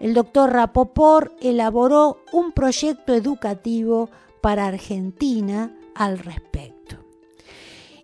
El 0.00 0.14
doctor 0.14 0.50
Rapoport 0.52 1.32
elaboró 1.40 2.18
un 2.32 2.52
proyecto 2.52 3.14
educativo 3.14 4.10
para 4.40 4.66
Argentina 4.66 5.76
al 5.94 6.18
respecto. 6.18 6.96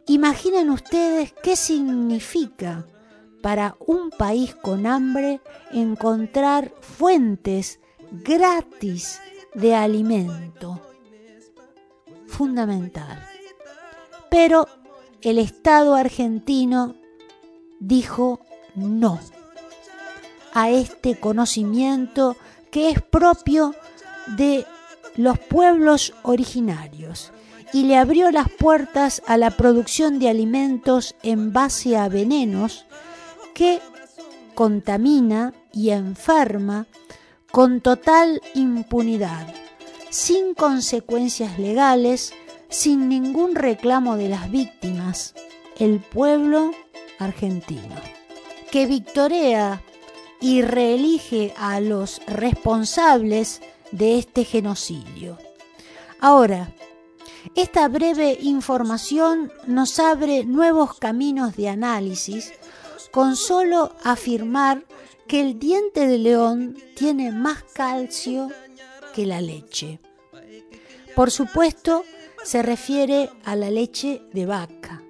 Imaginen 0.06 0.70
ustedes 0.70 1.34
qué 1.42 1.56
significa 1.56 2.86
para 3.42 3.76
un 3.86 4.10
país 4.10 4.54
con 4.54 4.86
hambre 4.86 5.40
encontrar 5.70 6.72
fuentes 6.80 7.80
gratis 8.10 9.20
de 9.54 9.74
alimento. 9.74 10.80
Fundamental. 12.26 13.24
Pero 14.30 14.68
el 15.22 15.38
Estado 15.38 15.94
argentino 15.94 16.94
dijo 17.80 18.40
no 18.74 19.18
a 20.52 20.70
este 20.70 21.18
conocimiento 21.18 22.36
que 22.70 22.90
es 22.90 23.02
propio 23.02 23.74
de 24.36 24.66
los 25.16 25.38
pueblos 25.38 26.14
originarios 26.22 27.32
y 27.72 27.84
le 27.84 27.96
abrió 27.96 28.30
las 28.30 28.48
puertas 28.50 29.22
a 29.26 29.36
la 29.36 29.50
producción 29.50 30.18
de 30.18 30.28
alimentos 30.28 31.14
en 31.22 31.52
base 31.52 31.96
a 31.96 32.08
venenos 32.08 32.86
que 33.54 33.80
contamina 34.54 35.52
y 35.72 35.90
enferma 35.90 36.86
con 37.50 37.80
total 37.80 38.42
impunidad, 38.54 39.54
sin 40.10 40.54
consecuencias 40.54 41.58
legales, 41.58 42.32
sin 42.68 43.08
ningún 43.08 43.54
reclamo 43.54 44.16
de 44.16 44.28
las 44.28 44.50
víctimas, 44.50 45.34
el 45.78 46.00
pueblo 46.00 46.72
argentino, 47.18 47.96
que 48.70 48.86
victorea 48.86 49.82
y 50.40 50.62
reelige 50.62 51.54
a 51.56 51.80
los 51.80 52.20
responsables 52.26 53.60
de 53.90 54.18
este 54.18 54.44
genocidio. 54.44 55.38
Ahora, 56.20 56.72
esta 57.54 57.88
breve 57.88 58.36
información 58.40 59.50
nos 59.66 59.98
abre 59.98 60.44
nuevos 60.44 60.98
caminos 60.98 61.56
de 61.56 61.68
análisis 61.68 62.52
con 63.10 63.36
solo 63.36 63.96
afirmar 64.04 64.84
que 65.28 65.42
el 65.42 65.58
diente 65.58 66.06
de 66.06 66.18
león 66.18 66.76
tiene 66.96 67.30
más 67.30 67.62
calcio 67.74 68.48
que 69.14 69.26
la 69.26 69.42
leche. 69.42 70.00
Por 71.14 71.30
supuesto, 71.30 72.04
se 72.42 72.62
refiere 72.62 73.28
a 73.44 73.54
la 73.54 73.70
leche 73.70 74.22
de 74.32 74.46
vaca, 74.46 75.02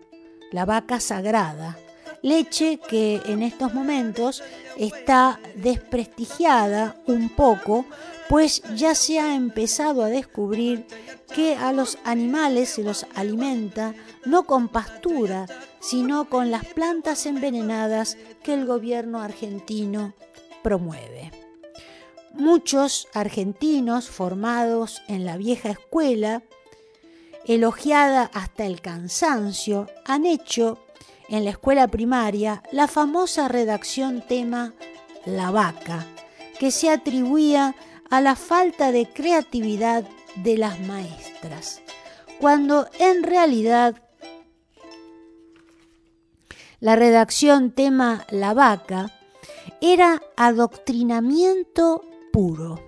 la 0.51 0.64
vaca 0.64 0.99
sagrada, 0.99 1.79
leche 2.23 2.81
que 2.89 3.23
en 3.27 3.43
estos 3.43 3.75
momentos 3.75 4.43
está 4.77 5.39
desprestigiada 5.55 7.01
un 7.07 7.29
poco, 7.29 7.87
pues 8.29 8.62
ya 8.74 8.95
se 8.95 9.18
ha 9.18 9.35
empezado 9.35 10.03
a 10.03 10.09
descubrir 10.09 10.87
que 11.35 11.57
a 11.57 11.72
los 11.72 11.99
animales 12.05 12.68
se 12.70 12.83
los 12.83 13.07
alimenta 13.14 13.95
no 14.24 14.45
con 14.45 14.68
pastura, 14.68 15.47
sino 15.81 16.29
con 16.29 16.51
las 16.51 16.66
plantas 16.66 17.26
envenenadas 17.26 18.16
que 18.43 18.55
el 18.55 18.66
gobierno 18.66 19.20
argentino 19.20 20.14
promueve. 20.62 21.31
Muchos 22.35 23.09
argentinos 23.14 24.09
formados 24.09 25.03
en 25.09 25.24
la 25.24 25.37
vieja 25.37 25.70
escuela, 25.70 26.43
elogiada 27.47 28.31
hasta 28.35 28.66
el 28.66 28.81
cansancio, 28.81 29.87
han 30.05 30.26
hecho 30.26 30.79
en 31.29 31.45
la 31.45 31.51
escuela 31.51 31.89
primaria 31.89 32.62
la 32.72 32.89
famosa 32.89 33.49
redacción 33.49 34.22
tema 34.26 34.74
La 35.24 35.51
vaca, 35.51 36.07
que 36.59 36.70
se 36.70 36.91
atribuía 36.91 37.74
a 38.11 38.21
la 38.21 38.37
falta 38.37 38.93
de 38.93 39.07
creatividad 39.07 40.05
de 40.37 40.57
las 40.57 40.81
maestras, 40.81 41.83
cuando 42.41 42.89
en 42.99 43.23
realidad 43.23 44.03
la 46.81 46.95
redacción 46.95 47.73
tema 47.73 48.25
La 48.31 48.55
vaca 48.55 49.13
era 49.81 50.23
adoctrinamiento 50.37 52.05
puro. 52.33 52.81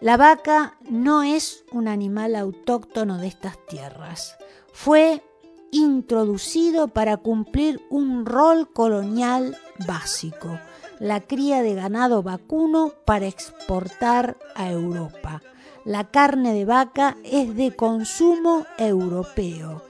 La 0.00 0.16
vaca 0.16 0.78
no 0.88 1.22
es 1.22 1.64
un 1.72 1.88
animal 1.88 2.36
autóctono 2.36 3.18
de 3.18 3.26
estas 3.26 3.58
tierras. 3.66 4.36
Fue 4.72 5.22
introducido 5.70 6.88
para 6.88 7.16
cumplir 7.16 7.80
un 7.90 8.24
rol 8.24 8.72
colonial 8.72 9.56
básico, 9.86 10.58
la 11.00 11.20
cría 11.20 11.62
de 11.62 11.74
ganado 11.74 12.22
vacuno 12.22 12.92
para 13.04 13.26
exportar 13.26 14.36
a 14.54 14.70
Europa. 14.70 15.42
La 15.84 16.04
carne 16.04 16.52
de 16.52 16.64
vaca 16.64 17.16
es 17.24 17.54
de 17.54 17.74
consumo 17.74 18.66
europeo. 18.78 19.82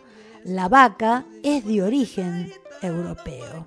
La 0.45 0.69
vaca 0.69 1.25
es 1.43 1.65
de 1.65 1.83
origen 1.83 2.53
europeo. 2.83 3.67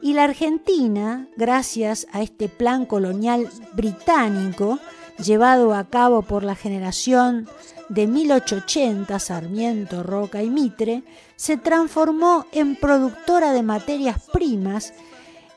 Y 0.00 0.14
la 0.14 0.24
Argentina, 0.24 1.28
gracias 1.36 2.08
a 2.12 2.22
este 2.22 2.48
plan 2.48 2.86
colonial 2.86 3.48
británico, 3.74 4.80
llevado 5.22 5.74
a 5.74 5.84
cabo 5.84 6.22
por 6.22 6.42
la 6.42 6.56
generación 6.56 7.48
de 7.88 8.08
1880, 8.08 9.18
Sarmiento, 9.20 10.02
Roca 10.02 10.42
y 10.42 10.50
Mitre, 10.50 11.04
se 11.36 11.56
transformó 11.56 12.46
en 12.50 12.74
productora 12.74 13.52
de 13.52 13.62
materias 13.62 14.16
primas 14.32 14.92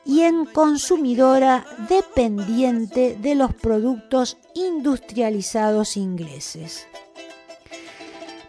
y 0.06 0.22
en 0.22 0.46
consumidora 0.46 1.66
dependiente 1.88 3.18
de 3.20 3.34
los 3.34 3.52
productos 3.54 4.38
industrializados 4.54 5.96
ingleses. 5.96 6.86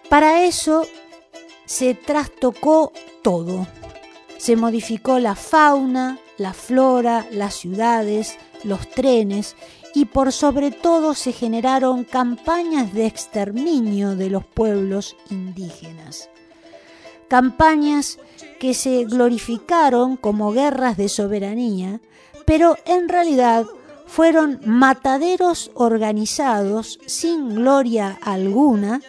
Para 0.10 0.46
eso 0.46 0.86
se 1.66 1.96
trastocó 1.96 2.94
todo. 3.24 3.68
Se 4.38 4.56
modificó 4.56 5.20
la 5.20 5.36
fauna, 5.36 6.20
la 6.38 6.54
flora, 6.54 7.26
las 7.32 7.56
ciudades, 7.56 8.38
los 8.64 8.90
trenes 8.90 9.56
y 9.94 10.06
por 10.06 10.32
sobre 10.32 10.72
todo 10.72 11.16
se 11.16 11.32
generaron 11.32 12.04
campañas 12.04 12.94
de 12.94 13.08
exterminio 13.08 14.16
de 14.16 14.30
los 14.30 14.46
pueblos 14.46 15.16
indígenas. 15.32 16.30
Campañas 17.28 18.20
que 18.60 18.74
se 18.74 19.06
glorificaron 19.06 20.18
como 20.18 20.52
guerras 20.52 20.98
de 20.98 21.10
soberanía, 21.10 22.00
pero 22.46 22.78
en 22.86 23.10
realidad 23.10 23.66
fueron 24.06 24.62
mataderos 24.66 25.70
organizados 25.74 27.00
sin 27.06 27.56
gloria 27.56 28.18
alguna, 28.22 29.02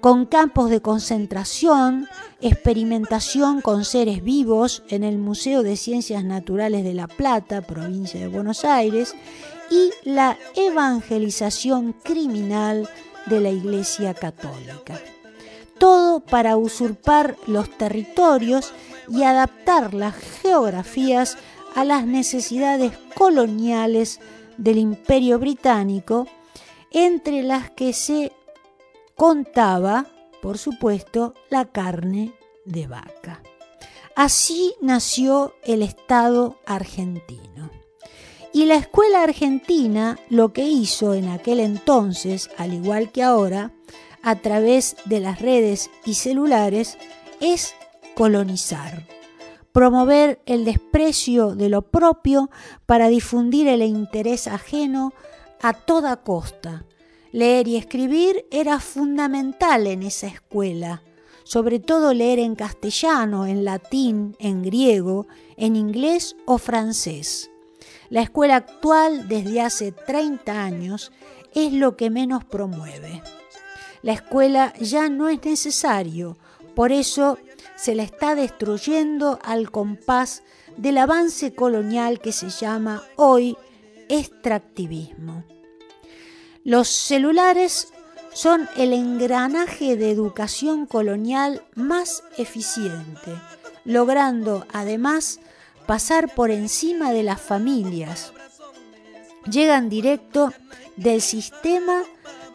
con 0.00 0.26
campos 0.26 0.70
de 0.70 0.80
concentración, 0.80 2.08
experimentación 2.40 3.60
con 3.60 3.84
seres 3.84 4.22
vivos 4.22 4.82
en 4.88 5.04
el 5.04 5.18
Museo 5.18 5.62
de 5.62 5.76
Ciencias 5.76 6.24
Naturales 6.24 6.84
de 6.84 6.94
La 6.94 7.08
Plata, 7.08 7.62
provincia 7.62 8.20
de 8.20 8.28
Buenos 8.28 8.64
Aires, 8.64 9.14
y 9.70 9.90
la 10.08 10.38
evangelización 10.54 11.92
criminal 11.92 12.88
de 13.26 13.40
la 13.40 13.50
Iglesia 13.50 14.14
Católica. 14.14 14.98
Todo 15.78 16.20
para 16.20 16.56
usurpar 16.56 17.36
los 17.46 17.70
territorios 17.70 18.72
y 19.08 19.22
adaptar 19.22 19.94
las 19.94 20.14
geografías 20.14 21.38
a 21.74 21.84
las 21.84 22.06
necesidades 22.06 22.92
coloniales 23.14 24.20
del 24.56 24.78
imperio 24.78 25.38
británico, 25.38 26.26
entre 26.90 27.42
las 27.42 27.70
que 27.70 27.92
se 27.92 28.32
contaba, 29.14 30.06
por 30.42 30.58
supuesto, 30.58 31.34
la 31.50 31.66
carne 31.66 32.32
de 32.64 32.86
vaca. 32.86 33.42
Así 34.14 34.74
nació 34.80 35.54
el 35.64 35.82
Estado 35.82 36.58
argentino. 36.66 37.70
Y 38.52 38.64
la 38.64 38.74
escuela 38.74 39.22
argentina 39.22 40.18
lo 40.28 40.52
que 40.52 40.64
hizo 40.64 41.14
en 41.14 41.28
aquel 41.28 41.60
entonces, 41.60 42.50
al 42.56 42.74
igual 42.74 43.12
que 43.12 43.22
ahora, 43.22 43.72
a 44.28 44.36
través 44.36 44.96
de 45.06 45.20
las 45.20 45.40
redes 45.40 45.90
y 46.04 46.14
celulares, 46.14 46.98
es 47.40 47.74
colonizar, 48.14 49.06
promover 49.72 50.40
el 50.44 50.66
desprecio 50.66 51.54
de 51.54 51.70
lo 51.70 51.82
propio 51.82 52.50
para 52.84 53.08
difundir 53.08 53.68
el 53.68 53.82
interés 53.82 54.46
ajeno 54.46 55.14
a 55.62 55.72
toda 55.72 56.16
costa, 56.16 56.84
Leer 57.30 57.68
y 57.68 57.76
escribir 57.76 58.46
era 58.50 58.80
fundamental 58.80 59.86
en 59.86 60.02
esa 60.02 60.28
escuela, 60.28 61.02
sobre 61.44 61.78
todo 61.78 62.14
leer 62.14 62.38
en 62.38 62.54
castellano, 62.54 63.46
en 63.46 63.66
latín, 63.66 64.34
en 64.38 64.62
griego, 64.62 65.26
en 65.58 65.76
inglés 65.76 66.36
o 66.46 66.56
francés. 66.56 67.50
La 68.08 68.22
escuela 68.22 68.56
actual, 68.56 69.28
desde 69.28 69.60
hace 69.60 69.92
30 69.92 70.64
años, 70.64 71.12
es 71.54 71.74
lo 71.74 71.96
que 71.98 72.08
menos 72.08 72.44
promueve. 72.46 73.22
La 74.02 74.12
escuela 74.12 74.72
ya 74.80 75.08
no 75.08 75.28
es 75.28 75.44
necesario, 75.44 76.36
por 76.74 76.92
eso 76.92 77.38
se 77.76 77.94
la 77.94 78.02
está 78.02 78.34
destruyendo 78.34 79.38
al 79.42 79.70
compás 79.70 80.42
del 80.76 80.98
avance 80.98 81.54
colonial 81.54 82.20
que 82.20 82.32
se 82.32 82.50
llama 82.50 83.02
hoy 83.16 83.56
extractivismo. 84.08 85.44
Los 86.64 86.88
celulares 86.88 87.92
son 88.32 88.68
el 88.76 88.92
engranaje 88.92 89.96
de 89.96 90.10
educación 90.10 90.86
colonial 90.86 91.64
más 91.74 92.22
eficiente, 92.36 93.32
logrando 93.84 94.66
además 94.72 95.40
pasar 95.86 96.34
por 96.34 96.50
encima 96.50 97.12
de 97.12 97.22
las 97.22 97.40
familias. 97.40 98.32
Llegan 99.50 99.88
directo 99.88 100.52
del 100.96 101.22
sistema 101.22 102.02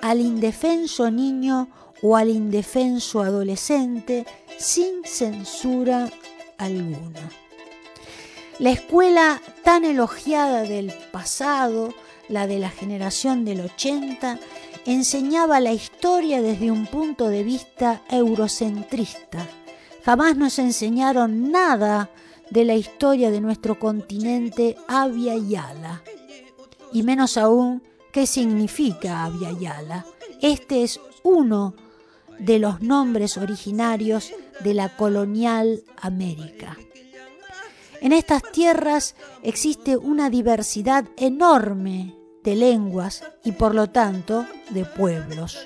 al 0.03 0.19
indefenso 0.19 1.09
niño 1.09 1.69
o 2.01 2.17
al 2.17 2.29
indefenso 2.29 3.21
adolescente 3.21 4.25
sin 4.57 5.05
censura 5.05 6.09
alguna. 6.57 7.31
La 8.59 8.71
escuela 8.71 9.41
tan 9.63 9.85
elogiada 9.85 10.63
del 10.63 10.91
pasado, 11.13 11.93
la 12.27 12.47
de 12.47 12.59
la 12.59 12.69
generación 12.69 13.45
del 13.45 13.61
80, 13.61 14.39
enseñaba 14.85 15.61
la 15.61 15.71
historia 15.71 16.41
desde 16.41 16.69
un 16.69 16.85
punto 16.85 17.29
de 17.29 17.43
vista 17.45 18.01
eurocentrista. 18.09 19.47
Jamás 20.03 20.35
nos 20.35 20.59
enseñaron 20.59 21.49
nada 21.49 22.09
de 22.49 22.65
la 22.65 22.75
historia 22.75 23.31
de 23.31 23.39
nuestro 23.39 23.79
continente 23.79 24.75
Abya 24.89 25.37
Yala, 25.37 26.03
y 26.91 27.03
menos 27.03 27.37
aún 27.37 27.81
qué 28.13 28.27
significa 28.27 29.25
Abya 29.25 29.51
Yala. 29.51 30.05
Este 30.39 30.83
es 30.83 31.01
uno 31.23 31.73
de 32.39 32.59
los 32.59 32.81
nombres 32.81 33.37
originarios 33.37 34.31
de 34.63 34.73
la 34.75 34.95
colonial 34.95 35.83
América. 35.99 36.77
En 38.01 38.13
estas 38.13 38.43
tierras 38.51 39.15
existe 39.41 39.97
una 39.97 40.29
diversidad 40.29 41.05
enorme 41.17 42.15
de 42.43 42.55
lenguas 42.55 43.23
y 43.43 43.53
por 43.53 43.73
lo 43.73 43.89
tanto 43.89 44.45
de 44.69 44.85
pueblos. 44.85 45.57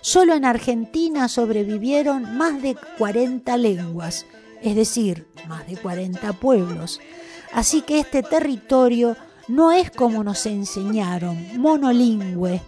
Solo 0.00 0.34
en 0.34 0.44
Argentina 0.44 1.28
sobrevivieron 1.28 2.36
más 2.36 2.62
de 2.62 2.76
40 2.98 3.56
lenguas, 3.56 4.26
es 4.62 4.76
decir, 4.76 5.26
más 5.48 5.66
de 5.66 5.76
40 5.76 6.32
pueblos. 6.34 7.00
Así 7.52 7.82
que 7.82 7.98
este 7.98 8.22
territorio 8.22 9.16
no 9.48 9.72
es 9.72 9.90
como 9.90 10.24
nos 10.24 10.46
enseñaron, 10.46 11.58
monolingüe, 11.58 12.60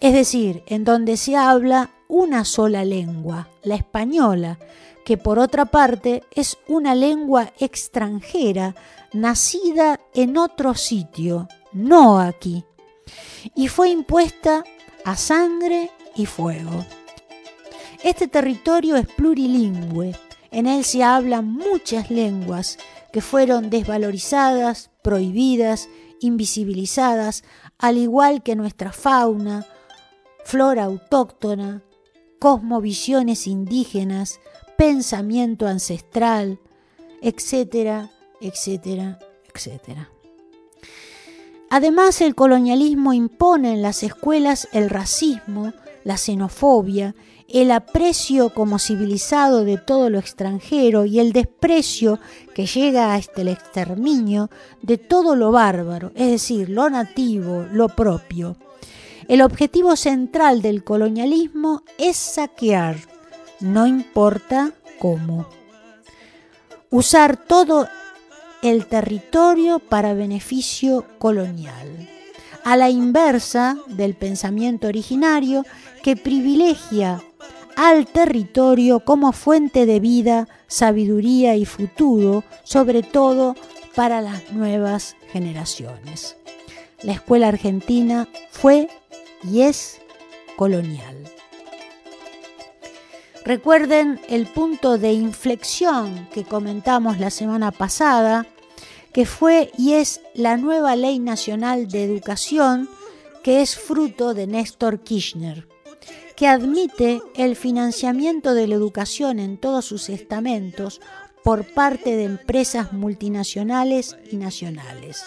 es 0.00 0.12
decir, 0.12 0.62
en 0.66 0.84
donde 0.84 1.16
se 1.16 1.36
habla 1.36 1.90
una 2.06 2.44
sola 2.44 2.84
lengua, 2.84 3.48
la 3.62 3.74
española, 3.74 4.58
que 5.04 5.16
por 5.16 5.38
otra 5.38 5.64
parte 5.64 6.22
es 6.34 6.58
una 6.68 6.94
lengua 6.94 7.52
extranjera, 7.58 8.74
nacida 9.12 10.00
en 10.14 10.36
otro 10.36 10.74
sitio, 10.74 11.48
no 11.72 12.20
aquí, 12.20 12.64
y 13.54 13.68
fue 13.68 13.88
impuesta 13.88 14.64
a 15.04 15.16
sangre 15.16 15.90
y 16.14 16.26
fuego. 16.26 16.84
Este 18.04 18.28
territorio 18.28 18.96
es 18.96 19.06
plurilingüe, 19.06 20.14
en 20.50 20.66
él 20.66 20.84
se 20.84 21.02
hablan 21.02 21.52
muchas 21.52 22.10
lenguas 22.10 22.78
que 23.12 23.20
fueron 23.20 23.70
desvalorizadas, 23.70 24.90
prohibidas, 25.02 25.88
invisibilizadas, 26.20 27.44
al 27.78 27.96
igual 27.96 28.42
que 28.42 28.56
nuestra 28.56 28.92
fauna, 28.92 29.66
flora 30.44 30.84
autóctona, 30.84 31.82
cosmovisiones 32.38 33.46
indígenas, 33.46 34.40
pensamiento 34.76 35.66
ancestral, 35.66 36.60
etcétera, 37.20 38.10
etcétera, 38.40 39.18
etcétera. 39.52 40.10
Además, 41.70 42.20
el 42.22 42.34
colonialismo 42.34 43.12
impone 43.12 43.74
en 43.74 43.82
las 43.82 44.02
escuelas 44.02 44.68
el 44.72 44.88
racismo, 44.88 45.72
la 46.08 46.16
xenofobia, 46.16 47.14
el 47.48 47.70
aprecio 47.70 48.48
como 48.54 48.78
civilizado 48.78 49.62
de 49.62 49.76
todo 49.76 50.08
lo 50.08 50.18
extranjero 50.18 51.04
y 51.04 51.20
el 51.20 51.34
desprecio 51.34 52.18
que 52.54 52.64
llega 52.64 53.12
hasta 53.12 53.42
el 53.42 53.48
exterminio 53.48 54.48
de 54.80 54.96
todo 54.96 55.36
lo 55.36 55.52
bárbaro, 55.52 56.10
es 56.14 56.30
decir, 56.30 56.70
lo 56.70 56.88
nativo, 56.88 57.66
lo 57.70 57.90
propio. 57.90 58.56
El 59.28 59.42
objetivo 59.42 59.96
central 59.96 60.62
del 60.62 60.82
colonialismo 60.82 61.82
es 61.98 62.16
saquear, 62.16 62.96
no 63.60 63.86
importa 63.86 64.72
cómo. 64.98 65.46
Usar 66.88 67.36
todo 67.36 67.86
el 68.62 68.86
territorio 68.86 69.78
para 69.78 70.14
beneficio 70.14 71.04
colonial, 71.18 72.08
a 72.68 72.76
la 72.76 72.90
inversa 72.90 73.78
del 73.86 74.14
pensamiento 74.14 74.88
originario 74.88 75.64
que 76.08 76.16
privilegia 76.16 77.22
al 77.76 78.06
territorio 78.06 79.00
como 79.00 79.32
fuente 79.32 79.84
de 79.84 80.00
vida, 80.00 80.48
sabiduría 80.66 81.54
y 81.54 81.66
futuro, 81.66 82.44
sobre 82.64 83.02
todo 83.02 83.54
para 83.94 84.22
las 84.22 84.50
nuevas 84.50 85.16
generaciones. 85.30 86.34
La 87.02 87.12
escuela 87.12 87.48
argentina 87.48 88.26
fue 88.50 88.88
y 89.44 89.60
es 89.60 90.00
colonial. 90.56 91.14
Recuerden 93.44 94.18
el 94.30 94.46
punto 94.46 94.96
de 94.96 95.12
inflexión 95.12 96.26
que 96.32 96.44
comentamos 96.44 97.18
la 97.18 97.28
semana 97.28 97.70
pasada, 97.70 98.46
que 99.12 99.26
fue 99.26 99.72
y 99.76 99.92
es 99.92 100.22
la 100.32 100.56
nueva 100.56 100.96
Ley 100.96 101.18
Nacional 101.18 101.86
de 101.86 102.04
Educación, 102.04 102.88
que 103.42 103.60
es 103.60 103.76
fruto 103.76 104.32
de 104.32 104.46
Néstor 104.46 105.00
Kirchner, 105.00 105.68
que 106.38 106.46
admite 106.46 107.20
el 107.34 107.56
financiamiento 107.56 108.54
de 108.54 108.68
la 108.68 108.76
educación 108.76 109.40
en 109.40 109.58
todos 109.58 109.84
sus 109.84 110.08
estamentos 110.08 111.00
por 111.42 111.64
parte 111.64 112.14
de 112.14 112.22
empresas 112.22 112.92
multinacionales 112.92 114.16
y 114.30 114.36
nacionales. 114.36 115.24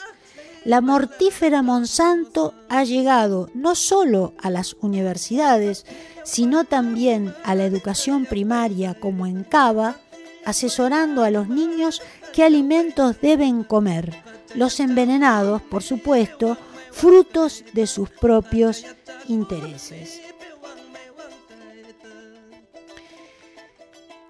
La 0.63 0.79
mortífera 0.79 1.63
Monsanto 1.63 2.53
ha 2.69 2.85
llegado 2.85 3.49
no 3.53 3.75
solo 3.75 4.35
a 4.41 4.49
las 4.49 4.77
universidades, 4.79 5.85
sino 6.23 6.63
también 6.63 7.35
a 7.43 7.55
la 7.55 7.65
educación 7.65 8.25
primaria 8.25 8.93
como 8.93 9.27
en 9.27 9.43
Cava, 9.43 9.97
asesorando 10.45 11.25
a 11.25 11.29
los 11.29 11.49
niños 11.49 12.01
qué 12.31 12.45
alimentos 12.45 13.19
deben 13.19 13.65
comer, 13.65 14.15
los 14.55 14.79
envenenados, 14.79 15.61
por 15.61 15.83
supuesto, 15.83 16.57
frutos 16.89 17.65
de 17.73 17.85
sus 17.85 18.09
propios 18.09 18.85
intereses. 19.27 20.30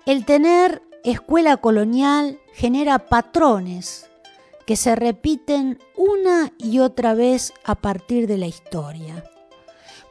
El 0.07 0.25
tener 0.25 0.81
escuela 1.03 1.57
colonial 1.57 2.39
genera 2.53 2.97
patrones 2.97 4.09
que 4.65 4.75
se 4.75 4.95
repiten 4.95 5.77
una 5.95 6.53
y 6.57 6.79
otra 6.79 7.13
vez 7.13 7.53
a 7.63 7.75
partir 7.75 8.25
de 8.25 8.39
la 8.39 8.47
historia, 8.47 9.23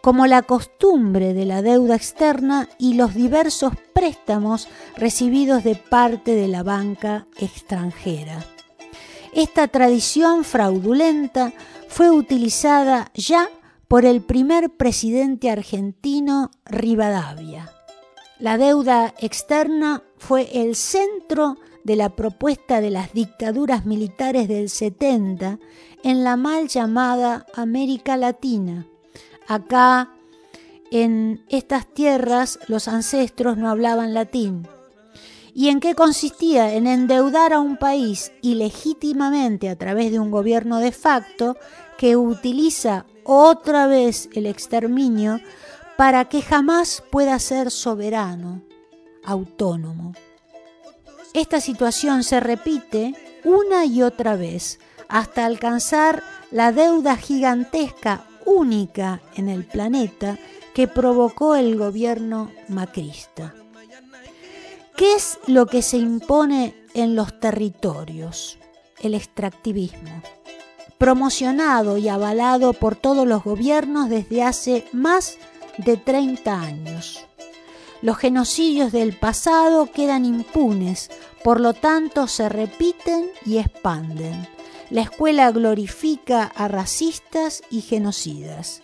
como 0.00 0.28
la 0.28 0.42
costumbre 0.42 1.34
de 1.34 1.44
la 1.44 1.62
deuda 1.62 1.96
externa 1.96 2.68
y 2.78 2.94
los 2.94 3.14
diversos 3.14 3.72
préstamos 3.92 4.68
recibidos 4.96 5.64
de 5.64 5.74
parte 5.74 6.36
de 6.36 6.46
la 6.46 6.62
banca 6.62 7.26
extranjera. 7.38 8.44
Esta 9.32 9.66
tradición 9.66 10.44
fraudulenta 10.44 11.52
fue 11.88 12.10
utilizada 12.10 13.10
ya 13.14 13.48
por 13.88 14.04
el 14.04 14.20
primer 14.20 14.70
presidente 14.70 15.50
argentino 15.50 16.52
Rivadavia. 16.64 17.79
La 18.40 18.56
deuda 18.56 19.14
externa 19.18 20.02
fue 20.16 20.48
el 20.62 20.74
centro 20.74 21.58
de 21.84 21.94
la 21.94 22.16
propuesta 22.16 22.80
de 22.80 22.88
las 22.88 23.12
dictaduras 23.12 23.84
militares 23.84 24.48
del 24.48 24.70
70 24.70 25.58
en 26.02 26.24
la 26.24 26.36
mal 26.38 26.68
llamada 26.68 27.44
América 27.54 28.16
Latina. 28.16 28.86
Acá, 29.46 30.14
en 30.90 31.44
estas 31.50 31.86
tierras, 31.92 32.58
los 32.66 32.88
ancestros 32.88 33.58
no 33.58 33.68
hablaban 33.68 34.14
latín. 34.14 34.66
¿Y 35.52 35.68
en 35.68 35.78
qué 35.78 35.94
consistía? 35.94 36.72
En 36.72 36.86
endeudar 36.86 37.52
a 37.52 37.60
un 37.60 37.76
país 37.76 38.32
ilegítimamente 38.40 39.68
a 39.68 39.76
través 39.76 40.12
de 40.12 40.18
un 40.18 40.30
gobierno 40.30 40.78
de 40.78 40.92
facto 40.92 41.58
que 41.98 42.16
utiliza 42.16 43.04
otra 43.24 43.86
vez 43.86 44.30
el 44.32 44.46
exterminio 44.46 45.40
para 46.00 46.24
que 46.30 46.40
jamás 46.40 47.04
pueda 47.10 47.38
ser 47.38 47.70
soberano, 47.70 48.62
autónomo. 49.22 50.14
Esta 51.34 51.60
situación 51.60 52.24
se 52.24 52.40
repite 52.40 53.14
una 53.44 53.84
y 53.84 54.00
otra 54.00 54.34
vez 54.34 54.80
hasta 55.08 55.44
alcanzar 55.44 56.22
la 56.50 56.72
deuda 56.72 57.18
gigantesca 57.18 58.24
única 58.46 59.20
en 59.36 59.50
el 59.50 59.66
planeta 59.66 60.38
que 60.72 60.88
provocó 60.88 61.54
el 61.54 61.76
gobierno 61.76 62.50
macrista. 62.68 63.54
¿Qué 64.96 65.16
es 65.16 65.38
lo 65.48 65.66
que 65.66 65.82
se 65.82 65.98
impone 65.98 66.74
en 66.94 67.14
los 67.14 67.38
territorios? 67.40 68.58
El 69.00 69.12
extractivismo, 69.12 70.22
promocionado 70.96 71.98
y 71.98 72.08
avalado 72.08 72.72
por 72.72 72.96
todos 72.96 73.28
los 73.28 73.44
gobiernos 73.44 74.08
desde 74.08 74.42
hace 74.42 74.86
más 74.92 75.36
de 75.84 75.96
30 75.96 76.60
años. 76.60 77.24
Los 78.02 78.16
genocidios 78.16 78.92
del 78.92 79.14
pasado 79.14 79.86
quedan 79.86 80.24
impunes, 80.24 81.10
por 81.44 81.60
lo 81.60 81.74
tanto 81.74 82.26
se 82.28 82.48
repiten 82.48 83.26
y 83.44 83.58
expanden. 83.58 84.48
La 84.88 85.02
escuela 85.02 85.50
glorifica 85.52 86.44
a 86.44 86.68
racistas 86.68 87.62
y 87.70 87.82
genocidas. 87.82 88.82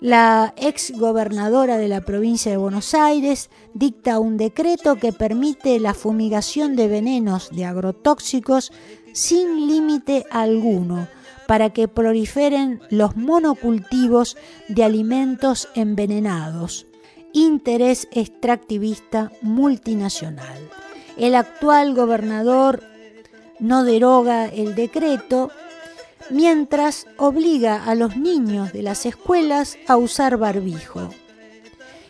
la 0.00 0.52
ex 0.58 0.92
gobernadora 0.98 1.78
de 1.78 1.88
la 1.88 2.02
provincia 2.02 2.50
de 2.50 2.58
Buenos 2.58 2.92
Aires 2.92 3.48
dicta 3.72 4.18
un 4.18 4.36
decreto 4.36 4.96
que 4.96 5.14
permite 5.14 5.80
la 5.80 5.94
fumigación 5.94 6.76
de 6.76 6.88
venenos 6.88 7.48
de 7.50 7.64
agrotóxicos 7.64 8.70
sin 9.14 9.66
límite 9.66 10.26
alguno 10.30 11.08
para 11.46 11.70
que 11.70 11.88
proliferen 11.88 12.80
los 12.90 13.16
monocultivos 13.16 14.36
de 14.68 14.84
alimentos 14.84 15.68
envenenados. 15.74 16.86
Interés 17.32 18.08
extractivista 18.12 19.32
multinacional. 19.42 20.58
El 21.16 21.34
actual 21.34 21.94
gobernador 21.94 22.82
no 23.58 23.84
deroga 23.84 24.46
el 24.46 24.74
decreto 24.74 25.50
mientras 26.30 27.06
obliga 27.16 27.84
a 27.84 27.94
los 27.94 28.16
niños 28.16 28.72
de 28.72 28.82
las 28.82 29.06
escuelas 29.06 29.76
a 29.86 29.96
usar 29.96 30.36
barbijo. 30.36 31.10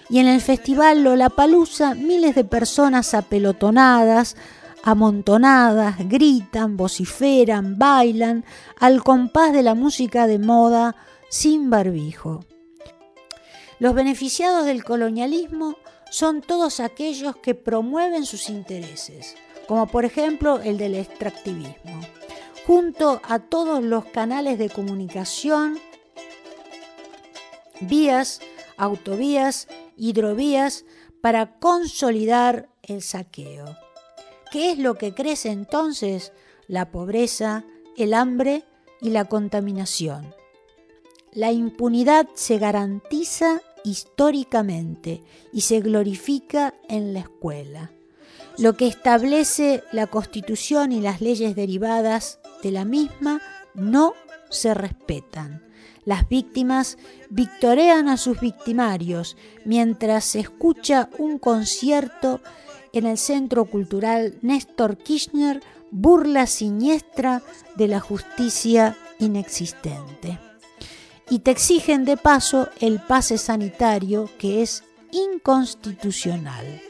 Y 0.09 0.19
en 0.19 0.27
el 0.27 0.41
festival 0.41 1.03
Lollapalooza 1.03 1.95
miles 1.95 2.35
de 2.35 2.45
personas 2.45 3.15
apelotonadas, 3.15 4.37
amontonadas, 4.85 5.97
gritan, 6.09 6.77
vociferan, 6.77 7.79
bailan 7.79 8.45
al 8.79 9.03
compás 9.03 9.53
de 9.53 9.63
la 9.63 9.75
música 9.75 10.27
de 10.27 10.39
moda 10.39 10.95
sin 11.29 11.71
barbijo. 11.71 12.45
Los 13.81 13.95
beneficiados 13.95 14.67
del 14.67 14.85
colonialismo 14.85 15.77
son 16.11 16.43
todos 16.43 16.79
aquellos 16.79 17.37
que 17.37 17.55
promueven 17.55 18.25
sus 18.25 18.49
intereses, 18.49 19.35
como 19.67 19.87
por 19.89 20.05
ejemplo 20.05 20.61
el 20.63 20.79
del 20.79 20.95
extractivismo 20.95 22.01
junto 22.67 23.21
a 23.25 23.39
todos 23.41 23.83
los 23.83 24.07
canales 24.07 24.59
de 24.59 24.71
comunicación, 24.71 25.79
vías, 27.81 28.41
autovías, 28.77 29.69
hidrovías, 29.97 30.85
para 31.21 31.59
consolidar 31.59 32.69
el 32.83 33.03
saqueo. 33.03 33.84
¿Qué 34.55 34.71
es 34.71 34.79
lo 34.79 34.95
que 34.95 35.15
crece 35.15 35.51
entonces? 35.51 36.33
La 36.69 36.93
pobreza, 36.93 37.65
el 37.97 38.15
hambre 38.15 38.63
y 39.01 39.11
la 39.11 39.25
contaminación. 39.25 40.33
La 41.33 41.51
impunidad 41.51 42.29
se 42.35 42.59
garantiza 42.59 43.63
históricamente 43.83 45.25
y 45.53 45.63
se 45.63 45.81
glorifica 45.81 46.73
en 46.89 47.15
la 47.15 47.19
escuela. 47.19 47.91
Lo 48.57 48.77
que 48.77 48.87
establece 48.87 49.83
la 49.91 50.07
Constitución 50.07 50.93
y 50.93 51.01
las 51.01 51.21
leyes 51.21 51.57
derivadas 51.57 52.39
de 52.63 52.71
la 52.71 52.85
misma 52.85 53.43
no 53.75 54.13
se 54.51 54.73
respetan. 54.73 55.65
Las 56.05 56.29
víctimas 56.29 56.97
victorean 57.29 58.09
a 58.09 58.17
sus 58.17 58.39
victimarios 58.39 59.37
mientras 59.65 60.25
se 60.25 60.39
escucha 60.39 61.11
un 61.19 61.41
concierto 61.41 62.41
en 62.95 63.07
el 63.07 63.19
Centro 63.19 63.65
Cultural 63.67 64.39
Néstor 64.41 64.97
Kirchner, 64.97 65.61
burla 65.91 66.47
siniestra 66.47 67.43
de 67.77 67.89
la 67.89 68.01
justicia 68.01 68.97
inexistente. 69.19 70.39
Y 71.29 71.41
te 71.41 71.51
exigen 71.51 72.05
de 72.05 72.17
paso 72.17 72.69
el 72.81 73.01
pase 73.01 73.39
sanitario 73.39 74.31
que 74.39 74.63
es 74.63 74.85
inconstitucional. 75.11 76.83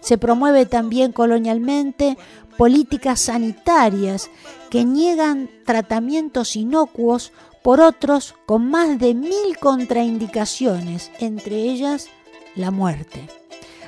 Se 0.00 0.18
promueve 0.18 0.66
también 0.66 1.12
colonialmente 1.12 2.16
políticas 2.56 3.20
sanitarias 3.20 4.30
que 4.70 4.84
niegan 4.84 5.48
tratamientos 5.64 6.56
inocuos 6.56 7.32
por 7.62 7.80
otros 7.80 8.34
con 8.46 8.68
más 8.70 8.98
de 8.98 9.14
mil 9.14 9.58
contraindicaciones, 9.60 11.10
entre 11.20 11.56
ellas 11.56 12.08
la 12.54 12.70
muerte. 12.70 13.28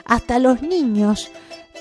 Hasta 0.05 0.39
los 0.39 0.63
niños 0.63 1.33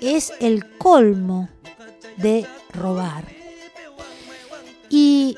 es 0.00 0.32
el 0.40 0.78
colmo 0.78 1.50
de 2.16 2.46
robar. 2.72 3.26
Y 4.88 5.36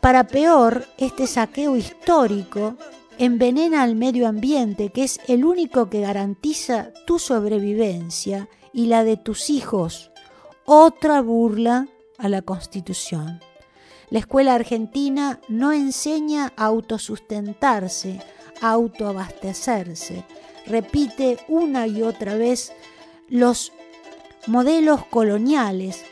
para 0.00 0.26
peor, 0.26 0.86
este 0.96 1.26
saqueo 1.26 1.76
histórico 1.76 2.78
envenena 3.18 3.82
al 3.82 3.96
medio 3.96 4.26
ambiente, 4.26 4.88
que 4.88 5.04
es 5.04 5.20
el 5.28 5.44
único 5.44 5.90
que 5.90 6.00
garantiza 6.00 6.88
tu 7.06 7.18
sobrevivencia 7.18 8.48
y 8.72 8.86
la 8.86 9.04
de 9.04 9.18
tus 9.18 9.50
hijos. 9.50 10.10
Otra 10.64 11.20
burla 11.20 11.86
a 12.22 12.28
la 12.28 12.40
Constitución. 12.40 13.40
La 14.08 14.20
escuela 14.20 14.54
argentina 14.54 15.40
no 15.48 15.72
enseña 15.72 16.52
a 16.56 16.66
autosustentarse, 16.66 18.20
a 18.60 18.70
autoabastecerse. 18.70 20.24
Repite 20.66 21.38
una 21.48 21.86
y 21.86 22.02
otra 22.02 22.36
vez 22.36 22.72
los 23.28 23.72
modelos 24.46 25.04
coloniales 25.06 26.04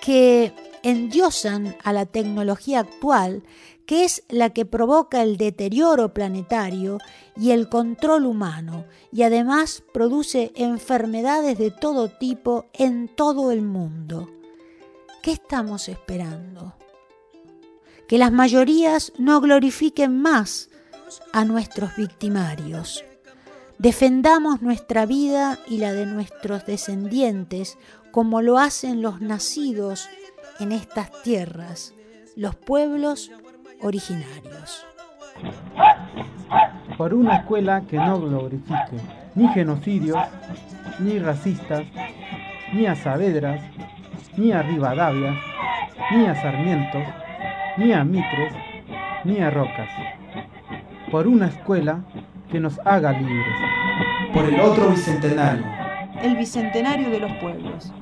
que 0.00 0.52
endiosan 0.82 1.76
a 1.82 1.92
la 1.92 2.06
tecnología 2.06 2.80
actual, 2.80 3.42
que 3.86 4.04
es 4.04 4.22
la 4.28 4.50
que 4.50 4.64
provoca 4.64 5.22
el 5.22 5.36
deterioro 5.36 6.12
planetario 6.12 6.98
y 7.36 7.50
el 7.50 7.68
control 7.68 8.26
humano, 8.26 8.84
y 9.10 9.22
además 9.22 9.82
produce 9.92 10.52
enfermedades 10.54 11.58
de 11.58 11.70
todo 11.70 12.08
tipo 12.08 12.66
en 12.74 13.08
todo 13.08 13.50
el 13.50 13.62
mundo. 13.62 14.28
¿Qué 15.22 15.32
estamos 15.32 15.88
esperando? 15.88 16.74
Que 18.08 18.18
las 18.18 18.32
mayorías 18.32 19.12
no 19.18 19.40
glorifiquen 19.40 20.20
más 20.20 20.68
a 21.32 21.44
nuestros 21.44 21.94
victimarios. 21.96 23.04
Defendamos 23.78 24.62
nuestra 24.62 25.06
vida 25.06 25.58
y 25.68 25.78
la 25.78 25.92
de 25.92 26.06
nuestros 26.06 26.66
descendientes 26.66 27.78
como 28.10 28.42
lo 28.42 28.58
hacen 28.58 29.00
los 29.00 29.20
nacidos 29.20 30.08
en 30.58 30.72
estas 30.72 31.10
tierras 31.22 31.94
los 32.36 32.56
pueblos 32.56 33.30
originarios. 33.80 34.86
Por 36.96 37.14
una 37.14 37.36
escuela 37.36 37.82
que 37.82 37.96
no 37.96 38.20
glorifique 38.20 38.96
ni 39.34 39.48
genocidios, 39.48 40.18
ni 40.98 41.18
racistas, 41.18 41.84
ni 42.72 42.86
a 42.86 42.94
Saavedras, 42.94 43.62
ni 44.36 44.52
a 44.52 44.62
Rivadavia, 44.62 45.34
ni 46.12 46.26
a 46.26 46.34
Sarmientos, 46.34 47.04
ni 47.76 47.92
a 47.92 48.04
Mitres, 48.04 48.52
ni 49.24 49.38
a 49.40 49.50
Rocas. 49.50 49.88
Por 51.10 51.26
una 51.26 51.46
escuela 51.46 52.00
que 52.50 52.60
nos 52.60 52.80
haga 52.84 53.12
libres. 53.12 53.56
Por 54.32 54.46
el 54.46 54.60
otro 54.60 54.90
bicentenario. 54.90 55.64
El 56.22 56.36
bicentenario 56.36 57.10
de 57.10 57.20
los 57.20 57.32
pueblos. 57.34 57.92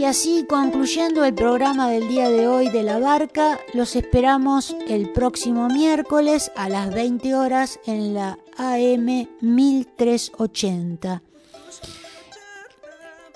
Y 0.00 0.06
así 0.06 0.46
concluyendo 0.48 1.26
el 1.26 1.34
programa 1.34 1.90
del 1.90 2.08
día 2.08 2.30
de 2.30 2.48
hoy 2.48 2.70
de 2.70 2.82
la 2.82 2.98
barca, 2.98 3.60
los 3.74 3.96
esperamos 3.96 4.74
el 4.88 5.12
próximo 5.12 5.68
miércoles 5.68 6.50
a 6.56 6.70
las 6.70 6.94
20 6.94 7.34
horas 7.34 7.78
en 7.84 8.14
la 8.14 8.38
AM 8.56 9.28
1380. 9.42 11.22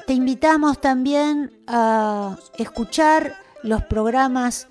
Te 0.07 0.15
invitamos 0.15 0.81
también 0.81 1.53
a 1.67 2.39
escuchar 2.57 3.35
los 3.63 3.83
programas 3.83 4.69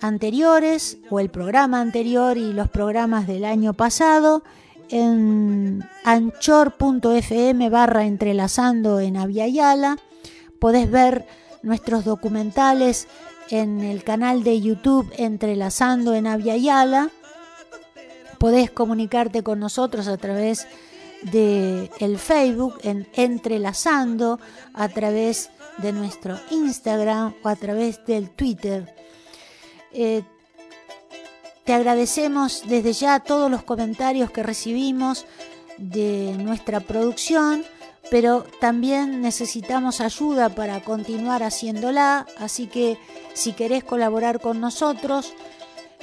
anteriores 0.00 0.98
o 1.08 1.20
el 1.20 1.30
programa 1.30 1.80
anterior 1.80 2.36
y 2.36 2.52
los 2.52 2.68
programas 2.68 3.28
del 3.28 3.44
año 3.44 3.74
pasado 3.74 4.42
en 4.88 5.84
anchor.fm 6.02 7.70
barra 7.70 8.06
entrelazando 8.06 8.98
en 8.98 9.18
Aviala. 9.18 9.98
Podés 10.62 10.88
ver 10.88 11.26
nuestros 11.62 12.04
documentales 12.04 13.08
en 13.50 13.80
el 13.80 14.04
canal 14.04 14.44
de 14.44 14.60
YouTube 14.60 15.12
Entrelazando 15.16 16.14
en 16.14 16.28
Aviala. 16.28 17.10
Podés 18.38 18.70
comunicarte 18.70 19.42
con 19.42 19.58
nosotros 19.58 20.06
a 20.06 20.16
través 20.18 20.68
de 21.32 21.90
el 21.98 22.16
Facebook 22.16 22.78
en 22.84 23.08
Entrelazando, 23.14 24.38
a 24.72 24.88
través 24.88 25.50
de 25.78 25.92
nuestro 25.92 26.38
Instagram 26.52 27.34
o 27.42 27.48
a 27.48 27.56
través 27.56 28.06
del 28.06 28.30
Twitter. 28.30 28.94
Eh, 29.90 30.22
te 31.64 31.72
agradecemos 31.72 32.62
desde 32.68 32.92
ya 32.92 33.18
todos 33.18 33.50
los 33.50 33.64
comentarios 33.64 34.30
que 34.30 34.44
recibimos 34.44 35.26
de 35.76 36.36
nuestra 36.38 36.78
producción, 36.78 37.64
pero 38.10 38.44
también 38.60 39.20
necesitamos 39.20 40.00
ayuda 40.00 40.48
para 40.50 40.82
continuar 40.82 41.42
haciéndola, 41.42 42.26
así 42.38 42.66
que 42.66 42.98
si 43.34 43.52
querés 43.52 43.84
colaborar 43.84 44.40
con 44.40 44.60
nosotros, 44.60 45.34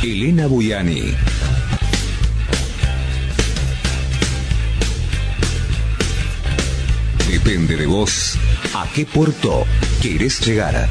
y 0.02 0.12
Elena 0.12 0.48
Buyani. 0.48 1.14
Depende 7.30 7.78
de 7.78 7.86
vos 7.86 8.40
a 8.74 8.88
qué 8.94 9.06
puerto 9.06 9.66
quieres 10.02 10.40
llegar. 10.46 10.90